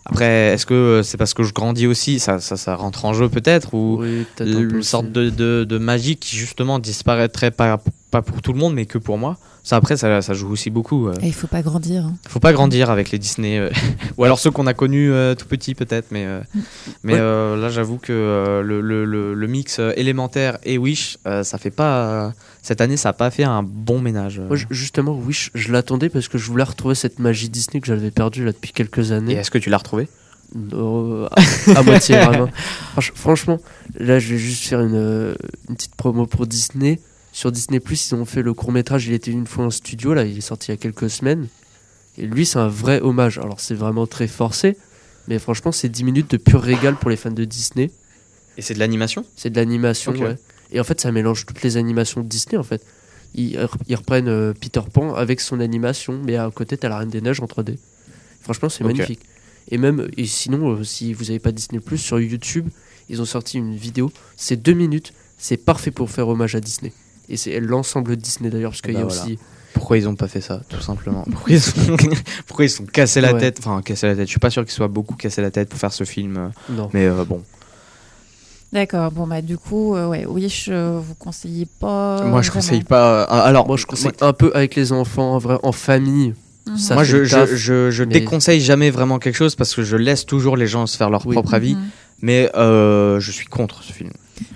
Après, 0.05 0.53
est-ce 0.53 0.65
que 0.65 1.01
c'est 1.03 1.17
parce 1.17 1.33
que 1.33 1.43
je 1.43 1.53
grandis 1.53 1.87
aussi 1.87 2.19
ça, 2.19 2.39
ça, 2.39 2.57
ça 2.57 2.75
rentre 2.75 3.05
en 3.05 3.13
jeu 3.13 3.29
peut-être 3.29 3.73
Ou 3.73 3.97
Oui, 4.01 4.25
peut-être 4.35 4.55
un 4.55 4.67
peu 4.67 4.75
une 4.77 4.83
sorte 4.83 5.11
de, 5.11 5.29
de, 5.29 5.65
de 5.67 5.77
magie 5.77 6.17
qui 6.17 6.35
justement 6.37 6.79
disparaîtrait 6.79 7.51
par, 7.51 7.79
pas 8.11 8.21
pour 8.21 8.41
tout 8.41 8.51
le 8.53 8.59
monde, 8.59 8.73
mais 8.73 8.85
que 8.85 8.97
pour 8.97 9.17
moi. 9.17 9.37
Ça, 9.63 9.75
après, 9.75 9.97
ça, 9.97 10.21
ça 10.21 10.33
joue 10.33 10.49
aussi 10.49 10.69
beaucoup. 10.69 11.09
Et 11.21 11.27
il 11.27 11.33
faut 11.33 11.47
pas 11.47 11.61
grandir. 11.61 12.05
hein. 12.05 12.13
Faut 12.29 12.39
pas 12.39 12.53
grandir 12.53 12.89
avec 12.89 13.11
les 13.11 13.19
Disney, 13.19 13.57
euh, 13.59 13.69
ou 14.17 14.23
alors 14.23 14.39
ceux 14.39 14.49
qu'on 14.49 14.65
a 14.65 14.73
connus 14.73 15.11
euh, 15.11 15.35
tout 15.35 15.45
petits 15.45 15.75
peut-être, 15.75 16.07
mais 16.11 16.25
euh, 16.25 16.39
mais 17.03 17.13
Ouais. 17.15 17.19
euh, 17.21 17.57
là 17.57 17.67
j'avoue 17.69 17.97
que 17.97 18.13
euh, 18.13 18.61
le, 18.61 18.79
le, 18.79 19.03
le, 19.03 19.33
le 19.33 19.47
mix 19.47 19.79
élémentaire 19.97 20.57
et 20.63 20.77
Wish, 20.77 21.17
euh, 21.27 21.43
ça 21.43 21.57
fait 21.57 21.69
pas 21.71 22.27
euh, 22.27 22.29
cette 22.67 22.81
année 22.81 22.97
ça 22.97 23.09
a 23.09 23.13
pas 23.13 23.31
fait 23.31 23.43
un 23.45 23.63
bon 23.63 24.01
ménage. 24.01 24.39
euh. 24.39 24.47
Moi, 24.47 24.57
justement, 24.69 25.13
Wish, 25.17 25.51
je 25.55 25.71
l'attendais 25.71 26.09
parce 26.09 26.27
que 26.27 26.37
je 26.37 26.45
voulais 26.45 26.63
retrouver 26.63 26.95
cette 26.95 27.19
magie 27.19 27.49
Disney 27.49 27.79
que 27.79 27.87
j'avais 27.87 28.11
perdue 28.11 28.43
là 28.45 28.51
depuis 28.51 28.71
quelques 28.73 29.11
Et 29.11 29.13
années. 29.13 29.33
est-ce 29.35 29.51
que 29.51 29.57
tu 29.57 29.69
l'as 29.69 29.77
retrouvé 29.77 30.07
Euh, 30.73 31.27
à, 31.75 31.79
à 31.79 31.83
moitié 31.83 32.17
vraiment. 32.25 32.49
Franch- 32.95 33.11
Franchement, 33.15 33.59
là 33.97 34.19
je 34.19 34.33
vais 34.33 34.37
juste 34.37 34.65
faire 34.65 34.81
une, 34.81 34.95
euh, 34.95 35.35
une 35.69 35.75
petite 35.75 35.95
promo 35.95 36.25
pour 36.25 36.45
Disney. 36.47 36.99
Sur 37.33 37.51
Disney 37.51 37.79
Plus, 37.79 38.09
ils 38.11 38.15
ont 38.15 38.25
fait 38.25 38.41
le 38.41 38.53
court 38.53 38.71
métrage 38.71 39.05
Il 39.07 39.13
était 39.13 39.29
une 39.31 39.45
fois 39.47 39.65
en 39.65 39.69
studio, 39.69 40.13
là, 40.13 40.23
il 40.23 40.37
est 40.37 40.41
sorti 40.41 40.69
il 40.69 40.71
y 40.71 40.73
a 40.73 40.77
quelques 40.77 41.09
semaines. 41.09 41.47
Et 42.17 42.25
lui, 42.25 42.45
c'est 42.47 42.57
un 42.57 42.67
vrai 42.67 42.99
hommage. 42.99 43.37
Alors, 43.37 43.59
c'est 43.59 43.75
vraiment 43.75 44.07
très 44.07 44.27
forcé, 44.27 44.75
mais 45.27 45.37
franchement, 45.37 45.71
c'est 45.71 45.87
10 45.89 46.03
minutes 46.03 46.31
de 46.31 46.37
pur 46.37 46.61
régal 46.61 46.95
pour 46.95 47.11
les 47.11 47.15
fans 47.15 47.29
de 47.29 47.45
Disney. 47.45 47.91
Et 48.57 48.63
c'est 48.63 48.73
de 48.73 48.79
l'animation? 48.79 49.23
C'est 49.35 49.51
de 49.51 49.55
l'animation, 49.55 50.13
ouais. 50.13 50.35
Et 50.71 50.79
en 50.79 50.83
fait, 50.83 50.99
ça 51.01 51.11
mélange 51.11 51.45
toutes 51.45 51.61
les 51.63 51.77
animations 51.77 52.21
de 52.21 52.27
Disney, 52.27 52.57
en 52.57 52.63
fait. 52.63 52.83
Ils, 53.35 53.57
ils 53.87 53.95
reprennent 53.95 54.27
euh, 54.27 54.53
Peter 54.59 54.81
Pan 54.91 55.13
avec 55.13 55.41
son 55.41 55.59
animation, 55.59 56.19
mais 56.23 56.35
à 56.37 56.49
côté, 56.53 56.77
t'as 56.77 56.89
la 56.89 56.99
Reine 56.99 57.09
des 57.09 57.21
Neiges 57.21 57.39
en 57.41 57.45
3D. 57.45 57.77
Franchement, 58.41 58.69
c'est 58.69 58.83
magnifique. 58.83 59.19
Et 59.69 59.77
même, 59.77 60.07
et 60.15 60.25
sinon, 60.25 60.69
euh, 60.77 60.83
si 60.83 61.13
vous 61.13 61.25
n'avez 61.25 61.39
pas 61.39 61.51
Disney 61.51 61.79
Plus 61.81 61.97
sur 61.97 62.19
YouTube, 62.19 62.69
ils 63.09 63.21
ont 63.21 63.25
sorti 63.25 63.57
une 63.57 63.75
vidéo. 63.75 64.11
C'est 64.37 64.55
deux 64.55 64.73
minutes. 64.73 65.13
C'est 65.37 65.57
parfait 65.57 65.91
pour 65.91 66.09
faire 66.09 66.27
hommage 66.29 66.55
à 66.55 66.61
Disney. 66.61 66.93
Et 67.29 67.35
c'est 67.37 67.59
l'ensemble 67.59 68.15
Disney 68.15 68.49
d'ailleurs, 68.49 68.71
parce 68.71 68.81
qu'il 68.81 68.93
Bah 68.93 68.99
y 68.99 69.01
a 69.03 69.05
voilà. 69.05 69.21
aussi. 69.23 69.37
Pourquoi 69.73 69.97
ils 69.97 70.07
ont 70.07 70.15
pas 70.15 70.27
fait 70.29 70.41
ça, 70.41 70.61
tout 70.69 70.79
simplement? 70.79 71.23
Pourquoi 71.29 71.53
ils 71.53 71.61
sont, 71.61 71.97
pourquoi 72.47 72.65
ils 72.65 72.69
sont 72.69 72.85
cassés 72.85 73.21
la 73.21 73.33
Ouais. 73.33 73.39
tête? 73.39 73.57
Enfin, 73.59 73.81
cassés 73.81 74.07
la 74.07 74.15
tête. 74.15 74.25
Je 74.25 74.31
suis 74.31 74.39
pas 74.39 74.49
sûr 74.49 74.63
qu'ils 74.63 74.71
soient 74.73 74.87
beaucoup 74.87 75.15
cassés 75.15 75.41
la 75.41 75.51
tête 75.51 75.69
pour 75.69 75.77
faire 75.77 75.91
ce 75.93 76.05
film, 76.05 76.37
euh, 76.37 76.49
Non. 76.73 76.89
mais 76.93 77.05
euh, 77.05 77.25
bon. 77.25 77.43
D'accord. 78.73 79.11
Bon 79.11 79.25
bah 79.27 79.41
du 79.41 79.57
coup, 79.57 79.95
euh, 79.95 80.07
ouais, 80.07 80.25
Wish, 80.25 80.67
euh, 80.69 80.99
vous 81.01 81.15
conseillez 81.15 81.67
pas. 81.79 82.21
Moi, 82.23 82.41
je 82.41 82.49
vraiment. 82.49 82.61
conseille 82.65 82.83
pas. 82.83 83.21
euh, 83.23 83.25
alors, 83.29 83.67
Moi, 83.67 83.77
je 83.77 83.85
conseille 83.85 84.11
un 84.21 84.33
peu 84.33 84.51
avec 84.53 84.75
les 84.75 84.91
enfants, 84.91 85.35
en 85.35 85.37
vrai, 85.37 85.57
en 85.63 85.71
famille. 85.71 86.33
Mhm. 86.67 86.77
Ça 86.77 86.93
moi, 86.95 87.03
fait 87.05 87.11
je, 87.11 87.17
le 87.17 87.23
je, 87.23 87.35
taf, 87.35 87.49
je, 87.53 87.91
je 87.91 88.03
mais- 88.03 88.13
déconseille 88.13 88.59
jamais 88.59 88.89
vraiment 88.89 89.19
quelque 89.19 89.35
chose 89.37 89.55
parce 89.55 89.73
que 89.73 89.83
je 89.83 89.95
laisse 89.95 90.25
toujours 90.25 90.57
les 90.57 90.67
gens 90.67 90.85
se 90.85 90.97
faire 90.97 91.09
leur 91.09 91.25
Oui. 91.25 91.33
propre 91.33 91.53
avis. 91.53 91.75
Mhm. 91.75 91.83
Mais 92.21 92.49
euh, 92.55 93.19
je 93.19 93.31
suis 93.31 93.45
contre 93.45 93.83
ce 93.83 93.93
film. 93.93 94.09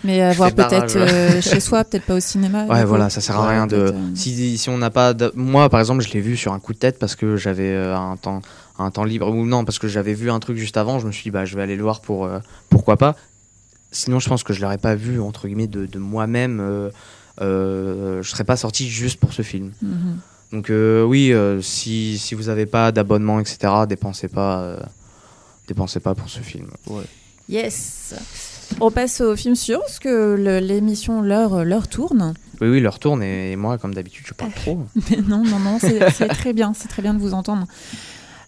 Mais 0.03 0.21
à 0.21 0.31
Je 0.31 0.37
voir 0.37 0.49
fais 0.49 0.55
barrage. 0.55 0.93
peut-être 0.93 0.95
euh, 0.97 1.41
chez 1.41 1.59
soi, 1.59 1.83
peut-être 1.83 2.05
pas 2.05 2.15
au 2.15 2.19
cinéma. 2.19 2.65
Ouais, 2.65 2.75
du 2.77 2.81
coup. 2.81 2.87
voilà, 2.89 3.09
ça 3.09 3.21
sert 3.21 3.39
à 3.39 3.43
Ouais, 3.43 3.49
rien 3.49 3.67
de. 3.67 3.75
peut-être, 3.77 3.95
euh, 3.95 4.15
Si, 4.15 4.57
si 4.57 4.69
on 4.69 4.77
n'a 4.77 4.89
pas. 4.89 5.13
de- 5.13 5.31
Moi, 5.35 5.69
par 5.69 5.79
exemple, 5.79 6.03
je 6.03 6.11
l'ai 6.11 6.21
vu 6.21 6.35
sur 6.35 6.53
un 6.53 6.59
coup 6.59 6.73
de 6.73 6.79
tête 6.79 6.99
parce 6.99 7.15
que 7.15 7.37
j'avais 7.37 7.69
euh, 7.71 7.95
un 7.95 8.17
temps, 8.17 8.41
un 8.77 8.89
temps 8.91 9.03
libre 9.03 9.29
ou 9.29 9.45
non, 9.45 9.63
parce 9.63 9.79
que 9.79 9.87
j'avais 9.87 10.13
vu 10.13 10.29
un 10.31 10.39
truc 10.39 10.57
juste 10.57 10.75
avant. 10.75 10.99
Je 10.99 11.07
me 11.07 11.11
suis 11.11 11.23
dit, 11.23 11.31
bah, 11.31 11.45
je 11.45 11.55
vais 11.55 11.61
aller 11.61 11.75
le 11.77 11.83
voir 11.83 12.01
pour 12.01 12.25
euh, 12.25 12.39
pourquoi 12.69 12.97
pas. 12.97 13.15
Sinon, 13.91 14.19
je 14.19 14.29
pense 14.29 14.43
que 14.43 14.53
je 14.53 14.61
l'aurais 14.61 14.77
pas 14.77 14.95
vu 14.95 15.19
entre 15.19 15.47
guillemets 15.47 15.67
de, 15.67 15.85
de 15.85 15.99
moi-même. 15.99 16.59
Euh, 16.59 16.89
euh, 17.41 18.21
je 18.21 18.29
serais 18.29 18.43
pas 18.43 18.57
sorti 18.57 18.89
juste 18.89 19.19
pour 19.19 19.33
ce 19.33 19.41
film. 19.41 19.71
mhm. 19.81 20.19
Donc 20.51 20.69
euh, 20.69 21.03
oui, 21.03 21.31
euh, 21.31 21.61
si, 21.61 22.17
si 22.17 22.35
vous 22.35 22.49
avez 22.49 22.65
pas 22.65 22.91
d'abonnement, 22.91 23.39
etc., 23.39 23.73
dépensez 23.87 24.27
pas, 24.27 24.61
euh, 24.61 24.79
dépensez 25.67 25.99
pas 26.01 26.13
pour 26.13 26.29
ce 26.29 26.39
film. 26.39 26.67
Yes. 27.47 28.15
On 28.79 28.91
passe 28.91 29.21
au 29.21 29.35
film 29.35 29.55
sur 29.55 29.79
parce 29.79 29.99
que 29.99 30.35
l'émission 30.61 31.21
l'heure 31.21 31.63
leur 31.63 31.87
tourne. 31.87 32.33
Oui, 32.59 32.67
oui, 32.69 32.79
leur 32.79 32.99
tourne 32.99 33.23
et, 33.23 33.55
moi, 33.55 33.77
comme 33.77 33.93
d'habitude, 33.93 34.25
je 34.27 34.33
parle 34.33 34.51
trop. 34.55 34.79
Mais 35.09 35.17
non, 35.17 35.43
non, 35.43 35.59
non, 35.59 35.77
c'est 35.79 36.09
c'est 36.11 36.27
très 36.27 36.53
bien, 36.53 36.73
c'est 36.73 36.87
très 36.87 37.01
bien 37.01 37.13
de 37.13 37.19
vous 37.19 37.33
entendre. 37.33 37.65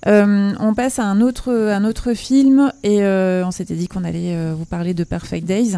Euh, 0.05 0.51
on 0.59 0.73
passe 0.73 0.99
à 0.99 1.03
un 1.05 1.21
autre, 1.21 1.51
un 1.51 1.85
autre 1.85 2.13
film 2.13 2.71
et 2.83 3.03
euh, 3.03 3.45
on 3.45 3.51
s'était 3.51 3.75
dit 3.75 3.87
qu'on 3.87 4.03
allait 4.03 4.35
euh, 4.35 4.53
vous 4.57 4.65
parler 4.65 4.93
de 4.93 5.03
Perfect 5.03 5.45
Days, 5.47 5.77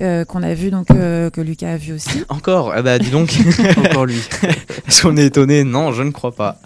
euh, 0.00 0.24
qu'on 0.24 0.42
a 0.42 0.54
vu 0.54 0.70
donc 0.70 0.90
euh, 0.90 1.28
que 1.30 1.40
Lucas 1.40 1.72
a 1.72 1.76
vu 1.76 1.92
aussi. 1.94 2.22
Encore 2.28 2.72
Eh 2.76 2.82
bah, 2.82 2.98
dis 2.98 3.10
donc, 3.10 3.36
Encore 3.78 4.06
lui. 4.06 4.20
est-ce 4.86 5.02
qu'on 5.02 5.16
est 5.16 5.26
étonné 5.26 5.64
Non, 5.64 5.92
je 5.92 6.02
ne 6.02 6.10
crois 6.10 6.32
pas. 6.32 6.60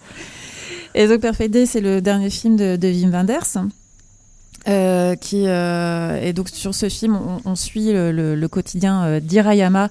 Et 0.94 1.06
donc 1.06 1.20
Perfect 1.20 1.50
Days, 1.52 1.66
c'est 1.66 1.80
le 1.80 2.02
dernier 2.02 2.30
film 2.30 2.56
de, 2.56 2.76
de 2.76 2.88
Wim 2.88 3.10
Wenders. 3.10 3.64
Euh, 4.70 5.16
qui 5.16 5.44
euh, 5.46 6.20
et 6.22 6.32
donc 6.32 6.48
sur 6.50 6.74
ce 6.74 6.88
film 6.88 7.16
on, 7.16 7.50
on 7.50 7.56
suit 7.56 7.92
le, 7.92 8.12
le- 8.12 8.34
le 8.36 8.48
quotidien 8.48 9.02
euh, 9.04 9.20
d'Hirayama 9.20 9.90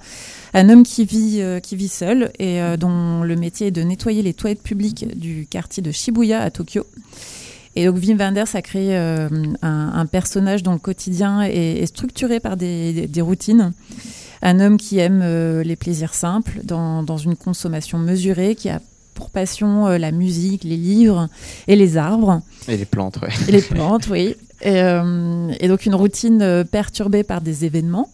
un 0.53 0.69
homme 0.69 0.83
qui 0.83 1.03
vit 1.05 1.41
qui 1.61 1.75
vit 1.75 1.87
seul 1.89 2.31
et 2.39 2.59
dont 2.77 3.23
le 3.23 3.35
métier 3.35 3.67
est 3.67 3.71
de 3.71 3.81
nettoyer 3.83 4.21
les 4.21 4.33
toilettes 4.33 4.63
publiques 4.63 5.05
du 5.17 5.47
quartier 5.49 5.83
de 5.83 5.91
Shibuya 5.91 6.41
à 6.41 6.49
Tokyo 6.49 6.85
et 7.75 7.85
donc 7.85 7.97
Wim 7.97 8.17
Wenders 8.17 8.55
a 8.55 8.61
créé 8.61 8.95
un, 8.95 9.29
un 9.61 10.05
personnage 10.05 10.63
dont 10.63 10.73
le 10.73 10.79
quotidien 10.79 11.41
est, 11.41 11.81
est 11.81 11.85
structuré 11.85 12.39
par 12.39 12.55
des, 12.55 12.93
des- 12.93 13.07
des 13.07 13.21
routines 13.21 13.73
un 14.41 14.59
homme 14.61 14.77
qui 14.77 14.97
aime 14.99 15.21
les 15.61 15.75
plaisirs 15.75 16.13
simples 16.13 16.61
dans, 16.63 17.03
dans 17.03 17.17
une 17.17 17.35
consommation 17.35 17.97
mesurée 17.99 18.55
qui 18.55 18.69
a 18.69 18.79
pour 19.13 19.29
passion 19.31 19.87
euh, 19.87 19.97
la 19.97 20.11
musique 20.11 20.63
les 20.63 20.77
livres 20.77 21.27
et 21.67 21.75
les 21.75 21.97
arbres 21.97 22.41
Et 22.69 22.77
les 22.77 22.85
plantes, 22.85 23.17
ouais. 23.21 23.29
et 23.49 23.51
les 23.51 23.61
plantes, 23.61 24.07
oui. 24.09 24.35
Et, 24.61 24.81
euh, 24.81 25.51
et 25.59 25.67
donc 25.67 25.85
une 25.85 25.95
routine 25.95 26.41
euh, 26.41 26.63
perturbée 26.63 27.23
par 27.23 27.41
des 27.41 27.65
événements, 27.65 28.09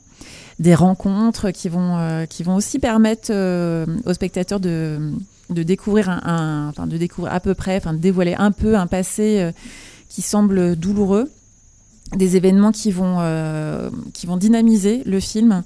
des 0.59 0.75
rencontres 0.75 1.51
qui 1.51 1.69
vont, 1.69 1.97
euh, 1.97 2.25
qui 2.25 2.43
vont 2.43 2.55
aussi 2.55 2.79
permettre 2.79 3.29
euh, 3.31 3.85
aux 4.05 4.13
spectateurs 4.13 4.59
de, 4.59 5.11
de 5.49 5.63
découvrir 5.63 6.09
un, 6.09 6.21
un- 6.25 6.69
enfin 6.69 6.85
de 6.87 6.97
découvrir 6.97 7.33
à 7.33 7.39
peu 7.39 7.55
près, 7.55 7.77
enfin 7.77 7.93
de 7.93 7.99
dévoiler 7.99 8.35
un 8.37 8.51
peu 8.51 8.77
un 8.77 8.87
passé 8.87 9.39
euh, 9.39 9.51
qui 10.07 10.21
semble 10.21 10.75
douloureux, 10.75 11.29
des 12.15 12.35
événements 12.37 12.71
qui 12.71 12.91
vont, 12.91 13.17
euh, 13.19 13.89
qui 14.13 14.27
vont 14.27 14.37
dynamiser 14.37 15.01
le 15.05 15.19
film. 15.19 15.63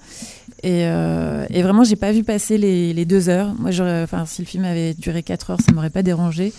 Et, 0.64 0.82
et 0.82 1.62
vraiment, 1.62 1.86
j'ai 1.86 1.96
pas 1.96 2.12
vu 2.12 2.24
passer 2.26 2.58
les, 2.58 2.94
les 2.94 3.06
deux 3.06 3.30
heures. 3.30 3.54
Moi, 3.60 3.70
enfin, 4.04 4.26
si 4.26 4.42
le 4.42 4.46
film 4.48 4.66
avait 4.66 4.94
duré 4.94 5.24
quatre 5.24 5.52
heures, 5.52 5.62
ça 5.66 5.72
m'aurait 5.72 5.90
pas 5.90 6.04
dérangé. 6.04 6.52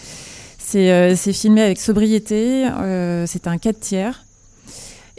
C'est 0.71 0.93
euh, 0.93 1.17
c'est 1.17 1.33
filmé 1.33 1.63
avec 1.63 1.81
sobriété, 1.81 2.65
euh, 2.65 3.27
c'est 3.27 3.49
un 3.49 3.59
4 3.59 3.81
tiers. 3.81 4.25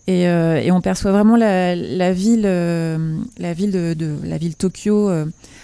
Et, 0.08 0.30
euh, 0.30 0.62
et 0.62 0.72
on 0.72 0.80
perçoit 0.80 1.12
vraiment 1.12 1.36
la, 1.36 1.76
ville, 2.14 2.44
la 3.38 3.54
ville 3.54 3.72
de, 3.72 4.16
la 4.24 4.38
ville 4.38 4.56
Tokyo 4.56 5.12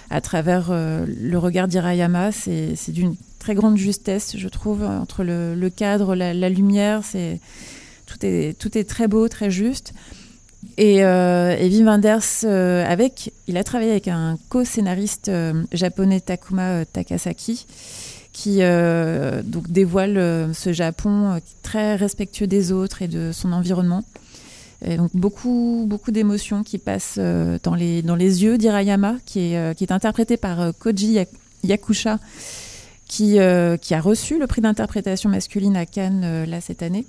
à 0.09 0.21
travers 0.21 0.71
le 0.73 1.37
regard 1.37 1.69
d'Hirayama. 1.69 2.33
C'est 2.33 2.91
d'une 2.91 3.15
très 3.39 3.55
grande 3.55 3.77
justesse, 3.77 4.35
je 4.37 4.47
trouve, 4.49 4.83
entre 4.83 5.23
le, 5.23 5.69
cadre, 5.69 6.15
la, 6.15 6.49
lumière. 6.49 7.01
Tout 8.07 8.25
est 8.77 8.89
très 8.89 9.07
beau, 9.07 9.29
très 9.29 9.49
juste. 9.49 9.93
Et, 10.77 11.05
euh, 11.05 11.55
et 11.57 11.69
Wim 11.69 11.85
Wenders, 11.85 12.43
avec, 12.43 13.31
il 13.47 13.55
a 13.55 13.63
travaillé 13.63 13.91
avec 13.91 14.09
un 14.09 14.37
co-scénariste 14.49 15.31
japonais 15.71 16.19
Takuma 16.19 16.83
Takasaki, 16.85 17.65
qui 18.37 18.57
euh, 18.61 19.41
donc 19.41 19.67
dévoile 19.71 20.15
euh, 20.19 20.53
ce 20.53 20.71
Japon 20.71 21.31
euh, 21.31 21.39
très 21.63 21.95
respectueux 21.95 22.45
des 22.45 22.71
autres 22.71 23.01
et 23.01 23.07
de 23.07 23.31
son 23.33 23.51
environnement. 23.51 24.03
Donc 24.85 25.09
beaucoup, 25.15 25.85
beaucoup 25.87 26.11
d'émotions 26.11 26.61
qui 26.61 26.77
passent 26.77 27.17
dans, 27.63 27.73
les, 27.73 28.03
dans 28.03 28.15
les 28.15 28.43
yeux 28.43 28.59
d'Hirayama, 28.59 29.15
qui 29.25 29.39
est, 29.39 29.75
qui 29.75 29.83
est 29.83 29.91
interprété 29.91 30.37
par 30.37 30.71
Koji 30.77 31.13
Ya- 31.13 31.25
Yakusha, 31.63 32.19
qui, 33.07 33.39
qui 33.81 33.93
a 33.95 34.01
reçu 34.01 34.37
le 34.37 34.45
prix 34.45 34.61
d'interprétation 34.61 35.31
masculine 35.31 35.75
à 35.75 35.87
Cannes 35.87 36.45
là 36.45 36.61
cette 36.61 36.83
année. 36.83 37.07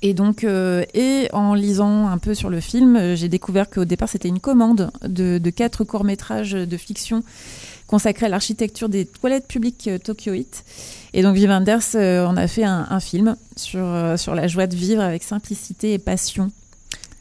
Et 0.00 0.14
donc, 0.14 0.44
et 0.44 1.28
en 1.34 1.52
lisant 1.52 2.06
un 2.06 2.16
peu 2.16 2.32
sur 2.34 2.48
le 2.48 2.60
film, 2.60 3.14
j'ai 3.16 3.28
découvert 3.28 3.68
qu'au 3.68 3.84
départ 3.84 4.08
c'était 4.08 4.28
une 4.28 4.40
commande 4.40 4.90
de, 5.06 5.36
de 5.36 5.50
quatre 5.50 5.84
courts 5.84 6.04
métrages 6.04 6.52
de 6.52 6.76
fiction 6.78 7.22
consacrés 7.86 8.26
à 8.26 8.28
l'architecture 8.28 8.88
des 8.88 9.06
toilettes 9.06 9.46
publiques 9.46 9.88
euh, 9.88 9.98
tokyoïtes. 9.98 10.64
Et 11.12 11.22
donc, 11.22 11.36
Wim 11.36 11.48
Wenders 11.48 11.94
euh, 11.94 12.26
en 12.26 12.36
a 12.36 12.46
fait 12.48 12.64
un, 12.64 13.00
film 13.00 13.36
sur, 13.56 13.84
euh, 13.84 14.16
sur 14.16 14.34
la 14.34 14.48
joie 14.48 14.66
de 14.66 14.76
vivre 14.76 15.02
avec 15.02 15.22
simplicité 15.22 15.94
et 15.94 15.98
passion. 15.98 16.50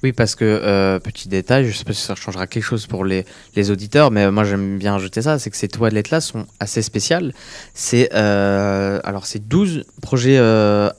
Oui, 0.04 0.12
parce 0.12 0.36
que, 0.36 1.00
petit 1.00 1.30
détail, 1.30 1.68
je 1.68 1.76
sais 1.76 1.84
pas 1.84 1.94
si 1.94 2.02
ça 2.02 2.14
changera 2.14 2.46
quelque 2.46 2.64
chose 2.64 2.86
pour 2.86 3.06
les, 3.06 3.26
les 3.56 3.72
auditeurs, 3.72 4.12
mais 4.12 4.30
moi 4.30 4.44
j'aime 4.44 4.78
bien 4.78 4.96
ajouter 4.96 5.24
ça, 5.24 5.40
c'est 5.40 5.50
que 5.50 5.58
ces 5.58 5.70
toilettes-là 5.70 6.22
sont 6.22 6.46
assez 6.60 6.84
spéciales. 6.84 7.34
C'est 7.74 8.12
alors 8.12 9.26
c'est 9.26 9.48
12 9.48 9.84
projets 10.04 10.38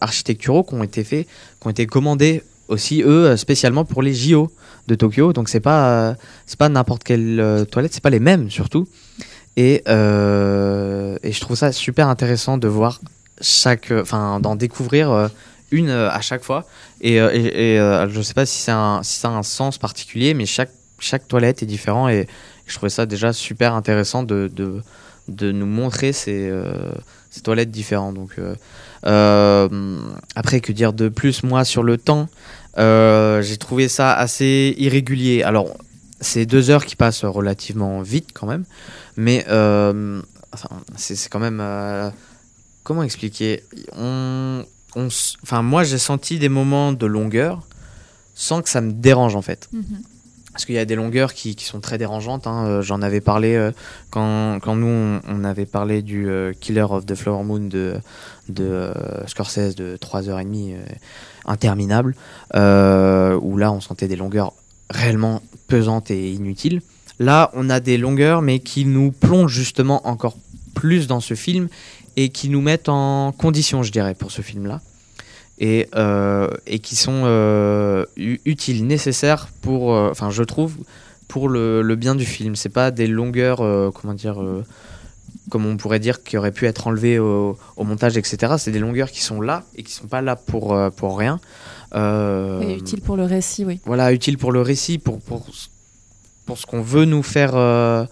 architecturaux 0.00 0.64
qui 0.64 0.74
ont 0.74 0.82
été 0.82 1.04
faits, 1.04 1.28
qui 1.60 1.66
ont 1.66 1.70
été 1.70 1.86
commandés 1.86 2.42
aussi 2.66 3.02
eux 3.04 3.36
spécialement 3.36 3.84
pour 3.84 4.02
les 4.02 4.12
JO 4.12 4.50
de 4.88 4.96
Tokyo. 4.96 5.32
Donc 5.32 5.50
c'est 5.50 5.60
pas 5.60 6.16
c'est 6.46 6.58
pas 6.58 6.68
n'importe 6.68 7.04
quelle 7.04 7.64
toilette, 7.70 7.94
c'est 7.94 8.02
pas 8.02 8.10
les 8.10 8.18
mêmes 8.18 8.50
surtout. 8.50 8.88
Et 9.56 9.82
euh, 9.88 11.16
et 11.22 11.32
je 11.32 11.40
trouve 11.40 11.56
ça 11.56 11.72
super 11.72 12.08
intéressant 12.08 12.58
de 12.58 12.68
voir 12.68 13.00
chaque, 13.40 13.90
enfin 13.90 14.38
d'en 14.40 14.54
découvrir 14.54 15.10
euh, 15.10 15.28
une 15.70 15.88
euh, 15.88 16.10
à 16.10 16.20
chaque 16.20 16.44
fois. 16.44 16.66
Et, 17.00 17.16
et, 17.16 17.74
et, 17.74 18.06
je 18.08 18.20
sais 18.22 18.34
pas 18.34 18.46
si 18.46 18.60
c'est 18.60 18.72
un, 18.72 19.02
si 19.02 19.18
ça 19.18 19.28
a 19.28 19.32
un 19.32 19.42
sens 19.42 19.78
particulier, 19.78 20.34
mais 20.34 20.46
chaque 20.46 20.72
chaque 20.98 21.28
toilette 21.28 21.62
est 21.62 21.66
différent 21.66 22.08
et 22.08 22.26
je 22.66 22.74
trouvais 22.74 22.90
ça 22.90 23.04
déjà 23.06 23.32
super 23.32 23.74
intéressant 23.74 24.22
de, 24.22 24.50
de, 24.52 24.80
de 25.28 25.52
nous 25.52 25.66
montrer 25.66 26.12
ces, 26.12 26.50
ces 27.30 27.42
toilettes 27.42 27.70
différentes. 27.70 28.14
Donc, 28.14 28.40
après, 29.02 30.60
que 30.60 30.72
dire 30.72 30.94
de 30.94 31.10
plus 31.10 31.42
Moi, 31.42 31.66
sur 31.66 31.82
le 31.82 31.98
temps, 31.98 32.28
j'ai 32.78 33.56
trouvé 33.58 33.88
ça 33.88 34.14
assez 34.14 34.74
irrégulier. 34.78 35.42
Alors, 35.42 35.76
c'est 36.20 36.46
deux 36.46 36.70
heures 36.70 36.86
qui 36.86 36.96
passent 36.96 37.24
relativement 37.24 38.00
vite 38.00 38.30
quand 38.32 38.46
même, 38.46 38.64
mais 39.16 39.44
euh, 39.48 40.20
enfin, 40.52 40.68
c'est 40.96 41.28
quand 41.28 41.38
même. 41.40 41.60
euh, 41.60 42.10
comment 42.84 43.02
expliquer? 43.02 43.62
On, 43.96 44.64
on 44.94 45.08
Enfin, 45.42 45.62
moi, 45.62 45.84
j'ai 45.84 45.98
senti 45.98 46.38
des 46.38 46.48
moments 46.48 46.92
de 46.92 47.06
longueur 47.06 47.62
sans 48.34 48.62
que 48.62 48.68
ça 48.68 48.80
me 48.80 48.92
dérange 48.92 49.34
en 49.36 49.42
fait. 49.42 49.68
Mhm. 49.72 50.02
Parce 50.52 50.64
qu'il 50.64 50.74
y 50.74 50.78
a 50.78 50.86
des 50.86 50.94
longueurs 50.94 51.34
qui, 51.34 51.54
qui 51.54 51.66
sont 51.66 51.80
très 51.80 51.98
dérangeantes. 51.98 52.46
hein. 52.46 52.64
Euh, 52.66 52.82
J'en 52.82 53.02
avais 53.02 53.20
parlé 53.20 53.54
euh, 53.56 53.72
quand, 54.10 54.58
quand 54.62 54.74
nous, 54.74 54.86
on, 54.86 55.20
on 55.28 55.44
avait 55.44 55.66
parlé 55.66 56.00
du 56.00 56.28
euh, 56.30 56.54
Killer 56.58 56.86
of 56.88 57.04
the 57.04 57.14
Flower 57.14 57.44
Moon 57.44 57.58
de, 57.60 57.96
de 58.48 58.64
euh, 58.64 59.26
Scorsese 59.26 59.74
de 59.74 59.98
3h30 59.98 60.72
euh, 60.74 60.84
interminable, 61.44 62.14
où 62.54 63.56
là, 63.58 63.70
on 63.70 63.80
sentait 63.82 64.08
des 64.08 64.16
longueurs 64.16 64.54
réellement 64.88 65.42
pesantes 65.68 66.10
et 66.10 66.30
inutiles. 66.32 66.80
Là, 67.18 67.50
on 67.54 67.70
a 67.70 67.80
des 67.80 67.98
longueurs, 67.98 68.42
mais 68.42 68.58
qui 68.58 68.84
nous 68.84 69.10
plongent 69.10 69.52
justement 69.52 70.06
encore 70.06 70.36
plus 70.74 71.06
dans 71.06 71.20
ce 71.20 71.34
film 71.34 71.68
et 72.16 72.28
qui 72.28 72.48
nous 72.48 72.60
mettent 72.60 72.88
en 72.88 73.32
condition, 73.32 73.82
je 73.82 73.92
dirais, 73.92 74.14
pour 74.14 74.30
ce 74.30 74.42
film-là. 74.42 74.80
Et, 75.58 75.88
euh, 75.94 76.48
et 76.66 76.80
qui 76.80 76.96
sont 76.96 77.22
euh, 77.24 78.04
utiles, 78.16 78.86
nécessaires 78.86 79.48
pour, 79.62 79.94
euh, 79.94 80.10
enfin, 80.10 80.28
je 80.28 80.42
trouve, 80.42 80.74
pour 81.28 81.48
le, 81.48 81.80
le 81.80 81.96
bien 81.96 82.14
du 82.14 82.26
film. 82.26 82.56
C'est 82.56 82.68
pas 82.68 82.90
des 82.90 83.06
longueurs, 83.06 83.58
comment 83.94 84.12
dire, 84.12 84.38
comme 85.50 85.64
on 85.64 85.78
pourrait 85.78 85.98
dire, 85.98 86.22
qui 86.22 86.36
auraient 86.36 86.52
pu 86.52 86.66
être 86.66 86.86
enlevées 86.86 87.18
au, 87.18 87.56
au 87.76 87.84
montage, 87.84 88.18
etc. 88.18 88.54
C'est 88.58 88.70
des 88.70 88.78
longueurs 88.78 89.10
qui 89.10 89.22
sont 89.22 89.40
là 89.40 89.64
et 89.76 89.82
qui 89.82 89.92
sont 89.92 90.08
pas 90.08 90.20
là 90.20 90.36
pour, 90.36 90.78
pour 90.94 91.18
rien. 91.18 91.40
Et 91.94 92.76
utile 92.76 93.00
pour 93.00 93.16
le 93.16 93.24
récit, 93.24 93.64
oui. 93.64 93.80
voilà, 93.86 94.12
utile 94.12 94.36
pour 94.36 94.52
le 94.52 94.60
récit, 94.60 94.98
pour, 94.98 95.20
pour, 95.20 95.46
pour 96.46 96.56
ce 96.58 96.64
qu'on 96.66 96.80
veut 96.82 97.04
nous 97.04 97.22
faire, 97.22 97.52
euh, 97.54 98.04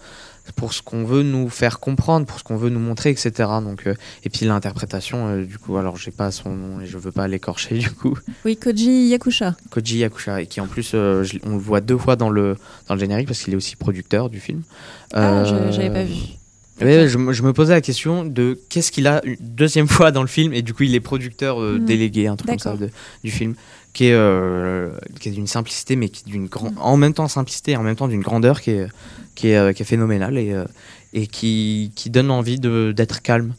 pour 0.55 0.73
ce 0.73 0.81
qu'on 0.83 1.03
veut 1.05 1.23
nous 1.23 1.49
faire 1.49 1.79
comprendre, 1.79 2.27
pour 2.27 2.37
ce 2.37 2.43
qu'on 2.43 2.57
veut 2.57 2.69
nous 2.69 2.79
montrer, 2.79 3.09
etc. 3.09 3.31
Donc, 3.63 3.87
euh, 3.87 3.95
et 4.23 4.29
puis 4.29 4.45
l'interprétation, 4.45 5.27
euh, 5.27 5.43
du 5.45 5.57
coup, 5.57 5.77
alors 5.77 5.97
j'ai 5.97 6.11
pas 6.11 6.29
son 6.31 6.49
nom 6.55 6.81
et 6.81 6.85
je 6.85 6.97
veux 6.97 7.11
pas 7.11 7.27
l'écorcher, 7.27 7.77
du 7.79 7.89
coup, 7.89 8.15
Oui, 8.45 8.55
Koji 8.57 9.07
Yakusha. 9.09 9.55
Koji 9.71 9.97
Yakusha, 9.99 10.41
et 10.41 10.45
qui 10.47 10.61
en 10.61 10.67
plus, 10.67 10.91
euh, 10.93 11.23
je- 11.23 11.39
on 11.43 11.51
le 11.53 11.57
voit 11.59 11.81
deux 11.81 11.97
fois 11.97 12.15
dans 12.15 12.29
le, 12.29 12.57
dans 12.87 12.93
le 12.93 12.99
générique 12.99 13.27
parce 13.27 13.41
qu'il 13.41 13.53
est 13.53 13.57
aussi 13.57 13.75
producteur 13.75 14.29
du 14.29 14.39
film. 14.39 14.61
Ah, 15.13 15.43
je- 15.45 15.71
j'avais 15.71 15.89
pas 15.89 16.03
vu. 16.03 16.13
Ouais, 16.81 17.07
je, 17.07 17.17
me- 17.17 17.31
je 17.31 17.41
me 17.41 17.53
posais 17.53 17.71
la 17.73 17.79
question 17.79 18.25
de 18.25 18.59
qu'est-ce 18.67 18.91
qu'il 18.91 19.07
a 19.07 19.21
une 19.23 19.37
deuxième 19.39 19.87
fois 19.95 20.11
dans 20.11 20.21
le 20.21 20.27
film 20.27 20.51
et 20.53 20.61
du 20.61 20.73
coup 20.73 20.83
il 20.83 20.93
est 20.93 20.99
producteur 20.99 21.61
euh, 21.61 21.77
Mhm. 21.79 21.85
délégué 21.85 22.27
un 22.27 22.35
truc 22.35 22.49
comme 22.49 22.59
ça 22.59 22.75
de- 22.75 22.89
du 23.23 23.31
film 23.31 23.55
qui 23.95 24.07
est 24.09 24.13
euh, 24.13 24.89
qui 25.19 25.29
est 25.29 25.31
d'une 25.31 25.47
simplicité 25.47 25.95
mais 25.95 26.09
qui 26.09 26.23
d'une 26.25 26.47
en 26.79 26.97
même 26.97 27.13
temps 27.13 27.27
simplicité 27.27 27.71
et 27.71 27.77
en 27.77 27.83
même 27.83 27.95
temps 27.95 28.07
d'une 28.13 28.21
grandeur 28.29 28.61
qui 28.61 28.71
est 28.71 28.87
qui 29.33 29.47
est, 29.49 29.57
euh, 29.57 29.73
qui 29.73 29.81
est 29.81 29.85
phénoménale 29.85 30.37
et 30.37 30.51
euh, 30.53 30.65
et 31.13 31.25
qui 31.25 31.91
qui 31.95 32.09
donne 32.11 32.29
envie 32.29 32.59
d'être 32.59 33.21
calme. 33.23 33.53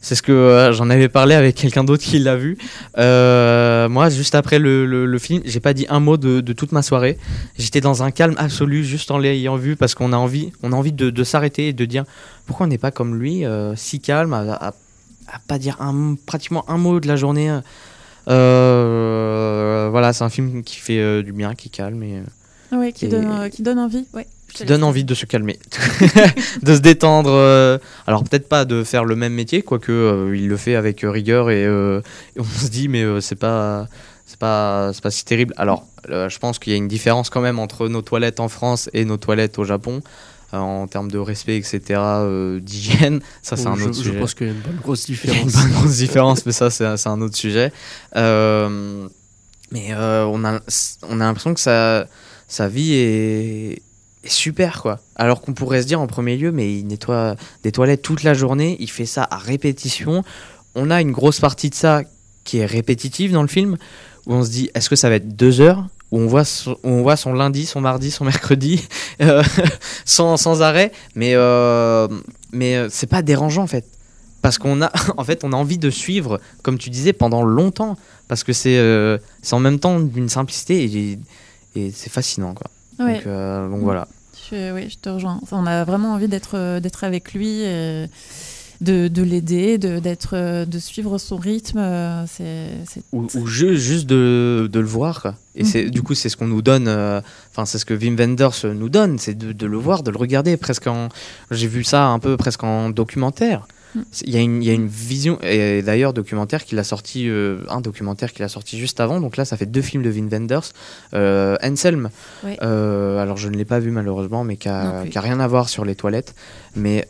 C'est 0.00 0.14
ce 0.14 0.22
que 0.22 0.70
j'en 0.72 0.88
avais 0.88 1.08
parlé 1.08 1.34
avec 1.34 1.56
quelqu'un 1.56 1.82
d'autre 1.82 2.04
qui 2.04 2.18
l'a 2.20 2.36
vu. 2.36 2.58
Moi, 2.96 4.08
juste 4.10 4.34
après 4.36 4.58
le, 4.58 4.86
le, 4.86 5.04
le 5.04 5.18
film, 5.18 5.42
j'ai 5.44 5.58
pas 5.58 5.74
dit 5.74 5.86
un 5.88 6.00
mot 6.00 6.16
de, 6.16 6.40
de 6.40 6.52
toute 6.52 6.70
ma 6.72 6.82
soirée. 6.82 7.18
J'étais 7.58 7.80
dans 7.80 8.02
un 8.04 8.12
calme 8.12 8.36
absolu 8.38 8.84
juste 8.84 9.10
en 9.10 9.18
l'ayant 9.18 9.56
vu 9.56 9.74
parce 9.74 9.94
qu'on 9.96 10.12
a 10.12 10.16
envie, 10.16 10.52
on 10.62 10.72
a 10.72 10.76
envie 10.76 10.92
de, 10.92 11.10
de 11.10 11.24
s'arrêter 11.24 11.68
et 11.68 11.72
de 11.72 11.84
dire 11.86 12.04
pourquoi 12.46 12.66
on 12.66 12.68
n'est 12.68 12.78
pas 12.78 12.92
comme 12.92 13.16
lui, 13.16 13.44
si 13.74 13.98
calme, 14.00 14.32
à, 14.32 14.40
à- 14.68 14.74
pas 15.48 15.58
dire 15.58 15.76
pratiquement 16.24 16.64
un 16.70 16.78
mot 16.78 17.00
de 17.00 17.08
la 17.08 17.16
journée. 17.16 17.50
Euh, 18.28 19.88
voilà, 19.90 20.12
c'est 20.12 20.24
un 20.24 20.28
film 20.28 20.62
qui 20.62 20.76
fait 20.76 20.98
euh, 20.98 21.22
du 21.22 21.32
bien, 21.32 21.54
qui 21.54 21.70
calme 21.70 22.02
et 22.02 22.22
Ah 22.72 22.76
ouais, 22.78 22.92
qui, 22.92 23.06
Et- 23.06 23.08
donne, 23.08 23.26
euh, 23.30 23.48
qui 23.48 23.62
donne 23.62 23.78
envie. 23.78 24.06
Ouais. 24.14 24.26
qui 24.52 24.64
donne 24.64 24.82
envie 24.84 25.04
de 25.04 25.14
se 25.14 25.26
calmer, 25.26 25.58
de 26.62 26.74
se 26.74 26.80
détendre. 26.80 27.30
euh, 27.30 27.78
alors 28.06 28.24
peut-être 28.24 28.48
pas 28.48 28.64
de 28.64 28.84
faire 28.84 29.04
le 29.04 29.16
même 29.16 29.32
métier, 29.34 29.62
quoique 29.62 29.92
euh, 29.92 30.36
il 30.36 30.48
le 30.48 30.56
fait 30.56 30.74
avec 30.76 31.00
rigueur 31.02 31.50
et, 31.50 31.64
euh, 31.66 32.00
et 32.36 32.40
on 32.40 32.44
se 32.44 32.68
dit 32.68 32.88
mais 32.88 33.04
c'est 33.20 33.36
pas 33.38 33.86
c'est 34.24 34.38
pas 34.38 34.92
c'est 34.94 35.02
pas 35.02 35.10
si 35.10 35.24
terrible. 35.24 35.52
Alors 35.56 35.86
je 36.08 36.38
pense 36.38 36.58
qu'il 36.58 36.72
y 36.72 36.74
a 36.74 36.78
une 36.78 36.88
différence 36.88 37.30
quand 37.30 37.40
même 37.40 37.58
entre 37.58 37.88
nos 37.88 38.02
toilettes 38.02 38.40
en 38.40 38.48
France 38.48 38.88
et 38.94 39.04
nos 39.04 39.16
toilettes 39.18 39.58
au 39.58 39.64
Japon. 39.64 40.00
Euh, 40.54 40.58
en 40.58 40.86
termes 40.86 41.10
de 41.10 41.18
respect, 41.18 41.56
etc., 41.56 41.80
euh, 41.90 42.60
d'hygiène, 42.60 43.20
ça 43.42 43.56
c'est 43.56 43.66
un 43.66 43.76
je, 43.76 43.84
autre 43.84 43.94
je 43.94 44.02
sujet. 44.02 44.20
pense 44.20 44.34
qu'il 44.34 44.46
y 44.46 44.50
a 44.50 44.52
une 44.52 44.60
bonne 44.60 44.76
grosse 44.76 45.08
Il 45.08 45.16
y 45.16 45.30
a 45.30 45.40
une 45.40 45.46
différence. 45.46 45.64
bonne 45.64 45.72
grosse 45.72 45.96
différence, 45.96 46.46
mais 46.46 46.52
ça, 46.52 46.70
c'est 46.70 46.84
un, 46.84 47.20
autre 47.20 47.36
sujet. 47.36 47.72
Euh, 48.16 49.08
mais 49.72 49.94
on 49.94 50.44
a, 50.44 50.60
on 51.08 51.20
a 51.20 51.24
l'impression 51.24 51.52
que 51.52 51.60
sa, 51.60 52.06
sa 52.46 52.68
vie 52.68 52.92
est, 52.94 53.82
est 54.22 54.30
super, 54.30 54.82
quoi. 54.82 55.00
Alors 55.16 55.40
qu'on 55.40 55.52
pourrait 55.52 55.82
se 55.82 55.86
dire 55.88 56.00
en 56.00 56.06
premier 56.06 56.36
lieu, 56.36 56.52
mais 56.52 56.72
il 56.72 56.86
nettoie 56.86 57.34
des 57.64 57.72
toilettes 57.72 58.02
toute 58.02 58.22
la 58.22 58.34
journée, 58.34 58.76
il 58.78 58.90
fait 58.90 59.06
ça 59.06 59.26
à 59.28 59.38
répétition. 59.38 60.22
On 60.74 60.90
a 60.90 61.00
une 61.00 61.12
grosse 61.12 61.40
partie 61.40 61.70
de 61.70 61.74
ça 61.74 62.02
qui 62.44 62.58
est 62.58 62.66
répétitive 62.66 63.32
dans 63.32 63.42
le 63.42 63.48
film, 63.48 63.76
où 64.26 64.34
on 64.34 64.44
se 64.44 64.50
dit, 64.50 64.70
est-ce 64.74 64.88
que 64.88 64.96
ça 64.96 65.08
va 65.08 65.16
être 65.16 65.36
deux 65.36 65.60
heures 65.60 65.86
où 66.12 66.18
on 66.18 66.26
voit 66.26 66.44
son, 66.44 66.72
où 66.82 66.88
on 66.88 67.02
voit 67.02 67.16
son 67.16 67.32
lundi, 67.32 67.66
son 67.66 67.80
mardi, 67.80 68.10
son 68.10 68.24
mercredi, 68.24 68.86
euh, 69.22 69.42
sans, 70.04 70.36
sans 70.36 70.62
arrêt, 70.62 70.92
mais, 71.14 71.34
euh, 71.34 72.08
mais 72.52 72.76
euh, 72.76 72.88
c'est 72.90 73.08
pas 73.08 73.22
dérangeant 73.22 73.62
en 73.62 73.66
fait. 73.66 73.86
Parce 74.42 74.58
qu'on 74.58 74.82
a 74.82 74.92
en 75.16 75.24
fait 75.24 75.44
on 75.44 75.52
a 75.52 75.56
envie 75.56 75.78
de 75.78 75.90
suivre 75.90 76.40
comme 76.62 76.78
tu 76.78 76.90
disais 76.90 77.12
pendant 77.12 77.42
longtemps. 77.42 77.96
Parce 78.28 78.42
que 78.42 78.52
c'est 78.52 78.78
euh, 78.78 79.18
en 79.52 79.60
même 79.60 79.78
temps 79.78 80.00
d'une 80.00 80.28
simplicité 80.28 80.84
et, 80.84 81.18
et 81.76 81.92
c'est 81.92 82.10
fascinant 82.10 82.54
quoi. 82.54 82.70
Ouais. 82.98 83.22
donc, 83.24 83.70
donc 83.70 83.80
voilà. 83.82 84.08
Je, 84.50 84.72
oui, 84.72 84.88
je 84.88 84.96
te 84.98 85.08
rejoins. 85.08 85.38
Enfin, 85.42 85.58
on 85.60 85.66
a 85.66 85.84
vraiment 85.84 86.14
envie 86.14 86.28
d'être 86.28 86.78
d'être 86.78 87.04
avec 87.04 87.34
lui, 87.34 87.62
et 87.62 88.06
de, 88.80 89.08
de 89.08 89.22
l'aider, 89.22 89.78
de 89.78 89.98
d'être 89.98 90.30
euh, 90.34 90.64
de 90.64 90.78
suivre 90.78 91.18
son 91.18 91.36
rythme. 91.36 91.78
euh, 91.78 92.24
C'est 92.26 92.68
c'est- 92.88 93.02
ou, 93.12 93.26
ou 93.34 93.46
ju- 93.46 93.76
juste 93.78 94.06
de, 94.06 94.68
de 94.72 94.80
le 94.80 94.86
voir 94.86 95.22
quoi. 95.22 95.34
et 95.54 95.64
c'est 95.64 95.90
du 95.90 96.02
coup 96.02 96.14
c'est 96.14 96.28
ce 96.28 96.36
qu'on 96.36 96.46
nous 96.48 96.62
donne 96.62 96.86
euh, 96.88 97.20
enfin 97.52 97.64
c'est 97.64 97.78
ce 97.78 97.84
que 97.84 97.94
Wim 97.94 98.16
Wenders 98.18 98.64
nous 98.74 98.88
donne 98.88 99.18
c'est 99.18 99.34
de, 99.36 99.52
de 99.52 99.66
le 99.66 99.76
voir 99.76 100.02
de 100.02 100.10
le 100.10 100.18
regarder 100.18 100.56
presque 100.56 100.86
en 100.86 101.08
j'ai 101.50 101.66
vu 101.68 101.84
ça 101.84 102.06
un 102.08 102.18
peu 102.18 102.36
presque 102.36 102.64
en 102.64 102.90
documentaire 102.90 103.66
Mhm. 103.94 104.04
il 104.24 104.34
y, 104.34 104.36
a 104.36 104.40
une, 104.40 104.62
il 104.62 104.66
y 104.66 104.70
a 104.70 104.74
une 104.74 104.88
vision 104.88 105.38
et 105.42 105.80
d'ailleurs 105.80 106.12
documentaire 106.12 106.64
qu'il 106.64 106.78
a 106.78 106.84
sorti 106.84 107.30
euh, 107.30 107.60
un 107.70 107.80
documentaire 107.80 108.32
qu'il 108.32 108.44
a 108.44 108.48
sorti 108.48 108.78
juste 108.78 109.00
avant 109.00 109.20
donc 109.20 109.36
là 109.38 109.44
ça 109.46 109.56
fait 109.56 109.64
deux 109.64 109.80
films 109.80 110.02
de 110.02 110.10
Wim 110.10 110.28
Wenders 110.30 110.72
euh, 111.14 111.56
Anselm. 111.62 112.10
Euh, 112.62 113.18
alors 113.22 113.36
je 113.38 113.48
ne 113.48 113.56
l'ai 113.56 113.64
pas 113.64 113.78
vu 113.78 113.90
malheureusement 113.92 114.44
mais 114.44 114.56
qui 114.56 114.68
Non 114.68 114.74
a, 114.74 115.00
plus. 115.02 115.10
qui 115.10 115.18
a 115.18 115.20
rien 115.22 115.40
à 115.40 115.46
voir 115.46 115.68
sur 115.70 115.84
les 115.86 115.94
toilettes 115.94 116.34
mais 116.74 117.06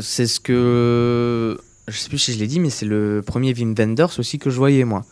c'est 0.00 0.26
ce 0.26 0.40
que 0.40 1.58
je 1.88 1.96
sais 1.96 2.08
plus 2.08 2.18
si 2.18 2.32
je 2.32 2.38
l'ai 2.38 2.46
dit 2.46 2.60
mais 2.60 2.70
c'est 2.70 2.86
le 2.86 3.22
premier 3.24 3.52
Wim 3.52 3.74
Wenders 3.78 4.18
aussi 4.18 4.38
que 4.38 4.50
je 4.50 4.56
voyais 4.56 4.84
moi 4.84 5.04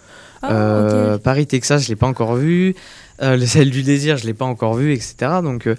Ah, 0.43 0.53
euh. 0.53 1.19
Paris, 1.19 1.47
Texas, 1.47 1.85
je 1.85 1.89
l'ai 1.89 1.97
pas 1.97 2.07
encore 2.07 2.35
vu. 2.37 2.75
Euh, 3.23 3.37
le 3.37 3.47
sel 3.47 3.71
du 3.71 3.83
désir, 3.83 4.17
je 4.17 4.27
l'ai 4.27 4.35
pas 4.35 4.45
encore 4.45 4.75
vu, 4.75 4.93
etc. 4.93 5.15
Donc 5.43 5.67
euh, 5.67 5.77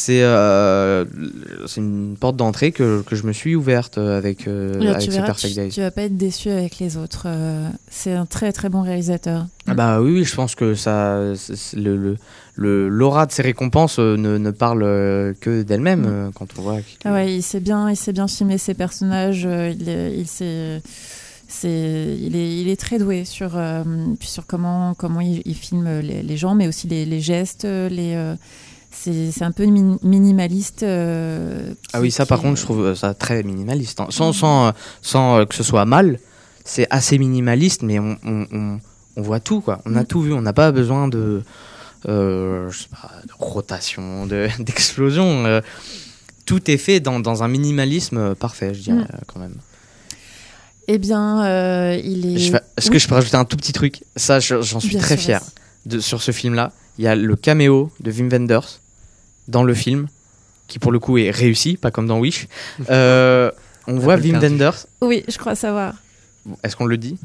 c'est 0.00 0.22
euh, 0.22 1.04
c'est 1.66 1.80
une 1.80 2.16
porte 2.20 2.36
d'entrée 2.36 2.70
que, 2.70 3.02
que 3.02 3.16
je 3.16 3.26
me 3.26 3.32
suis 3.32 3.56
ouverte 3.56 3.98
euh, 3.98 4.16
avec, 4.16 4.46
euh, 4.46 4.78
Là, 4.78 4.90
avec 4.92 5.02
tu 5.02 5.10
verras, 5.10 5.26
Perfect 5.26 5.54
tu, 5.54 5.60
Days. 5.60 5.70
tu 5.70 5.80
vas 5.80 5.90
pas 5.90 6.02
être 6.02 6.16
déçu 6.16 6.50
avec 6.50 6.78
les 6.78 6.96
autres. 6.96 7.24
euh, 7.26 7.68
c'est 7.90 8.12
un 8.12 8.24
très 8.24 8.52
très 8.52 8.68
bon 8.68 8.82
réalisateur. 8.82 9.46
Ah 9.66 9.74
bah 9.74 10.00
oui, 10.00 10.12
oui, 10.12 10.24
je 10.24 10.36
pense 10.36 10.54
que 10.54 10.76
ça, 10.76 11.20
le, 11.74 12.16
l'aura 12.88 13.26
de 13.26 13.32
ses 13.32 13.42
récompenses 13.42 13.98
euh, 13.98 14.16
ne, 14.16 14.38
ne 14.38 14.50
parle 14.52 14.80
que 15.40 15.62
d'elle-même 15.62 16.30
quand 16.34 16.46
on 16.58 16.62
voit. 16.62 16.80
qu'il- 16.80 16.98
Ah 17.04 17.12
ouais, 17.12 17.34
il 17.34 17.42
sait 17.42 17.58
bien, 17.60 17.90
il 17.90 17.96
sait 17.96 18.12
bien 18.12 18.28
filmer 18.28 18.58
ses 18.58 18.74
personnages. 18.74 19.42
il, 19.80 19.88
est- 19.88 20.14
il 20.16 20.28
sait, 20.28 20.80
c'est, 21.48 22.16
il 22.20 22.36
est, 22.36 22.60
il 22.60 22.68
est 22.68 22.78
très 22.78 22.98
doué 22.98 23.24
sur, 23.24 23.56
euh, 23.56 23.82
sur 24.20 24.46
comment, 24.46 24.94
comment 24.94 25.20
il, 25.20 25.42
il 25.44 25.54
filme 25.56 25.88
les, 26.00 26.22
les 26.22 26.36
gens, 26.36 26.54
mais 26.54 26.68
aussi 26.68 26.86
les, 26.86 27.04
les 27.04 27.20
gestes, 27.20 27.64
les. 27.64 28.14
euh, 28.14 28.34
c'est, 28.90 29.42
un 29.42 29.52
peu 29.52 29.66
min- 29.66 29.98
minimaliste. 30.02 30.82
euh, 30.82 31.74
Ah 31.92 32.00
oui, 32.00 32.10
ça 32.10 32.26
par 32.26 32.38
est- 32.38 32.42
contre, 32.42 32.56
je 32.58 32.62
trouve 32.64 32.84
euh, 32.84 32.94
ça 32.94 33.14
très 33.14 33.42
minimaliste. 33.42 34.00
hein. 34.00 34.06
Sans, 34.10 34.32
sans, 34.32 34.72
sans 35.02 35.38
euh, 35.40 35.44
que 35.44 35.54
ce 35.54 35.62
soit 35.62 35.84
mal, 35.84 36.18
c'est 36.64 36.86
assez 36.90 37.18
minimaliste, 37.18 37.82
mais 37.82 37.98
on, 37.98 38.16
on, 38.24 38.46
on, 38.52 38.78
on 39.16 39.22
voit 39.22 39.40
tout, 39.40 39.60
quoi. 39.60 39.80
On 39.86 39.94
a 39.96 40.02
Mm. 40.02 40.06
tout 40.06 40.20
vu, 40.22 40.32
on 40.32 40.42
n'a 40.42 40.52
pas 40.52 40.72
besoin 40.72 41.08
de, 41.08 41.42
euh, 42.08 42.70
je 42.70 42.78
sais 42.78 42.88
pas, 42.90 43.10
de 43.26 43.32
rotation, 43.38 44.26
de- 44.26 44.48
d'explosion. 44.58 45.60
tout 46.46 46.70
est 46.70 46.78
fait 46.78 47.00
dans, 47.00 47.20
dans 47.20 47.42
un 47.42 47.48
minimalisme 47.48 48.34
parfait, 48.34 48.72
je 48.74 48.80
dirais, 48.80 48.98
Mm. 49.02 49.20
quand 49.26 49.40
même. 49.40 49.56
Eh 50.90 50.96
bien, 50.98 51.44
euh, 51.44 52.00
il 52.02 52.24
est. 52.38 52.54
Est-ce 52.78 52.90
que 52.90 52.98
je 52.98 53.06
peux 53.06 53.14
rajouter 53.14 53.36
un 53.36 53.44
tout 53.44 53.58
petit 53.58 53.72
truc? 53.74 54.02
Ça, 54.16 54.40
je- 54.40 54.62
j'en 54.62 54.80
suis 54.80 54.90
Bien 54.90 55.00
très 55.00 55.16
sûr, 55.16 55.24
fier 55.24 55.40
de, 55.84 56.00
sur 56.00 56.22
ce 56.22 56.32
film-là. 56.32 56.72
Il 56.98 57.04
y 57.04 57.08
a 57.08 57.14
le 57.14 57.36
caméo 57.36 57.90
de 58.00 58.10
Wim 58.10 58.28
Wenders 58.30 58.80
dans 59.48 59.62
le 59.62 59.72
film, 59.74 60.08
qui 60.66 60.78
pour 60.78 60.92
le 60.92 60.98
coup 60.98 61.16
est 61.18 61.30
réussi, 61.30 61.76
pas 61.76 61.90
comme 61.90 62.06
dans 62.06 62.18
Wish. 62.18 62.46
Euh, 62.90 63.50
on 63.86 63.98
voit 63.98 64.16
Wim 64.16 64.32
perdu. 64.38 64.46
Wenders, 64.48 64.86
Oui, 65.00 65.24
je 65.28 65.38
crois 65.38 65.54
savoir. 65.54 65.94
est-ce 66.62 66.76
qu'on 66.76 66.86
le 66.86 66.96
dit? 66.98 67.16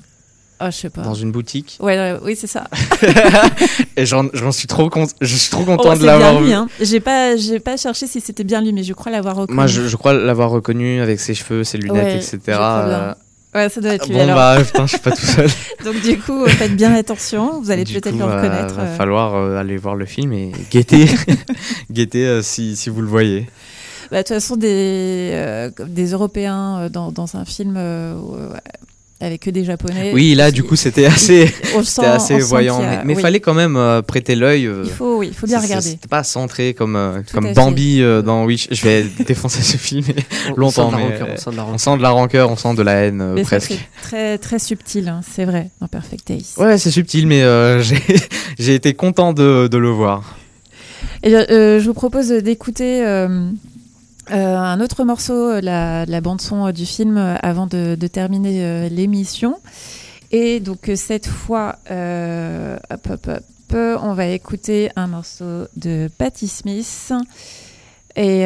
Oh, 0.62 0.66
je 0.68 0.72
sais 0.78 0.90
pas. 0.90 1.02
Dans 1.02 1.14
une 1.16 1.32
boutique. 1.34 1.78
Ouais, 1.82 1.98
ouais, 1.98 2.20
oui, 2.24 2.38
c'est 2.40 2.48
ça. 2.48 2.70
Et 3.98 4.06
j'en 4.06 4.30
suis 4.52 4.68
trop 4.68 4.90
content, 4.90 5.12
je 5.20 5.36
suis 5.36 5.50
trop 5.50 5.64
Oh, 5.64 5.76
content 5.76 5.94
c'est 5.96 6.02
de 6.02 6.06
l'avoir 6.06 6.32
bien 6.34 6.40
vu. 6.40 6.46
lui. 6.46 6.54
Hein. 6.54 6.68
J'ai 6.80 7.00
pas, 7.02 7.36
j'ai 7.36 7.60
pas 7.60 7.76
cherché 7.76 8.08
si 8.08 8.22
c'était 8.22 8.44
bien 8.46 8.62
lui, 8.62 8.72
mais 8.72 8.84
je 8.84 8.94
crois 8.94 9.12
l'avoir 9.12 9.36
reconnu. 9.36 9.56
Moi, 9.56 9.68
je, 9.68 9.88
je 9.88 9.96
crois 9.98 10.14
l'avoir 10.14 10.52
reconnu 10.52 11.02
avec 11.02 11.20
ses 11.20 11.34
cheveux, 11.34 11.64
ses 11.66 11.78
lunettes, 11.80 12.04
Ouais, 12.06 12.16
etc. 12.16 12.40
je 12.48 12.52
crois 12.54 12.86
bien. 12.86 12.94
Euh, 12.94 13.14
Ouais, 13.56 13.70
ça 13.70 13.82
doit 13.82 13.94
être 13.94 14.08
lui 14.08 14.16
bon, 14.16 14.22
alors. 14.24 14.36
bah, 14.36 14.58
putain, 14.64 14.86
je 14.88 14.92
suis 14.92 15.00
pas 15.00 15.12
tout 15.12 15.26
seul. 15.26 15.50
Donc 15.86 16.02
du 16.02 16.18
coup, 16.20 16.46
faites 16.48 16.76
bien 16.76 16.94
attention. 16.94 17.62
Vous 17.62 17.70
allez 17.72 17.84
peut-être 17.86 18.16
le 18.16 18.24
euh, 18.24 18.36
reconnaître. 18.36 18.74
va 18.76 18.84
euh. 18.84 18.96
falloir 18.96 19.36
euh, 19.36 19.58
aller 19.58 19.78
voir 19.78 19.96
le 19.96 20.06
film 20.06 20.34
et 20.34 20.52
guetter, 20.72 21.06
guetter 21.92 22.26
euh, 22.26 22.42
si, 22.42 22.76
si 22.76 22.90
vous 22.90 23.02
le 23.02 23.08
voyez. 23.08 23.48
Bah, 24.12 24.18
de 24.18 24.28
toute 24.28 24.36
façon, 24.36 24.56
des, 24.58 25.32
euh, 25.34 25.70
des 25.88 26.12
Européens 26.12 26.80
euh, 26.82 26.90
dans, 26.90 27.12
dans 27.12 27.36
un 27.36 27.46
film 27.46 27.76
euh, 27.78 28.16
avec 29.24 29.42
que 29.42 29.50
des 29.50 29.64
Japonais. 29.64 30.12
Oui, 30.14 30.36
là, 30.36 30.52
du 30.52 30.64
coup, 30.64 30.76
c'était 30.76 31.06
assez, 31.06 31.48
sent, 31.48 31.84
c'était 31.84 32.08
assez 32.08 32.40
voyant. 32.40 32.80
a- 32.80 32.82
Mais, 32.88 33.00
mais 33.06 33.16
oui. 33.16 33.22
fallait 33.22 33.40
quand 33.40 33.54
même 33.54 33.76
euh, 33.78 34.02
prêter 34.02 34.36
l'œil. 34.36 34.66
euh, 34.68 34.84
Il 34.86 34.92
faut, 34.92 35.18
oui, 35.20 35.28
il 35.32 35.34
faut 35.34 35.48
bien 35.48 35.60
regarder. 35.60 35.90
C'était 35.92 36.08
pas 36.08 36.24
centré 36.24 36.74
comme, 36.74 36.96
euh, 36.96 37.22
comme. 37.32 37.54
Bambi 37.54 38.02
euh, 38.02 38.22
dans 38.22 38.44
Wish. 38.46 38.68
Je 38.72 38.84
vais 38.84 39.06
défoncer 39.28 39.62
ce 39.62 39.78
film. 39.78 40.06
On- 40.52 40.56
Longtemps, 40.56 40.92
on 40.92 40.92
sent 40.92 40.98
de 40.98 41.02
la 41.02 41.08
mais, 41.08 41.18
rancœur, 41.18 41.28
on 41.32 41.38
sent 41.38 41.52
de 41.52 41.56
la 41.56 41.62
On 41.64 41.66
rancœur. 41.66 41.80
sent 41.80 41.98
de 41.98 42.02
la 42.04 42.10
rancœur, 42.10 42.52
on 42.52 42.56
sent 42.58 42.74
de 42.76 42.82
la 42.84 42.94
haine 42.94 43.22
euh, 43.22 43.34
Mais 43.36 43.44
presque. 43.44 43.74
très, 44.02 44.38
très 44.38 44.60
subtil, 44.60 45.08
hein, 45.08 45.22
c'est 45.36 45.46
vrai, 45.46 45.70
dans 45.82 45.88
Perfect 45.88 46.28
Days. 46.28 46.46
Ouais, 46.58 46.78
c'est 46.78 46.92
subtil, 46.92 47.26
mais 47.28 47.44
euh, 47.44 47.82
j'ai 47.82 47.98
j'ai 48.60 48.76
été 48.76 48.94
content 48.94 49.34
de, 49.34 49.68
de 49.68 49.78
le 49.78 49.90
voir. 49.90 50.36
Et 51.24 51.30
bien, 51.30 51.46
euh, 51.50 51.80
je 51.80 51.86
vous 51.86 51.94
propose 51.94 52.28
d'écouter 52.30 53.02
euh, 54.32 54.58
un 54.58 54.80
autre 54.80 55.04
morceau, 55.04 55.34
euh, 55.34 55.62
la, 55.62 56.22
bande-son 56.22 56.68
euh, 56.68 56.72
du 56.72 56.86
film, 56.86 57.18
avant 57.18 57.68
de, 57.68 57.96
terminer 58.08 58.90
l'émission. 58.90 59.60
Et 60.32 60.60
donc, 60.60 60.90
cette 60.96 61.28
fois, 61.28 61.78
hop, 61.90 63.08
hop, 63.10 63.28
hop, 63.28 63.44
on 63.74 64.14
va 64.14 64.28
écouter 64.28 64.92
un 64.96 65.08
morceau 65.08 65.68
de 65.76 66.10
Patti 66.18 66.48
Smith, 66.48 67.12
et 68.16 68.46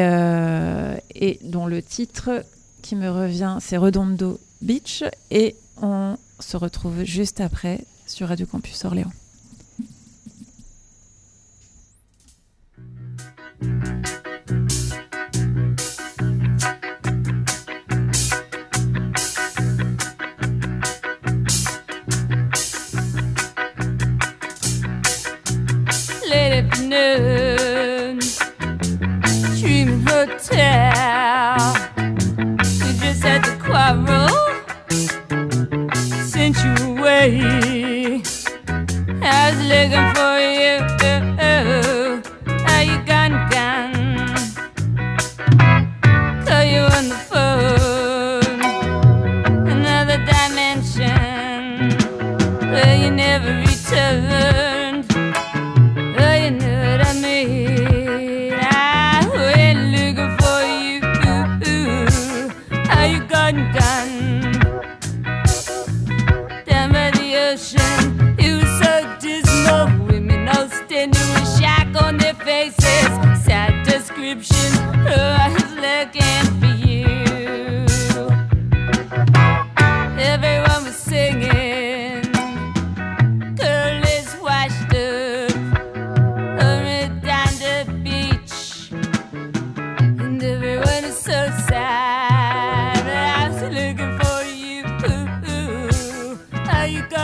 dont 1.44 1.66
le 1.66 1.82
titre 1.82 2.44
qui 2.82 2.96
me 2.96 3.10
revient, 3.10 3.58
c'est 3.60 3.76
Redondo 3.76 4.40
Beach. 4.62 5.04
Et 5.30 5.54
on 5.82 6.16
se 6.40 6.56
retrouve 6.56 7.04
juste 7.04 7.40
après 7.40 7.80
sur 8.06 8.28
Radio 8.28 8.46
Campus 8.46 8.84
Orléans. 8.84 9.12
Afternoon, 26.98 28.18
dreaming 29.58 30.02
hotel. 30.06 31.76
You 32.56 32.92
just 32.98 33.22
had 33.22 33.44
to 33.44 33.56
quarrel, 33.62 34.28
sent 36.24 36.56
you 36.64 36.74
away. 36.98 38.22
I 39.22 39.50
was 39.50 39.60
looking 39.70 40.08
for 40.14 40.38
you. 40.40 40.57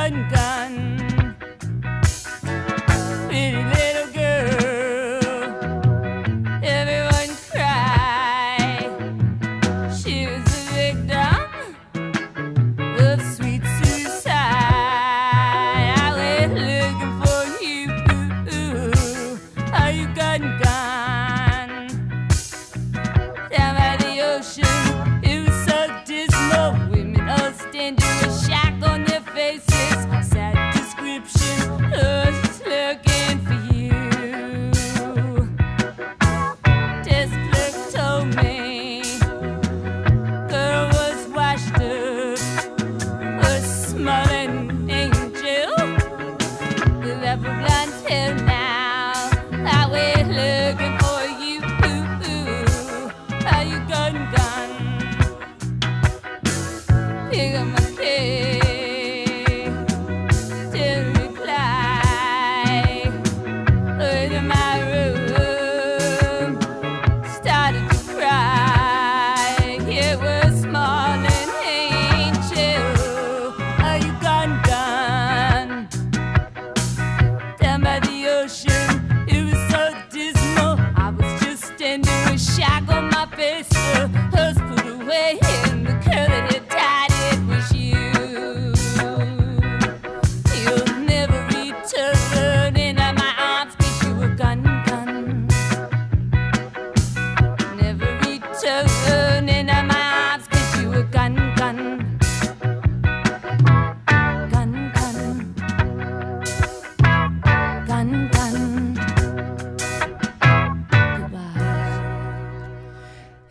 and 0.05 0.31
go. 0.31 0.44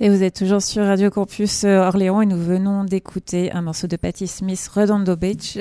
Et 0.03 0.09
vous 0.09 0.21
êtes 0.21 0.35
toujours 0.35 0.61
sur 0.61 0.83
Radio 0.85 1.09
Campus 1.09 1.63
euh, 1.63 1.77
Orléans 1.87 2.19
et 2.21 2.25
nous 2.25 2.35
venons 2.37 2.83
d'écouter 2.83 3.53
un 3.53 3.61
morceau 3.61 3.87
de 3.87 3.95
Patti 3.95 4.27
Smith, 4.27 4.69
Redondo 4.75 5.15
Beach. 5.15 5.57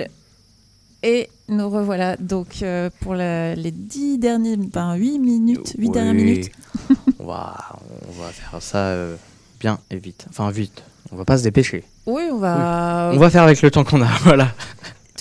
Et 1.04 1.28
nous 1.48 1.70
revoilà 1.70 2.16
donc 2.16 2.60
euh, 2.62 2.90
pour 3.00 3.14
la- 3.14 3.54
les 3.54 3.70
10 3.70 4.18
derniers, 4.18 4.56
ben 4.56 4.96
8 4.96 5.20
minutes, 5.20 5.74
8 5.78 5.90
dernières 5.90 6.14
Oui. 6.14 6.24
minutes. 6.24 6.50
on, 7.20 7.26
va, 7.26 7.56
on 8.08 8.20
va 8.20 8.28
faire 8.30 8.60
ça 8.60 8.78
euh, 8.78 9.14
bien 9.60 9.78
et 9.92 9.96
vite. 9.98 10.26
Enfin, 10.28 10.50
vite. 10.50 10.82
On 11.12 11.16
va 11.16 11.24
pas 11.24 11.38
se 11.38 11.44
dépêcher. 11.44 11.84
Oui, 12.06 12.22
on 12.32 12.38
va. 12.38 13.12
On 13.14 13.18
va 13.18 13.30
faire 13.30 13.44
avec 13.44 13.62
le 13.62 13.70
temps 13.70 13.84
qu'on 13.84 14.02
a. 14.02 14.06
Voilà. 14.24 14.48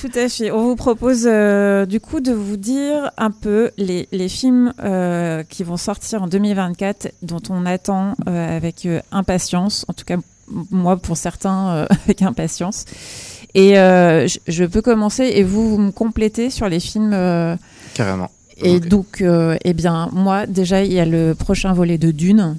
Tout 0.01 0.09
à 0.15 0.27
fait. 0.29 0.49
On 0.49 0.63
vous 0.63 0.75
propose 0.75 1.27
euh, 1.27 1.85
du 1.85 1.99
coup 1.99 2.21
de 2.21 2.31
vous 2.31 2.57
dire 2.57 3.11
un 3.17 3.29
peu 3.29 3.69
les, 3.77 4.07
les 4.11 4.29
films 4.29 4.73
euh, 4.83 5.43
qui 5.43 5.63
vont 5.63 5.77
sortir 5.77 6.23
en 6.23 6.27
2024 6.27 7.13
dont 7.21 7.41
on 7.51 7.67
attend 7.67 8.15
euh, 8.27 8.57
avec 8.57 8.87
impatience. 9.11 9.85
En 9.89 9.93
tout 9.93 10.03
cas, 10.03 10.17
moi 10.71 10.97
pour 10.97 11.17
certains 11.17 11.85
avec 12.03 12.23
impatience. 12.23 12.85
Et 13.53 13.75
je, 13.75 14.39
je 14.47 14.63
peux 14.63 14.81
commencer 14.81 15.25
et 15.35 15.43
vous, 15.43 15.69
vous 15.69 15.77
me 15.77 15.91
complétez 15.91 16.49
sur 16.49 16.67
les 16.67 16.79
films. 16.79 17.15
Carrément. 17.93 18.31
et 18.57 18.79
donc, 18.79 19.23
eh 19.23 19.73
bien, 19.73 20.09
moi 20.13 20.47
déjà, 20.47 20.83
il 20.83 20.93
y 20.93 20.99
a 20.99 21.05
le 21.05 21.35
prochain 21.35 21.73
volet 21.73 21.99
de 21.99 22.09
Dune 22.09 22.57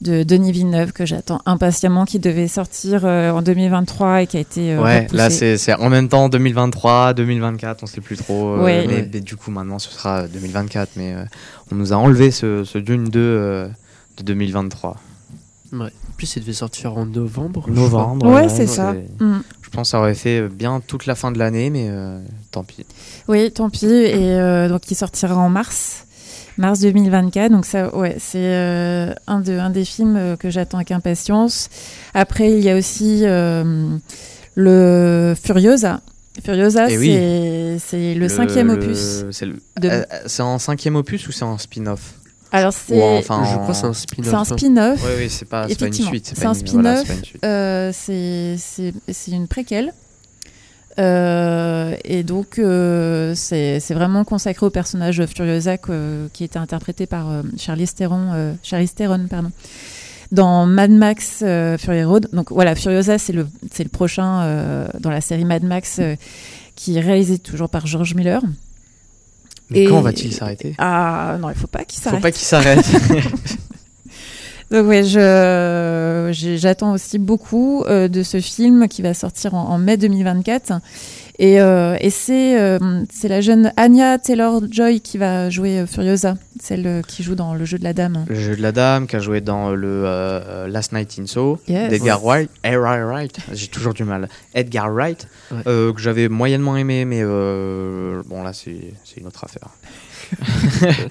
de 0.00 0.22
Denis 0.22 0.52
Villeneuve 0.52 0.92
que 0.92 1.06
j'attends 1.06 1.40
impatiemment, 1.46 2.04
qui 2.04 2.18
devait 2.18 2.48
sortir 2.48 3.02
euh, 3.04 3.30
en 3.30 3.42
2023 3.42 4.22
et 4.22 4.26
qui 4.26 4.36
a 4.36 4.40
été 4.40 4.72
euh, 4.74 4.82
Ouais, 4.82 4.98
repoussé. 5.00 5.16
là 5.16 5.30
c'est 5.30 5.56
c'est 5.56 5.74
en 5.74 5.88
même 5.88 6.08
temps 6.08 6.28
2023, 6.28 7.14
2024, 7.14 7.82
on 7.82 7.86
sait 7.86 8.00
plus 8.00 8.16
trop. 8.16 8.54
euh, 8.56 8.62
Ouais. 8.64 8.84
mais, 8.86 8.94
Ouais. 8.96 9.10
mais 9.12 9.20
du 9.20 9.36
coup 9.36 9.50
maintenant 9.50 9.78
ce 9.78 9.90
sera 9.90 10.26
2024, 10.28 10.90
mais 10.96 11.14
euh, 11.14 11.24
on 11.72 11.76
nous 11.76 11.92
a 11.92 11.96
enlevé 11.96 12.30
ce, 12.30 12.64
ce 12.64 12.78
Dune 12.78 13.04
2 13.04 13.18
euh, 13.20 13.68
de 14.18 14.22
2023. 14.24 14.96
En 15.72 15.88
plus, 16.16 16.36
il 16.36 16.40
devait 16.40 16.52
sortir 16.52 16.96
en 16.96 17.04
novembre. 17.04 17.68
Novembre. 17.68 18.26
Ouais, 18.30 18.48
c'est 18.48 18.68
ça. 18.68 18.92
Mm. 19.18 19.38
Je 19.60 19.70
pense 19.70 19.88
que 19.88 19.90
ça 19.90 19.98
aurait 19.98 20.14
fait 20.14 20.46
bien 20.48 20.80
toute 20.86 21.06
la 21.06 21.16
fin 21.16 21.32
de 21.32 21.38
l'année, 21.40 21.68
mais 21.68 21.88
euh, 21.90 22.20
tant 22.52 22.62
pis. 22.62 22.86
Oui, 23.26 23.50
tant 23.50 23.70
pis. 23.70 23.86
Et 23.86 24.14
euh, 24.38 24.68
donc, 24.68 24.88
il 24.88 24.94
sortira 24.94 25.34
en 25.36 25.48
mars, 25.48 26.06
mars 26.58 26.80
2024. 26.80 27.50
Donc, 27.52 27.64
ça, 27.66 27.94
ouais, 27.96 28.16
c'est 28.18 28.38
euh, 28.38 29.12
un, 29.26 29.40
de, 29.40 29.52
un 29.58 29.70
des 29.70 29.84
films 29.84 30.16
euh, 30.16 30.36
que 30.36 30.50
j'attends 30.50 30.78
avec 30.78 30.90
impatience. 30.92 31.68
Après, 32.14 32.50
il 32.52 32.60
y 32.60 32.70
a 32.70 32.76
aussi 32.76 33.22
euh, 33.24 33.88
le 34.54 35.34
Furiosa. 35.42 36.00
Furiosa, 36.44 36.86
Eh 36.90 36.98
oui. 36.98 37.12
c'est 37.12 37.76
c'est 37.78 38.14
le, 38.14 38.28
cinquième 38.28 38.68
le- 38.68 38.74
opus. 38.74 39.24
C'est 39.30 39.46
de- 39.46 39.88
euh, 39.88 40.04
en 40.40 40.58
cinquième 40.58 40.96
opus 40.96 41.26
ou 41.28 41.32
c'est 41.32 41.44
en 41.44 41.58
spin-off? 41.58 42.14
Alors, 42.50 42.72
c'est 42.72 43.00
enfin. 43.18 43.44
Je 43.44 43.54
crois 43.56 43.66
que 43.68 43.72
c'est 43.74 43.84
un 43.86 43.92
spin-off. 43.92 44.28
c'est 44.30 44.34
un 44.34 44.40
hein. 44.40 44.44
spin-off. 44.44 45.00
Oui, 45.04 45.10
oui, 45.18 45.30
c'est 45.30 45.44
pas, 45.48 45.66
c'est 45.68 45.78
pas 45.78 45.86
une 45.86 45.92
suite. 45.92 46.32
c'est 46.36 46.44
un 46.44 46.52
pas 46.54 46.58
une- 46.60 46.66
voilà, 46.80 46.96
spin-off. 47.04 47.20
c'est 47.20 47.34
une. 47.34 47.40
Euh, 47.50 47.90
c'est- 47.92 48.92
c'est 49.12 49.30
une 49.32 49.48
préquelle. 49.48 49.92
Euh, 50.98 51.96
et 52.04 52.22
donc, 52.22 52.58
euh, 52.58 53.34
c'est 53.34 53.80
vraiment 53.94 54.24
consacré 54.24 54.64
au 54.66 54.70
personnage 54.70 55.18
de 55.18 55.26
Furiosa 55.26 55.76
que- 55.78 56.28
qui 56.32 56.44
était 56.44 56.58
interprété 56.58 57.06
par 57.06 57.30
euh, 57.30 57.42
Charlize 57.58 57.94
Theron, 57.94 58.32
euh, 58.32 58.52
Charlize 58.62 58.94
Theron 58.94 59.26
pardon, 59.28 59.50
dans 60.30 60.66
Mad 60.66 60.90
Max 60.92 61.40
euh, 61.42 61.76
Fury 61.78 62.04
Road. 62.04 62.28
Donc 62.32 62.52
voilà, 62.52 62.74
Furiosa, 62.76 63.18
c'est 63.18 63.32
le, 63.32 63.46
le 63.78 63.88
prochain 63.88 64.42
euh, 64.42 64.86
dans 65.00 65.10
la 65.10 65.20
série 65.20 65.44
Mad 65.44 65.64
Max 65.64 65.96
euh, 65.98 66.14
qui 66.76 66.96
est 66.96 67.00
réalisé 67.00 67.38
toujours 67.38 67.68
par 67.68 67.86
George 67.86 68.14
Miller. 68.14 68.40
Mais 69.70 69.80
et- 69.82 69.86
quand 69.86 70.00
va-t-il 70.00 70.32
s'arrêter? 70.32 70.74
Ah 70.78 71.38
non, 71.40 71.48
il 71.50 71.56
faut 71.56 71.66
pas 71.66 71.84
qu'il 71.84 71.98
Faut 72.00 72.10
s'arrête. 72.10 72.22
pas 72.22 72.30
qu'il 72.30 72.44
s'arrête. 72.46 72.84
Donc 74.70 74.86
ouais, 74.88 75.04
je 75.04 75.18
j'attends 76.32 76.92
aussi 76.92 77.18
beaucoup 77.18 77.82
euh, 77.86 78.08
de 78.08 78.22
ce 78.22 78.40
film 78.40 78.88
qui 78.88 79.02
va 79.02 79.14
sortir 79.14 79.54
en, 79.54 79.68
en 79.68 79.78
mai 79.78 79.96
2024. 79.96 80.72
Et, 81.40 81.60
euh, 81.60 81.96
et 82.00 82.10
c'est 82.10 82.60
euh, 82.60 82.78
c'est 83.12 83.26
la 83.26 83.40
jeune 83.40 83.72
Anya 83.76 84.18
Taylor-Joy 84.18 85.00
qui 85.00 85.18
va 85.18 85.50
jouer 85.50 85.84
Furiosa, 85.84 86.36
celle 86.60 87.02
qui 87.08 87.24
joue 87.24 87.34
dans 87.34 87.54
le 87.54 87.64
jeu 87.64 87.76
de 87.76 87.82
la 87.82 87.92
dame. 87.92 88.24
le 88.28 88.36
jeu 88.36 88.54
de 88.56 88.62
la 88.62 88.70
dame 88.70 89.08
qui 89.08 89.16
a 89.16 89.18
joué 89.18 89.40
dans 89.40 89.70
le 89.74 90.66
Last 90.68 90.92
Night 90.92 91.16
in 91.18 91.26
Soho 91.26 91.58
Yes. 91.66 91.90
d'Edgar 91.90 92.22
Wright. 92.24 92.48
Edgar 92.62 93.04
Wright, 93.08 93.36
j'ai 93.52 93.66
toujours 93.66 93.94
du 93.94 94.04
mal. 94.04 94.28
Edgar 94.54 94.92
Wright, 94.92 95.26
Ouais. 95.50 95.62
que 95.64 95.94
j'avais 95.98 96.28
moyennement 96.28 96.76
aimé, 96.76 97.04
mais 97.04 97.24
bon 97.24 98.42
là 98.44 98.52
c'est 98.52 98.94
une 99.16 99.26
autre 99.26 99.42
affaire. 99.44 99.70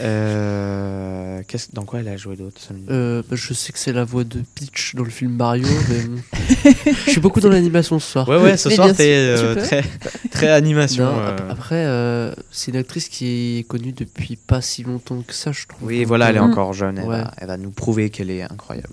Euh, 0.00 1.40
dans 1.72 1.84
quoi 1.84 2.00
elle 2.00 2.08
a 2.08 2.16
joué 2.16 2.36
d'autre 2.36 2.60
Euh, 2.90 3.22
bah, 3.28 3.36
je 3.36 3.54
sais 3.54 3.72
que 3.72 3.78
c'est 3.78 3.92
la 3.92 4.04
voix 4.04 4.24
de 4.24 4.40
Peach 4.54 4.94
dans 4.94 5.04
le 5.04 5.10
film 5.10 5.32
Mario, 5.32 5.66
mais 5.88 6.72
je 7.06 7.10
suis 7.10 7.20
beaucoup 7.20 7.40
dans 7.40 7.48
l'animation 7.48 7.98
ce 7.98 8.10
soir. 8.12 8.28
Ouais 8.28 8.38
ouais, 8.38 8.56
ce 8.56 8.68
Mais 8.70 8.74
soir 8.74 8.92
t'es 8.94 9.14
euh, 9.14 9.54
très 9.54 9.84
très 10.30 10.48
animation. 10.50 11.04
Non, 11.04 11.18
euh. 11.18 11.28
ap- 11.28 11.42
Après, 11.50 11.84
euh, 11.86 12.32
c'est 12.50 12.72
une 12.72 12.76
actrice 12.78 13.08
qui 13.08 13.58
est 13.58 13.68
connue 13.68 13.92
depuis 13.92 14.36
pas 14.36 14.60
si 14.60 14.82
longtemps 14.82 15.22
que 15.26 15.32
ça, 15.34 15.52
je 15.52 15.66
trouve. 15.66 15.86
Oui, 15.88 16.04
voilà, 16.04 16.30
elle 16.30 16.36
est 16.36 16.40
Mm. 16.40 16.50
encore 16.50 16.72
jeune. 16.72 16.98
Elle, 16.98 17.04
Ouais. 17.08 17.18
va, 17.22 17.30
elle 17.38 17.46
va 17.48 17.56
nous 17.56 17.70
prouver 17.70 18.10
qu'elle 18.10 18.30
est 18.30 18.42
incroyable. 18.42 18.88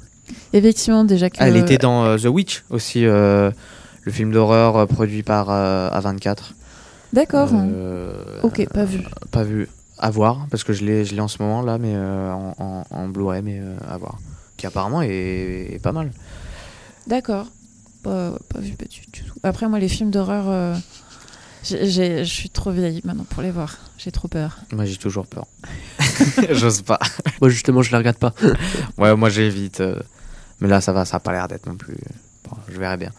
Effectivement, 0.53 1.03
déjà 1.03 1.29
que 1.29 1.37
Elle 1.39 1.57
était 1.57 1.77
dans 1.77 2.05
euh, 2.05 2.17
The 2.17 2.25
Witch 2.25 2.63
aussi, 2.69 3.05
euh, 3.05 3.49
le 4.03 4.11
film 4.11 4.31
d'horreur 4.31 4.87
produit 4.87 5.23
par 5.23 5.47
euh, 5.49 5.89
A24. 5.89 6.53
D'accord. 7.13 7.49
Euh, 7.53 8.13
ok, 8.43 8.67
pas 8.73 8.85
vu. 8.85 8.99
Pas 9.31 9.43
vu. 9.43 9.67
À 10.03 10.09
voir, 10.09 10.47
parce 10.49 10.63
que 10.63 10.73
je 10.73 10.83
l'ai, 10.83 11.05
je 11.05 11.13
l'ai 11.13 11.21
en 11.21 11.27
ce 11.27 11.41
moment 11.41 11.61
là, 11.61 11.77
mais 11.77 11.93
euh, 11.95 12.33
en, 12.33 12.55
en, 12.57 12.83
en 12.89 13.07
Blu-ray, 13.07 13.41
mais 13.43 13.59
euh, 13.59 13.75
à 13.87 13.97
voir. 13.97 14.17
Qui 14.57 14.65
apparemment 14.65 15.01
est, 15.03 15.73
est 15.73 15.81
pas 15.81 15.91
mal. 15.91 16.11
D'accord. 17.07 17.45
Pas, 18.03 18.33
pas 18.49 18.59
vu 18.59 18.71
pas 18.73 18.85
du, 18.85 19.01
du 19.01 19.21
tout. 19.21 19.33
Après, 19.43 19.67
moi, 19.69 19.77
les 19.79 19.87
films 19.87 20.09
d'horreur, 20.09 20.45
euh, 20.49 20.75
je 21.63 22.23
suis 22.25 22.49
trop 22.49 22.71
vieille 22.71 23.01
maintenant 23.03 23.25
pour 23.29 23.43
les 23.43 23.51
voir. 23.51 23.77
J'ai 23.99 24.11
trop 24.11 24.27
peur. 24.27 24.57
Moi 24.73 24.85
j'ai 24.85 24.97
toujours 24.97 25.27
peur. 25.27 25.45
J'ose 26.51 26.81
pas. 26.81 26.99
Moi, 27.39 27.49
justement, 27.51 27.83
je 27.83 27.91
la 27.91 27.99
regarde 27.99 28.17
pas. 28.17 28.33
Ouais, 28.97 29.15
moi 29.15 29.29
j'évite. 29.29 29.81
mais 30.59 30.67
là 30.67 30.81
ça 30.81 30.91
va, 30.93 31.05
ça 31.05 31.17
a 31.17 31.19
pas 31.19 31.31
l'air 31.31 31.47
d'être 31.47 31.67
non 31.67 31.75
plus. 31.75 31.95
Bon, 32.49 32.57
je 32.67 32.79
verrai 32.79 32.97
bien. 32.97 33.11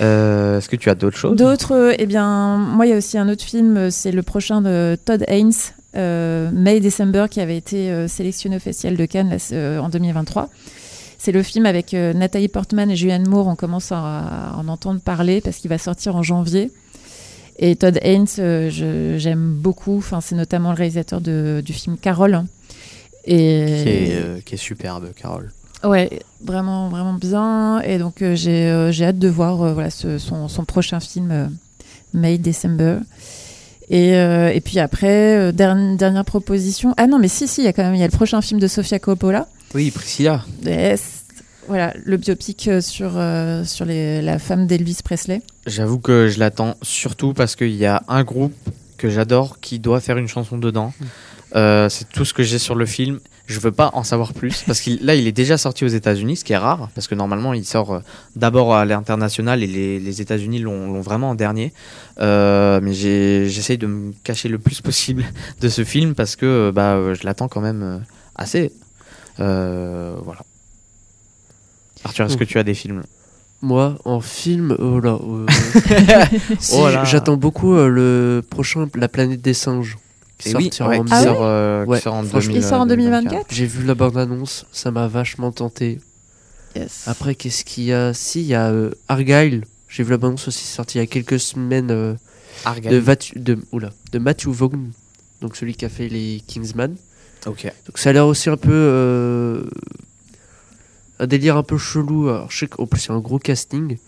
Euh, 0.00 0.58
est-ce 0.58 0.68
que 0.68 0.76
tu 0.76 0.88
as 0.88 0.94
d'autres 0.94 1.16
choses? 1.16 1.36
D'autres, 1.36 1.72
euh, 1.74 1.94
eh 1.98 2.06
bien, 2.06 2.56
moi, 2.58 2.86
il 2.86 2.90
y 2.90 2.92
a 2.92 2.96
aussi 2.96 3.18
un 3.18 3.28
autre 3.28 3.42
film, 3.42 3.90
c'est 3.90 4.12
le 4.12 4.22
prochain 4.22 4.60
de 4.62 4.96
Todd 5.04 5.24
Haynes, 5.26 5.50
euh, 5.50 5.81
May 5.94 6.80
December, 6.80 7.26
qui 7.30 7.40
avait 7.40 7.56
été 7.56 7.90
euh, 7.90 8.08
sélectionné 8.08 8.56
au 8.56 8.60
Festival 8.60 8.96
de 8.96 9.04
Cannes 9.06 9.30
là, 9.30 9.36
euh, 9.52 9.78
en 9.78 9.88
2023. 9.88 10.48
C'est 11.18 11.32
le 11.32 11.42
film 11.42 11.66
avec 11.66 11.94
euh, 11.94 12.12
Nathalie 12.12 12.48
Portman 12.48 12.90
et 12.90 12.96
Julianne 12.96 13.28
Moore. 13.28 13.46
On 13.46 13.54
commence 13.56 13.92
à, 13.92 13.98
à 13.98 14.56
en 14.56 14.66
entendre 14.68 15.00
parler 15.00 15.40
parce 15.40 15.58
qu'il 15.58 15.68
va 15.70 15.78
sortir 15.78 16.16
en 16.16 16.22
janvier. 16.22 16.70
Et 17.58 17.76
Todd 17.76 17.98
Haynes, 18.02 18.26
euh, 18.40 19.18
j'aime 19.18 19.52
beaucoup. 19.54 19.98
Enfin, 19.98 20.20
c'est 20.20 20.34
notamment 20.34 20.70
le 20.70 20.76
réalisateur 20.76 21.20
de- 21.20 21.62
du 21.64 21.72
film 21.72 21.96
Carole. 21.96 22.42
qui, 23.24 23.30
Et 23.34 24.08
est, 24.08 24.14
euh, 24.16 24.40
qui 24.44 24.54
est 24.54 24.58
superbe, 24.58 25.12
Carole. 25.14 25.52
Ouais, 25.84 26.20
vraiment, 26.44 26.88
vraiment 26.88 27.12
bien. 27.14 27.80
Et 27.82 27.98
donc, 27.98 28.22
euh, 28.22 28.34
j'ai 28.34 28.68
euh, 28.68 28.90
hâte 29.02 29.18
de 29.18 29.28
voir 29.28 29.62
euh, 29.62 29.74
voilà, 29.74 29.90
ce- 29.90 30.18
son, 30.18 30.48
son 30.48 30.64
prochain 30.64 30.98
film, 30.98 31.30
euh, 31.30 31.46
May 32.14 32.38
December. 32.38 32.98
Et, 33.88 34.16
euh, 34.16 34.50
et 34.52 34.60
puis 34.60 34.78
après, 34.78 35.36
euh, 35.36 35.52
dernière, 35.52 35.96
dernière 35.96 36.24
proposition. 36.24 36.94
Ah 36.96 37.06
non, 37.06 37.18
mais 37.18 37.28
si, 37.28 37.48
si, 37.48 37.62
il 37.62 37.64
y 37.64 37.68
a 37.68 37.72
quand 37.72 37.82
même 37.82 37.94
il 37.94 38.00
y 38.00 38.04
a 38.04 38.06
le 38.06 38.12
prochain 38.12 38.40
film 38.40 38.60
de 38.60 38.66
Sofia 38.66 38.98
Coppola. 38.98 39.48
Oui, 39.74 39.90
Priscilla. 39.90 40.44
Yes. 40.64 41.22
Voilà, 41.68 41.94
le 42.04 42.16
biopic 42.16 42.66
euh, 42.68 42.80
sur, 42.80 43.12
euh, 43.16 43.64
sur 43.64 43.84
les, 43.84 44.20
la 44.20 44.38
femme 44.38 44.66
d'Elvis 44.66 44.98
Presley. 45.04 45.42
J'avoue 45.66 45.98
que 45.98 46.28
je 46.28 46.38
l'attends 46.40 46.74
surtout 46.82 47.34
parce 47.34 47.54
qu'il 47.54 47.74
y 47.74 47.86
a 47.86 48.02
un 48.08 48.24
groupe 48.24 48.54
que 48.98 49.08
j'adore 49.08 49.60
qui 49.60 49.78
doit 49.78 50.00
faire 50.00 50.18
une 50.18 50.28
chanson 50.28 50.58
dedans. 50.58 50.92
Euh, 51.54 51.88
c'est 51.88 52.08
tout 52.08 52.24
ce 52.24 52.34
que 52.34 52.42
j'ai 52.42 52.58
sur 52.58 52.74
le 52.74 52.86
film. 52.86 53.20
Je 53.46 53.58
veux 53.60 53.72
pas 53.72 53.90
en 53.94 54.02
savoir 54.04 54.32
plus 54.32 54.62
parce 54.66 54.80
que 54.80 54.90
là, 55.04 55.14
il 55.14 55.26
est 55.26 55.32
déjà 55.32 55.58
sorti 55.58 55.84
aux 55.84 55.88
États-Unis, 55.88 56.36
ce 56.36 56.44
qui 56.44 56.52
est 56.52 56.58
rare 56.58 56.88
parce 56.94 57.08
que 57.08 57.14
normalement, 57.14 57.52
il 57.54 57.64
sort 57.64 57.92
euh, 57.92 58.00
d'abord 58.36 58.74
à 58.74 58.84
l'international 58.84 59.62
et 59.62 59.66
les, 59.66 59.98
les 59.98 60.20
États-Unis 60.22 60.60
l'ont 60.60 61.00
vraiment 61.00 61.30
en 61.30 61.34
dernier. 61.34 61.72
Euh, 62.20 62.80
mais 62.82 62.92
j'essaye 62.94 63.78
de 63.78 63.86
me 63.86 64.12
cacher 64.24 64.48
le 64.48 64.58
plus 64.58 64.80
possible 64.80 65.24
de 65.60 65.68
ce 65.68 65.84
film 65.84 66.14
parce 66.14 66.36
que 66.36 66.46
euh, 66.46 66.72
bah, 66.72 67.14
je 67.14 67.24
l'attends 67.24 67.48
quand 67.48 67.60
même 67.60 68.04
assez. 68.36 68.70
Voilà. 69.38 70.40
Arthur, 72.04 72.26
est-ce 72.26 72.36
que 72.36 72.44
tu 72.44 72.58
as 72.58 72.64
des 72.64 72.74
films? 72.74 73.02
Moi, 73.64 73.94
en 74.04 74.20
film, 74.20 74.76
oh 74.80 74.98
là. 74.98 75.16
euh, 75.22 75.46
si, 76.58 76.74
Oh 76.76 76.88
là. 76.88 77.04
J'attends 77.04 77.36
beaucoup 77.36 77.74
euh, 77.76 77.88
le 77.88 78.42
prochain, 78.42 78.88
La 78.96 79.08
planète 79.08 79.40
des 79.40 79.54
singes. 79.54 79.98
Qui 80.42 80.56
oui, 80.56 80.64
ouais, 80.64 80.70
qui, 81.04 81.12
Ah 81.12 81.22
sort, 81.22 81.38
euh, 81.42 81.84
qui 81.84 81.90
Ouais, 81.90 82.00
sort 82.00 82.14
en 82.14 82.22
franchement, 82.24 82.52
2000, 82.52 82.56
Il 82.56 82.68
sort 82.68 82.80
en 82.80 82.86
2024 82.86 83.46
J'ai 83.50 83.66
vu 83.66 83.84
la 83.84 83.94
bande-annonce, 83.94 84.66
ça 84.72 84.90
m'a 84.90 85.06
vachement 85.06 85.52
tenté. 85.52 85.98
Yes. 86.74 87.04
Après, 87.06 87.34
qu'est-ce 87.34 87.64
qu'il 87.64 87.84
y 87.84 87.92
a? 87.92 88.12
Si, 88.14 88.40
il 88.40 88.46
y 88.46 88.54
a 88.54 88.68
euh, 88.70 88.90
Argyle. 89.08 89.64
J'ai 89.88 90.02
vu 90.02 90.10
la 90.10 90.16
bande-annonce 90.16 90.48
aussi 90.48 90.64
sortie 90.66 90.98
il 90.98 91.00
y 91.02 91.04
a 91.04 91.06
quelques 91.06 91.38
semaines 91.38 91.90
euh, 91.90 92.14
Argyle. 92.64 92.90
de, 92.90 92.98
Vatu- 92.98 93.38
de, 93.38 93.58
oula, 93.72 93.90
de 94.10 94.18
Matthew 94.18 94.48
Vaughn, 94.48 94.90
donc 95.42 95.54
celui 95.56 95.74
qui 95.74 95.84
a 95.84 95.88
fait 95.88 96.08
les 96.08 96.42
Kingsman. 96.46 96.96
Ok. 97.46 97.64
Donc 97.86 97.98
ça 97.98 98.10
a 98.10 98.12
l'air 98.12 98.26
aussi 98.26 98.48
un 98.50 98.56
peu 98.56 98.70
euh, 98.72 99.64
un 101.18 101.26
délire 101.26 101.56
un 101.56 101.62
peu 101.62 101.78
chelou. 101.78 102.28
Alors 102.28 102.50
je 102.50 102.58
sais 102.58 102.66
qu'en 102.68 102.86
plus 102.86 103.00
c'est 103.00 103.12
un 103.12 103.18
gros 103.20 103.38
casting, 103.38 103.98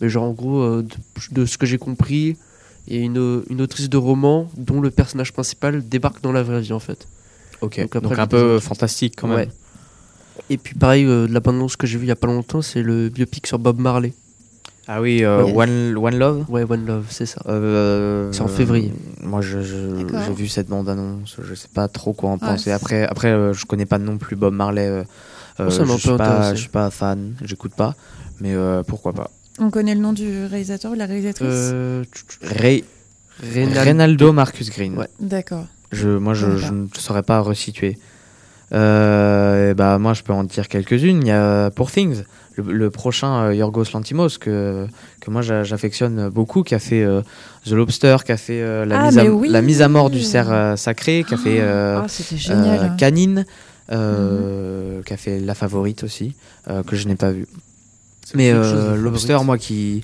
mais 0.00 0.08
genre 0.08 0.24
en 0.24 0.32
gros 0.32 0.60
euh, 0.62 0.82
de, 0.82 1.40
de 1.42 1.46
ce 1.46 1.58
que 1.58 1.66
j'ai 1.66 1.78
compris, 1.78 2.36
et 2.88 2.98
une, 3.00 3.42
une 3.48 3.60
autrice 3.62 3.88
de 3.88 3.96
roman 3.96 4.48
dont 4.56 4.80
le 4.80 4.90
personnage 4.90 5.32
principal 5.32 5.86
débarque 5.88 6.22
dans 6.22 6.32
la 6.32 6.42
vraie 6.42 6.60
vie 6.60 6.72
en 6.72 6.80
fait. 6.80 7.06
Ok. 7.60 7.80
Donc 7.80 7.92
Donc, 7.94 8.04
après, 8.12 8.20
un 8.20 8.24
les 8.24 8.28
peu 8.28 8.54
autres- 8.56 8.64
fantastique 8.64 9.14
quand 9.16 9.28
même. 9.28 9.36
Ouais. 9.36 9.48
Et 10.50 10.56
puis 10.58 10.74
pareil, 10.74 11.04
euh, 11.04 11.26
de 11.28 11.32
la 11.32 11.40
bande-annonce 11.40 11.76
que 11.76 11.86
j'ai 11.86 11.98
vue 11.98 12.06
il 12.06 12.08
y 12.08 12.12
a 12.12 12.16
pas 12.16 12.26
longtemps, 12.26 12.62
c'est 12.62 12.82
le 12.82 13.08
biopic 13.08 13.46
sur 13.46 13.58
Bob 13.58 13.78
Marley. 13.78 14.12
Ah 14.88 15.00
oui, 15.00 15.22
euh, 15.22 15.44
Ouais. 15.44 15.52
One, 15.54 15.96
One 15.96 16.18
Love? 16.18 16.44
Ouais, 16.48 16.64
One 16.68 16.84
Love, 16.86 17.06
c'est 17.08 17.24
ça. 17.26 17.40
Euh, 17.46 18.32
C'est 18.32 18.40
en 18.40 18.48
février. 18.48 18.92
Moi, 19.22 19.40
je, 19.40 19.60
je- 19.62 20.02
D'accord. 20.02 20.22
j'ai 20.26 20.32
vu 20.32 20.48
cette 20.48 20.66
bande-annonce. 20.66 21.36
Je 21.40 21.54
sais 21.54 21.68
pas 21.72 21.86
trop 21.86 22.12
quoi 22.14 22.30
en 22.30 22.32
Ouais, 22.34 22.38
penser. 22.40 22.72
Après, 22.72 23.04
après, 23.04 23.28
euh, 23.28 23.52
je 23.52 23.64
connais 23.64 23.86
pas 23.86 23.98
non 23.98 24.18
plus 24.18 24.34
Bob 24.34 24.54
Marley. 24.54 24.88
euh, 24.88 25.04
euh, 25.60 25.68
Oh, 25.68 25.70
je 25.70 25.82
un 25.82 25.98
suis 25.98 26.16
pas, 26.16 26.54
je 26.54 26.60
suis 26.60 26.68
pas 26.68 26.90
fan. 26.90 27.36
J'écoute 27.44 27.74
pas. 27.76 27.94
Mais 28.40 28.52
euh, 28.54 28.82
pourquoi 28.82 29.12
pas. 29.12 29.30
On 29.58 29.70
connaît 29.70 29.94
le 29.94 30.00
nom 30.00 30.12
du 30.12 30.44
réalisateur 30.46 30.90
ou 30.92 30.94
de 30.94 30.98
la 30.98 31.06
réalisatrice 31.06 31.46
Euh, 31.50 32.04
Ray, 32.42 32.84
Reynald- 33.42 33.78
Reynaldo 33.84 34.32
Marcus 34.32 34.70
Green. 34.70 34.96
Ouais. 34.96 35.08
D'accord. 35.20 35.66
Je, 35.92 36.08
moi, 36.08 36.32
je, 36.34 36.46
ne 36.46 36.86
saurais 36.96 37.22
pas 37.22 37.40
resituer. 37.40 37.98
Euh, 38.72 39.74
bah, 39.74 39.98
moi, 39.98 40.14
je 40.14 40.22
peux 40.22 40.32
en 40.32 40.44
dire 40.44 40.68
quelques-unes. 40.68 41.20
Il 41.22 41.28
y 41.28 41.30
a 41.30 41.70
Poor 41.70 41.90
Things, 41.90 42.22
le, 42.56 42.72
le 42.72 42.90
prochain 42.90 43.44
euh, 43.44 43.54
Yorgos 43.54 43.84
Lantimos, 43.92 44.38
que, 44.40 44.86
que 45.20 45.30
moi 45.30 45.42
j'a- 45.42 45.64
j'affectionne 45.64 46.30
beaucoup, 46.30 46.62
qui 46.62 46.74
a 46.74 46.78
fait 46.78 47.02
euh, 47.02 47.20
The 47.66 47.72
Lobster, 47.72 48.16
qui 48.24 48.32
a 48.32 48.38
fait 48.38 48.62
euh, 48.62 48.86
la, 48.86 49.00
Ah, 49.00 49.06
mise 49.08 49.18
à, 49.18 49.22
mais 49.24 49.28
oui. 49.28 49.48
la 49.50 49.60
mise 49.60 49.82
à 49.82 49.88
mort 49.88 50.08
du 50.08 50.22
cerf 50.22 50.48
euh, 50.50 50.76
sacré, 50.76 51.24
qui 51.28 51.34
a 51.34 51.36
fait 51.36 51.60
euh, 51.60 52.00
Ah, 52.02 52.06
génial. 52.36 52.78
euh, 52.80 52.82
hein. 52.84 52.96
Canine, 52.96 53.44
euh, 53.90 55.02
qui 55.02 55.12
a 55.12 55.16
fait 55.18 55.38
La 55.40 55.54
Favorite 55.54 56.04
aussi, 56.04 56.34
euh, 56.70 56.82
que 56.82 56.96
je 56.96 57.06
n'ai 57.08 57.16
pas 57.16 57.30
vu. 57.32 57.46
Mais 58.34 58.50
euh. 58.52 58.96
Lobster, 58.96 59.38
moi 59.44 59.58
qui. 59.58 60.02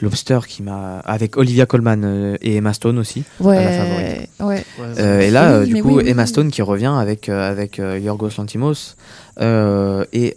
Lobster 0.00 0.40
qui 0.48 0.62
m'a. 0.62 0.98
Avec 1.00 1.36
Olivia 1.36 1.66
Colman 1.66 2.02
euh, 2.04 2.36
et 2.40 2.56
Emma 2.56 2.72
Stone 2.72 2.98
aussi. 2.98 3.24
Ouais, 3.38 3.62
la 3.62 3.70
favorite. 3.70 4.28
ouais. 4.40 4.46
Ouais, 4.46 4.64
Euh, 4.98 5.20
et 5.20 5.30
là, 5.30 5.48
Oui, 5.48 5.54
euh, 5.54 5.66
du 5.66 5.82
coup, 5.82 5.88
oui, 5.96 6.02
oui, 6.04 6.10
Emma 6.10 6.22
oui. 6.22 6.28
Stone 6.28 6.50
qui 6.50 6.62
revient 6.62 6.92
avec, 6.96 7.28
avec 7.28 7.78
Yorgos 7.78 8.30
Lantimos 8.38 8.96
euh, 9.40 10.04
et 10.12 10.36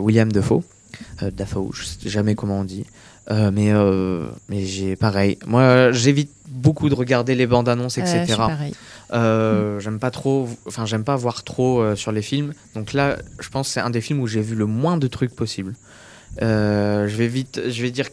William 0.00 0.30
Defoe. 0.32 0.62
Euh, 1.22 1.30
Dafoe, 1.30 1.70
je 1.74 1.84
sais 1.84 2.08
jamais 2.08 2.34
comment 2.34 2.60
on 2.60 2.64
dit. 2.64 2.84
Euh, 3.30 3.50
mais 3.52 3.72
euh, 3.72 4.26
mais 4.48 4.64
j'ai 4.64 4.94
pareil. 4.96 5.36
Moi, 5.46 5.90
j'évite 5.92 6.30
beaucoup 6.48 6.88
de 6.88 6.94
regarder 6.94 7.34
les 7.34 7.46
bandes 7.46 7.68
annonces, 7.68 7.96
je 7.96 8.00
etc. 8.00 8.24
suis 8.24 8.36
pareil. 8.36 8.72
Euh, 9.12 9.80
J'aime 9.80 9.98
pas 9.98 10.10
trop, 10.12 10.48
enfin 10.66 10.86
j'aime 10.86 11.04
pas 11.04 11.16
voir 11.16 11.42
trop 11.42 11.80
euh, 11.80 11.96
sur 11.96 12.12
les 12.12 12.22
films. 12.22 12.54
Donc 12.74 12.92
là, 12.92 13.16
je 13.40 13.48
pense 13.48 13.66
que 13.68 13.74
c'est 13.74 13.80
un 13.80 13.90
des 13.90 14.00
films 14.00 14.20
où 14.20 14.26
j'ai 14.26 14.40
vu 14.40 14.54
le 14.54 14.66
moins 14.66 14.96
de 14.96 15.06
trucs 15.08 15.34
possible. 15.34 15.74
Euh, 16.42 17.08
je 17.08 17.16
vais 17.16 17.28
vite, 17.28 17.60
je 17.68 17.82
vais 17.82 17.90
dire 17.90 18.06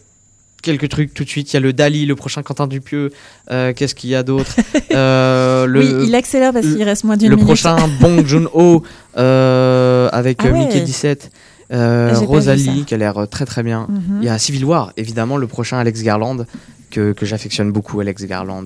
quelques 0.62 0.88
trucs 0.90 1.14
tout 1.14 1.24
de 1.26 1.30
suite. 1.30 1.52
Il 1.52 1.56
y 1.56 1.58
a 1.58 1.60
le 1.60 1.74
Dali, 1.74 2.06
le 2.06 2.16
prochain 2.16 2.42
Quentin 2.42 2.68
Dupieux. 2.68 3.12
Euh, 3.52 3.74
Qu'est-ce 3.74 3.96
qu'il 3.96 4.10
y 4.10 4.16
a 4.16 4.24
d'autre 4.24 4.56
Euh, 4.94 5.66
le, 5.66 5.80
oui, 6.02 6.08
il 6.08 6.16
accélère 6.16 6.54
parce 6.54 6.66
le- 6.66 6.76
qu'il 6.76 6.84
reste 6.84 7.04
moins 7.04 7.18
d'une 7.18 7.30
le 7.30 7.36
minute. 7.36 7.48
prochain 7.48 7.76
Bong 8.00 8.24
Joon-ho 8.26 8.84
euh, 9.18 10.08
avec 10.12 10.38
Ah 10.42 10.46
ouais. 10.52 10.60
Mickey 10.60 10.82
17. 10.82 11.32
Euh, 11.72 12.10
J'ai 12.10 12.14
pas 12.14 12.20
vu 12.20 12.26
Rosalie 12.28 12.86
qui 12.86 12.94
a 12.94 12.98
l'air 12.98 13.28
très 13.30 13.46
très 13.46 13.64
bien. 13.64 13.88
Mhm. 13.90 14.20
Il 14.22 14.26
y 14.26 14.30
a 14.30 14.38
Civil 14.38 14.64
War, 14.66 14.94
évidemment, 14.98 15.38
le 15.38 15.48
prochain 15.48 15.78
Alex 15.80 16.04
Garland 16.04 16.46
que, 16.92 17.12
que 17.14 17.26
j'affectionne 17.26 17.72
beaucoup, 17.72 18.00
Alex 18.02 18.24
Garland. 18.26 18.66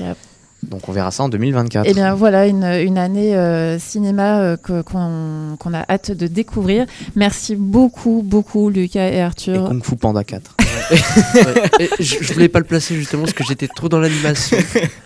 Yep. 0.00 0.16
Donc 0.62 0.88
on 0.88 0.92
verra 0.92 1.10
ça 1.10 1.22
en 1.22 1.28
2024. 1.28 1.86
Eh 1.88 1.94
bien 1.94 2.14
voilà, 2.14 2.46
une, 2.46 2.64
une 2.64 2.98
année 2.98 3.36
euh, 3.36 3.78
cinéma 3.78 4.40
euh, 4.40 4.56
qu'on 4.56 5.56
qu'on 5.58 5.74
a 5.74 5.84
hâte 5.88 6.10
de 6.10 6.26
découvrir. 6.26 6.86
Merci 7.14 7.56
beaucoup, 7.56 8.22
beaucoup 8.24 8.68
Lucas 8.70 9.08
et 9.10 9.16
Et 9.16 9.20
Arthur. 9.20 9.68
Kung 9.68 9.84
Fu 9.84 9.96
Panda 9.96 10.24
4. 10.24 10.56
Ouais. 10.90 11.70
Et 11.80 11.90
je, 12.00 12.16
je 12.20 12.32
voulais 12.32 12.48
pas 12.48 12.58
le 12.58 12.64
placer 12.64 12.94
justement 12.94 13.22
parce 13.22 13.34
que 13.34 13.44
j'étais 13.44 13.68
trop 13.68 13.88
dans 13.88 13.98
l'animation. 13.98 14.56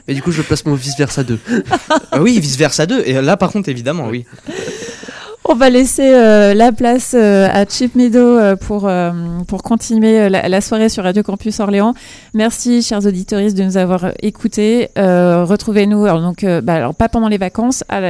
Et 0.09 0.15
du 0.15 0.23
coup, 0.23 0.33
je 0.33 0.43
place 0.43 0.65
mon 0.67 0.75
vice 0.75 0.97
versa 0.97 1.25
2. 1.25 1.39
Ah 2.13 2.21
oui, 2.23 2.39
vice 2.41 2.57
versa 2.57 2.87
2. 2.87 3.03
Et 3.07 3.21
là, 3.21 3.37
par 3.37 3.51
contre, 3.51 3.69
évidemment, 3.69 4.09
oui. 4.09 4.27
On 5.53 5.57
va 5.57 5.69
laisser 5.69 6.15
euh, 6.15 6.55
la 6.55 6.71
place 6.71 7.13
euh, 7.19 7.49
à 7.53 7.65
Chip 7.65 7.97
Meadow 7.97 8.21
euh, 8.21 8.55
pour, 8.55 8.89
pour 9.49 9.65
continuer 9.65 10.29
la, 10.29 10.61
soirée 10.61 10.89
sur 10.89 11.03
Radio 11.03 11.25
Campus 11.25 11.59
Orléans. 11.59 11.93
Merci, 12.35 12.83
chers 12.83 13.05
auditeurs, 13.05 13.41
de 13.41 13.63
nous 13.65 13.77
avoir 13.77 14.13
écoutés. 14.23 14.91
Retrouvez-nous, 14.95 16.05
alors, 16.05 16.21
donc, 16.21 16.47
bah, 16.63 16.75
alors, 16.75 16.95
pas 16.95 17.09
pendant 17.09 17.27
les 17.27 17.37
vacances, 17.37 17.83
à 17.89 18.01
la 18.01 18.09